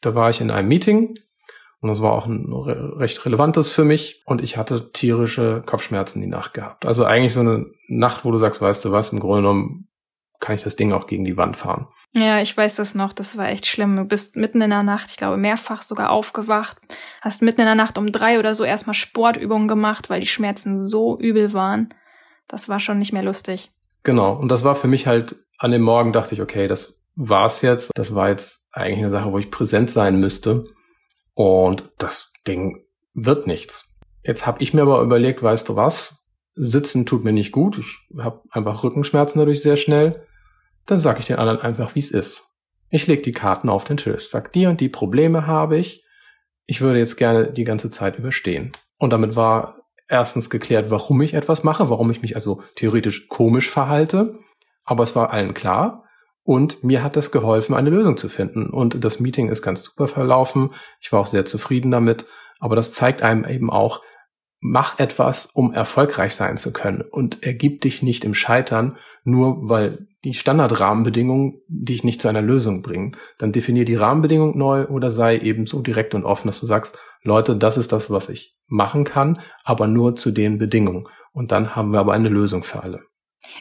da 0.00 0.14
war 0.14 0.30
ich 0.30 0.40
in 0.40 0.50
einem 0.50 0.68
Meeting 0.68 1.14
und 1.80 1.88
das 1.88 2.00
war 2.00 2.12
auch 2.12 2.26
ein 2.26 2.52
recht 2.52 3.24
relevantes 3.24 3.70
für 3.70 3.84
mich. 3.84 4.22
Und 4.24 4.42
ich 4.42 4.56
hatte 4.56 4.92
tierische 4.92 5.62
Kopfschmerzen 5.66 6.20
die 6.20 6.26
Nacht 6.26 6.54
gehabt. 6.54 6.86
Also 6.86 7.04
eigentlich 7.04 7.34
so 7.34 7.40
eine 7.40 7.66
Nacht, 7.88 8.24
wo 8.24 8.30
du 8.30 8.38
sagst, 8.38 8.60
weißt 8.60 8.84
du 8.84 8.92
was, 8.92 9.12
im 9.12 9.20
Grunde 9.20 9.42
genommen 9.42 9.88
kann 10.40 10.54
ich 10.54 10.62
das 10.62 10.76
Ding 10.76 10.92
auch 10.92 11.06
gegen 11.06 11.24
die 11.24 11.36
Wand 11.36 11.56
fahren. 11.56 11.88
Ja, 12.12 12.40
ich 12.40 12.56
weiß 12.56 12.76
das 12.76 12.94
noch. 12.94 13.12
Das 13.12 13.36
war 13.36 13.48
echt 13.48 13.66
schlimm. 13.66 13.96
Du 13.96 14.04
bist 14.04 14.36
mitten 14.36 14.62
in 14.62 14.70
der 14.70 14.82
Nacht, 14.82 15.10
ich 15.10 15.16
glaube, 15.16 15.36
mehrfach 15.36 15.82
sogar 15.82 16.10
aufgewacht. 16.10 16.78
Hast 17.20 17.42
mitten 17.42 17.60
in 17.60 17.66
der 17.66 17.74
Nacht 17.74 17.98
um 17.98 18.12
drei 18.12 18.38
oder 18.38 18.54
so 18.54 18.64
erstmal 18.64 18.94
Sportübungen 18.94 19.68
gemacht, 19.68 20.08
weil 20.08 20.20
die 20.20 20.26
Schmerzen 20.26 20.80
so 20.80 21.18
übel 21.18 21.52
waren. 21.52 21.92
Das 22.46 22.68
war 22.68 22.80
schon 22.80 22.98
nicht 22.98 23.12
mehr 23.12 23.22
lustig. 23.22 23.72
Genau. 24.02 24.34
Und 24.34 24.48
das 24.48 24.64
war 24.64 24.74
für 24.74 24.88
mich 24.88 25.06
halt 25.06 25.36
an 25.58 25.72
dem 25.72 25.82
Morgen 25.82 26.12
dachte 26.12 26.34
ich, 26.34 26.40
okay, 26.40 26.68
das 26.68 26.98
war's 27.16 27.62
jetzt. 27.62 27.90
Das 27.94 28.14
war 28.14 28.28
jetzt 28.28 28.66
eigentlich 28.72 29.00
eine 29.00 29.10
Sache, 29.10 29.32
wo 29.32 29.38
ich 29.38 29.50
präsent 29.50 29.90
sein 29.90 30.20
müsste. 30.20 30.64
Und 31.34 31.90
das 31.98 32.32
Ding 32.46 32.84
wird 33.14 33.46
nichts. 33.46 33.96
Jetzt 34.22 34.46
habe 34.46 34.62
ich 34.62 34.72
mir 34.72 34.82
aber 34.82 35.02
überlegt, 35.02 35.42
weißt 35.42 35.68
du 35.68 35.76
was? 35.76 36.18
Sitzen 36.54 37.06
tut 37.06 37.24
mir 37.24 37.32
nicht 37.32 37.52
gut. 37.52 37.78
Ich 37.78 37.96
habe 38.18 38.42
einfach 38.50 38.82
Rückenschmerzen 38.82 39.38
dadurch 39.38 39.62
sehr 39.62 39.76
schnell. 39.76 40.12
Dann 40.86 41.00
sage 41.00 41.20
ich 41.20 41.26
den 41.26 41.36
anderen 41.36 41.60
einfach, 41.60 41.94
wie 41.94 42.00
es 42.00 42.10
ist. 42.10 42.56
Ich 42.90 43.06
leg 43.06 43.22
die 43.22 43.32
Karten 43.32 43.68
auf 43.68 43.84
den 43.84 43.98
Tisch, 43.98 44.28
sag 44.28 44.52
die 44.52 44.66
und 44.66 44.80
die 44.80 44.88
Probleme 44.88 45.46
habe 45.46 45.76
ich. 45.76 46.04
Ich 46.66 46.80
würde 46.80 46.98
jetzt 46.98 47.16
gerne 47.16 47.52
die 47.52 47.64
ganze 47.64 47.90
Zeit 47.90 48.18
überstehen. 48.18 48.72
Und 48.98 49.10
damit 49.10 49.36
war 49.36 49.77
erstens 50.08 50.50
geklärt, 50.50 50.90
warum 50.90 51.20
ich 51.22 51.34
etwas 51.34 51.64
mache, 51.64 51.90
warum 51.90 52.10
ich 52.10 52.22
mich 52.22 52.34
also 52.34 52.62
theoretisch 52.76 53.28
komisch 53.28 53.70
verhalte. 53.70 54.34
Aber 54.84 55.04
es 55.04 55.14
war 55.14 55.30
allen 55.30 55.54
klar. 55.54 56.04
Und 56.42 56.82
mir 56.82 57.02
hat 57.02 57.14
das 57.16 57.30
geholfen, 57.30 57.74
eine 57.74 57.90
Lösung 57.90 58.16
zu 58.16 58.30
finden. 58.30 58.70
Und 58.70 59.04
das 59.04 59.20
Meeting 59.20 59.50
ist 59.50 59.60
ganz 59.60 59.82
super 59.82 60.08
verlaufen. 60.08 60.70
Ich 60.98 61.12
war 61.12 61.20
auch 61.20 61.26
sehr 61.26 61.44
zufrieden 61.44 61.90
damit. 61.90 62.26
Aber 62.58 62.74
das 62.74 62.92
zeigt 62.92 63.22
einem 63.22 63.44
eben 63.44 63.70
auch, 63.70 64.00
mach 64.60 64.98
etwas, 64.98 65.46
um 65.46 65.72
erfolgreich 65.72 66.34
sein 66.34 66.56
zu 66.56 66.72
können. 66.72 67.02
Und 67.02 67.42
ergib 67.44 67.80
dich 67.82 68.02
nicht 68.02 68.24
im 68.24 68.34
Scheitern, 68.34 68.96
nur 69.24 69.68
weil 69.68 70.08
die 70.24 70.34
Standardrahmenbedingungen 70.34 71.60
dich 71.68 72.02
nicht 72.02 72.20
zu 72.20 72.28
einer 72.28 72.42
Lösung 72.42 72.82
bringen. 72.82 73.16
Dann 73.38 73.52
definier 73.52 73.84
die 73.84 73.94
Rahmenbedingungen 73.94 74.58
neu 74.58 74.86
oder 74.86 75.10
sei 75.10 75.38
eben 75.38 75.66
so 75.66 75.80
direkt 75.80 76.14
und 76.14 76.24
offen, 76.24 76.48
dass 76.48 76.60
du 76.60 76.66
sagst, 76.66 76.98
Leute, 77.22 77.56
das 77.56 77.76
ist 77.76 77.92
das, 77.92 78.10
was 78.10 78.28
ich 78.28 78.56
machen 78.66 79.04
kann, 79.04 79.40
aber 79.64 79.86
nur 79.86 80.16
zu 80.16 80.30
den 80.30 80.58
Bedingungen. 80.58 81.06
Und 81.32 81.52
dann 81.52 81.76
haben 81.76 81.92
wir 81.92 82.00
aber 82.00 82.14
eine 82.14 82.28
Lösung 82.28 82.64
für 82.64 82.82
alle. 82.82 83.07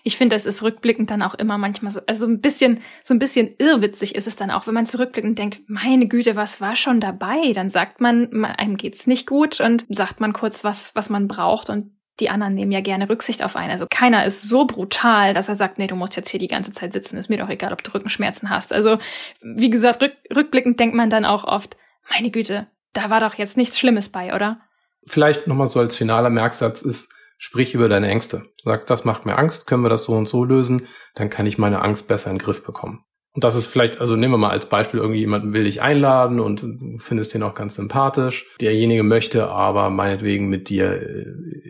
Ich 0.03 0.17
finde, 0.17 0.35
das 0.35 0.45
ist 0.45 0.63
rückblickend 0.63 1.11
dann 1.11 1.21
auch 1.21 1.35
immer 1.35 1.57
manchmal 1.57 1.91
so, 1.91 2.01
also 2.07 2.25
ein 2.25 2.41
bisschen, 2.41 2.79
so 3.03 3.13
ein 3.13 3.19
bisschen 3.19 3.55
irrwitzig 3.57 4.15
ist 4.15 4.27
es 4.27 4.35
dann 4.35 4.51
auch, 4.51 4.67
wenn 4.67 4.73
man 4.73 4.85
zurückblickt 4.85 5.27
und 5.27 5.37
denkt, 5.37 5.61
meine 5.67 6.07
Güte, 6.07 6.35
was 6.35 6.61
war 6.61 6.75
schon 6.75 6.99
dabei? 6.99 7.51
Dann 7.53 7.69
sagt 7.69 8.01
man, 8.01 8.45
einem 8.45 8.77
geht's 8.77 9.07
nicht 9.07 9.27
gut 9.27 9.59
und 9.59 9.85
sagt 9.89 10.19
man 10.19 10.33
kurz 10.33 10.63
was, 10.63 10.95
was 10.95 11.09
man 11.09 11.27
braucht 11.27 11.69
und 11.69 11.91
die 12.19 12.29
anderen 12.29 12.55
nehmen 12.55 12.71
ja 12.71 12.81
gerne 12.81 13.09
Rücksicht 13.09 13.43
auf 13.43 13.55
einen. 13.55 13.71
Also 13.71 13.85
keiner 13.89 14.25
ist 14.25 14.43
so 14.43 14.65
brutal, 14.65 15.33
dass 15.33 15.49
er 15.49 15.55
sagt, 15.55 15.77
nee, 15.77 15.87
du 15.87 15.95
musst 15.95 16.15
jetzt 16.15 16.29
hier 16.29 16.39
die 16.39 16.47
ganze 16.47 16.73
Zeit 16.73 16.93
sitzen, 16.93 17.17
ist 17.17 17.29
mir 17.29 17.37
doch 17.37 17.49
egal, 17.49 17.73
ob 17.73 17.83
du 17.83 17.93
Rückenschmerzen 17.93 18.49
hast. 18.49 18.73
Also, 18.73 18.97
wie 19.41 19.69
gesagt, 19.69 20.01
rück, 20.01 20.13
rückblickend 20.35 20.79
denkt 20.79 20.95
man 20.95 21.11
dann 21.11 21.25
auch 21.25 21.43
oft, 21.43 21.77
meine 22.09 22.31
Güte, 22.31 22.67
da 22.93 23.09
war 23.09 23.19
doch 23.19 23.35
jetzt 23.35 23.57
nichts 23.57 23.77
Schlimmes 23.77 24.09
bei, 24.09 24.33
oder? 24.33 24.61
Vielleicht 25.05 25.45
nochmal 25.45 25.67
so 25.67 25.79
als 25.79 25.95
finaler 25.95 26.31
Merksatz 26.31 26.81
ist, 26.81 27.09
Sprich 27.37 27.73
über 27.73 27.87
deine 27.87 28.07
Ängste. 28.09 28.45
Sag, 28.63 28.87
das 28.87 29.05
macht 29.05 29.25
mir 29.25 29.37
Angst, 29.37 29.67
können 29.67 29.83
wir 29.83 29.89
das 29.89 30.03
so 30.03 30.13
und 30.13 30.27
so 30.27 30.43
lösen, 30.43 30.87
dann 31.15 31.29
kann 31.29 31.45
ich 31.45 31.57
meine 31.57 31.81
Angst 31.81 32.07
besser 32.07 32.31
in 32.31 32.37
den 32.37 32.43
Griff 32.43 32.63
bekommen. 32.63 33.03
Und 33.37 33.43
das 33.43 33.53
ist 33.53 33.67
vielleicht, 33.67 34.01
also 34.01 34.15
nehmen 34.15 34.33
wir 34.33 34.39
mal 34.39 34.49
als 34.49 34.65
Beispiel, 34.65 34.99
irgendwie 34.99 35.19
jemanden 35.19 35.53
will 35.53 35.65
dich 35.65 35.79
einladen 35.79 36.39
und 36.39 36.65
findest 36.97 37.35
den 37.35 37.43
auch 37.43 37.53
ganz 37.53 37.75
sympathisch. 37.75 38.47
Derjenige 38.59 39.03
möchte 39.03 39.49
aber 39.49 39.91
meinetwegen 39.91 40.49
mit 40.49 40.69
dir 40.69 40.99
äh, 40.99 41.25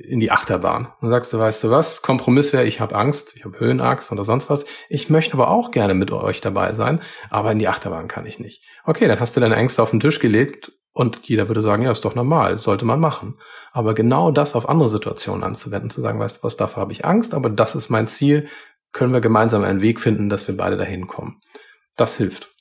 in 0.08 0.22
die 0.22 0.32
Achterbahn. 0.32 0.88
Und 1.02 1.10
sagst 1.10 1.34
du, 1.34 1.40
weißt 1.40 1.66
du 1.66 1.70
was, 1.70 2.02
Kompromiss 2.02 2.54
wäre, 2.54 2.64
ich 2.64 2.80
habe 2.80 2.96
Angst, 2.96 3.36
ich 3.36 3.44
habe 3.44 3.60
Höhenangst 3.60 4.14
oder 4.14 4.24
sonst 4.24 4.50
was. 4.50 4.66
Ich 4.88 5.10
möchte 5.10 5.34
aber 5.34 5.50
auch 5.50 5.72
gerne 5.72 5.94
mit 5.94 6.10
euch 6.10 6.40
dabei 6.40 6.72
sein, 6.72 7.02
aber 7.30 7.52
in 7.52 7.60
die 7.60 7.68
Achterbahn 7.68 8.08
kann 8.08 8.26
ich 8.26 8.40
nicht. 8.40 8.64
Okay, 8.86 9.10
dann 9.10 9.20
hast 9.20 9.36
du 9.36 9.42
deine 9.42 9.58
Ängste 9.58 9.84
auf 9.84 9.92
den 9.92 10.00
Tisch 10.00 10.20
gelegt 10.22 10.72
und 10.98 11.28
jeder 11.30 11.48
würde 11.48 11.62
sagen, 11.62 11.84
ja, 11.84 11.92
ist 11.92 12.06
doch 12.06 12.16
normal, 12.16 12.60
sollte 12.60 12.84
man 12.84 13.00
machen. 13.00 13.38
Aber 13.72 13.94
genau 13.94 14.32
das 14.32 14.56
auf 14.56 14.68
andere 14.68 14.90
Situationen 14.90 15.44
anzuwenden, 15.44 15.92
zu 15.92 16.02
sagen, 16.02 16.20
weißt 16.20 16.38
du 16.40 16.44
was, 16.44 16.58
dafür 16.58 16.82
habe 16.82 16.92
ich 16.92 17.06
Angst, 17.06 17.36
aber 17.36 17.52
das 17.52 17.76
ist 17.76 17.90
mein 17.90 18.08
Ziel, 18.08 18.48
können 18.94 19.14
wir 19.14 19.22
gemeinsam 19.22 19.64
einen 19.64 19.82
Weg 19.82 20.00
finden, 20.00 20.28
dass 20.28 20.48
wir 20.48 20.58
beide 20.58 20.76
dahin 20.76 21.06
kommen. 21.06 21.40
Das 21.96 22.18
hilft. 22.18 22.56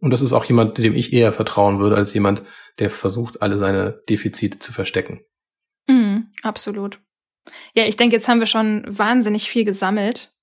Und 0.00 0.10
das 0.10 0.20
ist 0.20 0.32
auch 0.32 0.44
jemand, 0.46 0.78
dem 0.78 0.96
ich 0.96 1.12
eher 1.12 1.30
vertrauen 1.30 1.78
würde, 1.78 1.94
als 1.94 2.12
jemand, 2.12 2.42
der 2.80 2.90
versucht, 2.90 3.40
alle 3.40 3.56
seine 3.56 4.02
Defizite 4.08 4.58
zu 4.58 4.72
verstecken. 4.72 5.20
Mm, 5.86 6.22
absolut. 6.42 6.98
Ja, 7.72 7.84
ich 7.84 7.96
denke, 7.96 8.16
jetzt 8.16 8.26
haben 8.26 8.40
wir 8.40 8.46
schon 8.46 8.84
wahnsinnig 8.88 9.48
viel 9.48 9.64
gesammelt. 9.64 10.34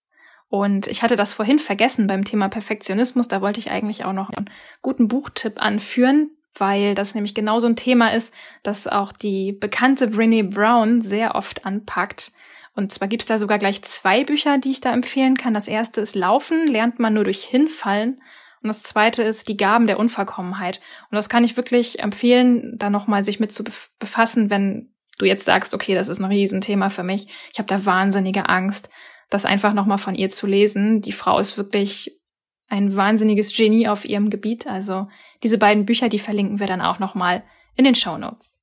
Und 0.48 0.88
ich 0.88 1.04
hatte 1.04 1.18
das 1.18 1.34
vorhin 1.34 1.60
vergessen 1.60 2.08
beim 2.08 2.24
Thema 2.24 2.48
Perfektionismus. 2.48 3.28
Da 3.28 3.42
wollte 3.42 3.60
ich 3.60 3.72
eigentlich 3.72 4.06
auch 4.06 4.14
noch 4.14 4.30
einen 4.30 4.50
guten 4.82 5.10
Buchtipp 5.10 5.62
anführen, 5.62 6.32
weil 6.58 6.96
das 6.96 7.16
nämlich 7.16 7.36
genau 7.36 7.60
so 7.60 7.68
ein 7.68 7.76
Thema 7.76 8.14
ist, 8.14 8.34
das 8.64 8.88
auch 8.88 9.12
die 9.12 9.52
bekannte 9.52 10.08
Brené 10.08 10.44
Brown 10.44 11.02
sehr 11.02 11.36
oft 11.36 11.66
anpackt. 11.66 12.32
Und 12.76 12.92
zwar 12.92 13.08
gibt's 13.08 13.28
da 13.28 13.38
sogar 13.38 13.58
gleich 13.58 13.82
zwei 13.84 14.24
Bücher, 14.24 14.58
die 14.58 14.72
ich 14.72 14.82
da 14.82 14.94
empfehlen 14.94 15.38
kann. 15.38 15.54
Das 15.54 15.68
erste 15.68 16.02
ist 16.02 16.16
Laufen, 16.16 16.68
lernt 16.68 17.00
man 17.00 17.14
nur 17.14 17.24
durch 17.24 17.44
Hinfallen. 17.44 18.22
Und 18.62 18.68
das 18.68 18.82
zweite 18.82 19.24
ist 19.24 19.48
Die 19.48 19.58
Gaben 19.58 19.88
der 19.88 20.00
Unvollkommenheit. 20.00 20.82
Und 21.10 21.16
das 21.16 21.30
kann 21.30 21.44
ich 21.44 21.56
wirklich 21.56 22.00
empfehlen, 22.00 22.76
da 22.78 22.90
nochmal 22.90 23.24
sich 23.24 23.40
mit 23.40 23.54
zu 23.54 23.64
befassen, 24.00 24.50
wenn 24.50 24.92
du 25.18 25.26
jetzt 25.26 25.46
sagst, 25.46 25.74
okay, 25.74 25.96
das 25.96 26.10
ist 26.10 26.20
ein 26.20 26.26
Riesenthema 26.26 26.90
für 26.90 27.04
mich. 27.04 27.28
Ich 27.54 27.60
habe 27.60 27.68
da 27.68 27.86
wahnsinnige 27.86 28.50
Angst, 28.50 28.90
das 29.30 29.46
einfach 29.46 29.74
nochmal 29.74 29.98
von 29.98 30.16
ihr 30.16 30.30
zu 30.30 30.48
lesen. 30.48 31.02
Die 31.02 31.12
Frau 31.12 31.40
ist 31.40 31.58
wirklich 31.58 32.20
ein 32.68 32.96
wahnsinniges 32.96 33.56
Genie 33.56 33.88
auf 33.88 34.06
ihrem 34.06 34.30
Gebiet. 34.30 34.68
Also 34.68 35.08
diese 35.44 35.58
beiden 35.58 35.86
Bücher, 35.86 36.10
die 36.10 36.20
verlinken 36.20 36.60
wir 36.60 36.68
dann 36.68 36.82
auch 36.82 37.00
nochmal 37.00 37.44
in 37.76 37.86
den 37.86 37.96
Show 37.96 38.18
Notes. 38.18 38.60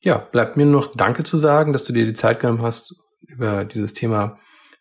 Ja, 0.00 0.18
bleibt 0.18 0.56
mir 0.56 0.66
noch 0.66 0.94
Danke 0.94 1.24
zu 1.24 1.36
sagen, 1.36 1.72
dass 1.72 1.84
du 1.84 1.92
dir 1.92 2.06
die 2.06 2.12
Zeit 2.12 2.40
genommen 2.40 2.62
hast, 2.62 2.94
über 3.20 3.64
dieses 3.64 3.94
Thema 3.94 4.36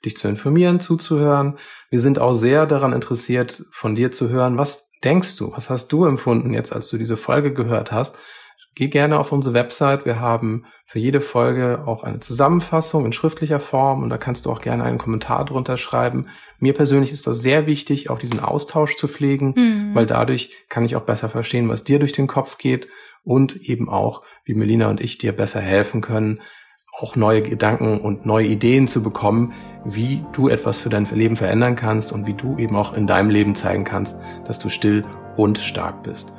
dich 0.05 0.15
zu 0.15 0.27
informieren, 0.27 0.79
zuzuhören. 0.79 1.57
Wir 1.89 1.99
sind 1.99 2.19
auch 2.19 2.33
sehr 2.33 2.67
daran 2.67 2.93
interessiert, 2.93 3.63
von 3.71 3.95
dir 3.95 4.11
zu 4.11 4.29
hören. 4.29 4.57
Was 4.57 4.91
denkst 5.03 5.35
du? 5.37 5.51
Was 5.53 5.69
hast 5.69 5.91
du 5.91 6.05
empfunden 6.05 6.53
jetzt, 6.53 6.73
als 6.73 6.89
du 6.89 6.97
diese 6.97 7.17
Folge 7.17 7.53
gehört 7.53 7.91
hast? 7.91 8.17
Geh 8.77 8.89
gerne 8.89 9.17
auf 9.17 9.31
unsere 9.31 9.55
Website. 9.55 10.05
Wir 10.05 10.19
haben 10.19 10.65
für 10.85 10.99
jede 10.99 11.19
Folge 11.19 11.81
auch 11.87 12.03
eine 12.03 12.19
Zusammenfassung 12.19 13.07
in 13.07 13.11
schriftlicher 13.11 13.59
Form 13.59 14.03
und 14.03 14.11
da 14.11 14.19
kannst 14.19 14.45
du 14.45 14.51
auch 14.51 14.61
gerne 14.61 14.83
einen 14.83 14.99
Kommentar 14.99 15.45
drunter 15.45 15.77
schreiben. 15.77 16.27
Mir 16.59 16.73
persönlich 16.73 17.11
ist 17.11 17.25
das 17.25 17.41
sehr 17.41 17.65
wichtig, 17.65 18.11
auch 18.11 18.19
diesen 18.19 18.39
Austausch 18.39 18.95
zu 18.95 19.07
pflegen, 19.07 19.55
mhm. 19.55 19.95
weil 19.95 20.05
dadurch 20.05 20.51
kann 20.69 20.85
ich 20.85 20.95
auch 20.95 21.01
besser 21.01 21.27
verstehen, 21.27 21.69
was 21.69 21.85
dir 21.85 21.97
durch 21.97 22.11
den 22.11 22.27
Kopf 22.27 22.59
geht 22.59 22.87
und 23.23 23.55
eben 23.55 23.89
auch, 23.89 24.21
wie 24.45 24.53
Melina 24.53 24.91
und 24.91 25.01
ich 25.01 25.17
dir 25.17 25.31
besser 25.31 25.59
helfen 25.59 26.01
können, 26.01 26.41
auch 26.99 27.15
neue 27.15 27.41
Gedanken 27.41 27.99
und 27.99 28.27
neue 28.27 28.45
Ideen 28.45 28.85
zu 28.85 29.01
bekommen, 29.01 29.53
wie 29.85 30.23
du 30.33 30.49
etwas 30.49 30.79
für 30.79 30.89
dein 30.89 31.05
Leben 31.05 31.35
verändern 31.35 31.75
kannst 31.75 32.11
und 32.11 32.27
wie 32.27 32.35
du 32.35 32.59
eben 32.59 32.75
auch 32.75 32.93
in 32.93 33.07
deinem 33.07 33.31
Leben 33.31 33.55
zeigen 33.55 33.85
kannst, 33.85 34.21
dass 34.45 34.59
du 34.59 34.69
still 34.69 35.03
und 35.35 35.57
stark 35.57 36.03
bist. 36.03 36.31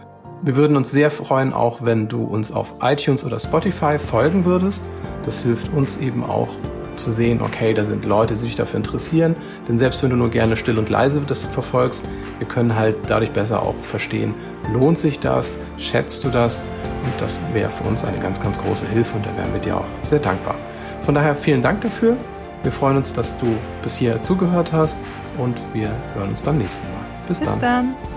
Wir 0.43 0.57
würden 0.57 0.77
uns 0.77 0.91
sehr 0.91 1.11
freuen, 1.11 1.53
auch 1.53 1.83
wenn 1.83 2.09
du 2.09 2.23
uns 2.23 2.53
auf 2.53 2.75
iTunes 2.81 3.25
oder 3.25 3.39
Spotify 3.39 3.99
folgen 3.99 4.45
würdest. 4.45 4.85
Das 5.25 5.43
hilft 5.43 5.73
uns 5.73 5.97
eben 5.97 6.23
auch 6.23 6.49
zu 6.97 7.13
sehen, 7.13 7.41
okay, 7.43 7.75
da 7.75 7.85
sind 7.85 8.05
Leute, 8.05 8.35
die 8.35 8.41
sich 8.41 8.55
dafür 8.55 8.79
interessieren. 8.79 9.37
Denn 9.69 9.79
selbst 9.79 10.03
wenn 10.03 10.11
du 10.11 10.17
nur 10.17 10.31
gerne 10.31 10.57
still 10.57 10.79
und 10.79 10.89
leise 10.89 11.21
das 11.27 11.45
verfolgst, 11.45 12.05
wir 12.39 12.47
können 12.47 12.77
halt 12.77 12.97
dadurch 13.07 13.31
besser 13.31 13.63
auch 13.63 13.75
verstehen, 13.77 14.35
lohnt 14.73 14.99
sich 14.99 15.21
das, 15.21 15.59
schätzt 15.77 16.25
du 16.25 16.29
das? 16.29 16.65
Und 17.05 17.21
das 17.21 17.39
wäre 17.53 17.71
für 17.71 17.85
uns 17.85 18.05
eine 18.05 18.19
ganz, 18.19 18.41
ganz 18.41 18.61
große 18.61 18.87
Hilfe 18.89 19.17
und 19.17 19.27
da 19.27 19.37
wären 19.37 19.53
wir 19.53 19.61
dir 19.61 19.77
auch 19.77 19.87
sehr 20.03 20.19
dankbar. 20.19 20.57
Von 21.03 21.15
daher 21.15 21.35
vielen 21.35 21.63
Dank 21.63 21.81
dafür. 21.81 22.17
Wir 22.63 22.73
freuen 22.73 22.97
uns, 22.97 23.13
dass 23.13 23.39
du 23.39 23.47
bis 23.83 23.97
hier 23.97 24.21
zugehört 24.21 24.73
hast 24.73 24.99
und 25.39 25.57
wir 25.73 25.91
hören 26.15 26.31
uns 26.31 26.41
beim 26.41 26.59
nächsten 26.59 26.87
Mal. 26.89 27.07
Bis, 27.29 27.39
bis 27.41 27.51
dann. 27.51 27.61
dann. 27.61 28.08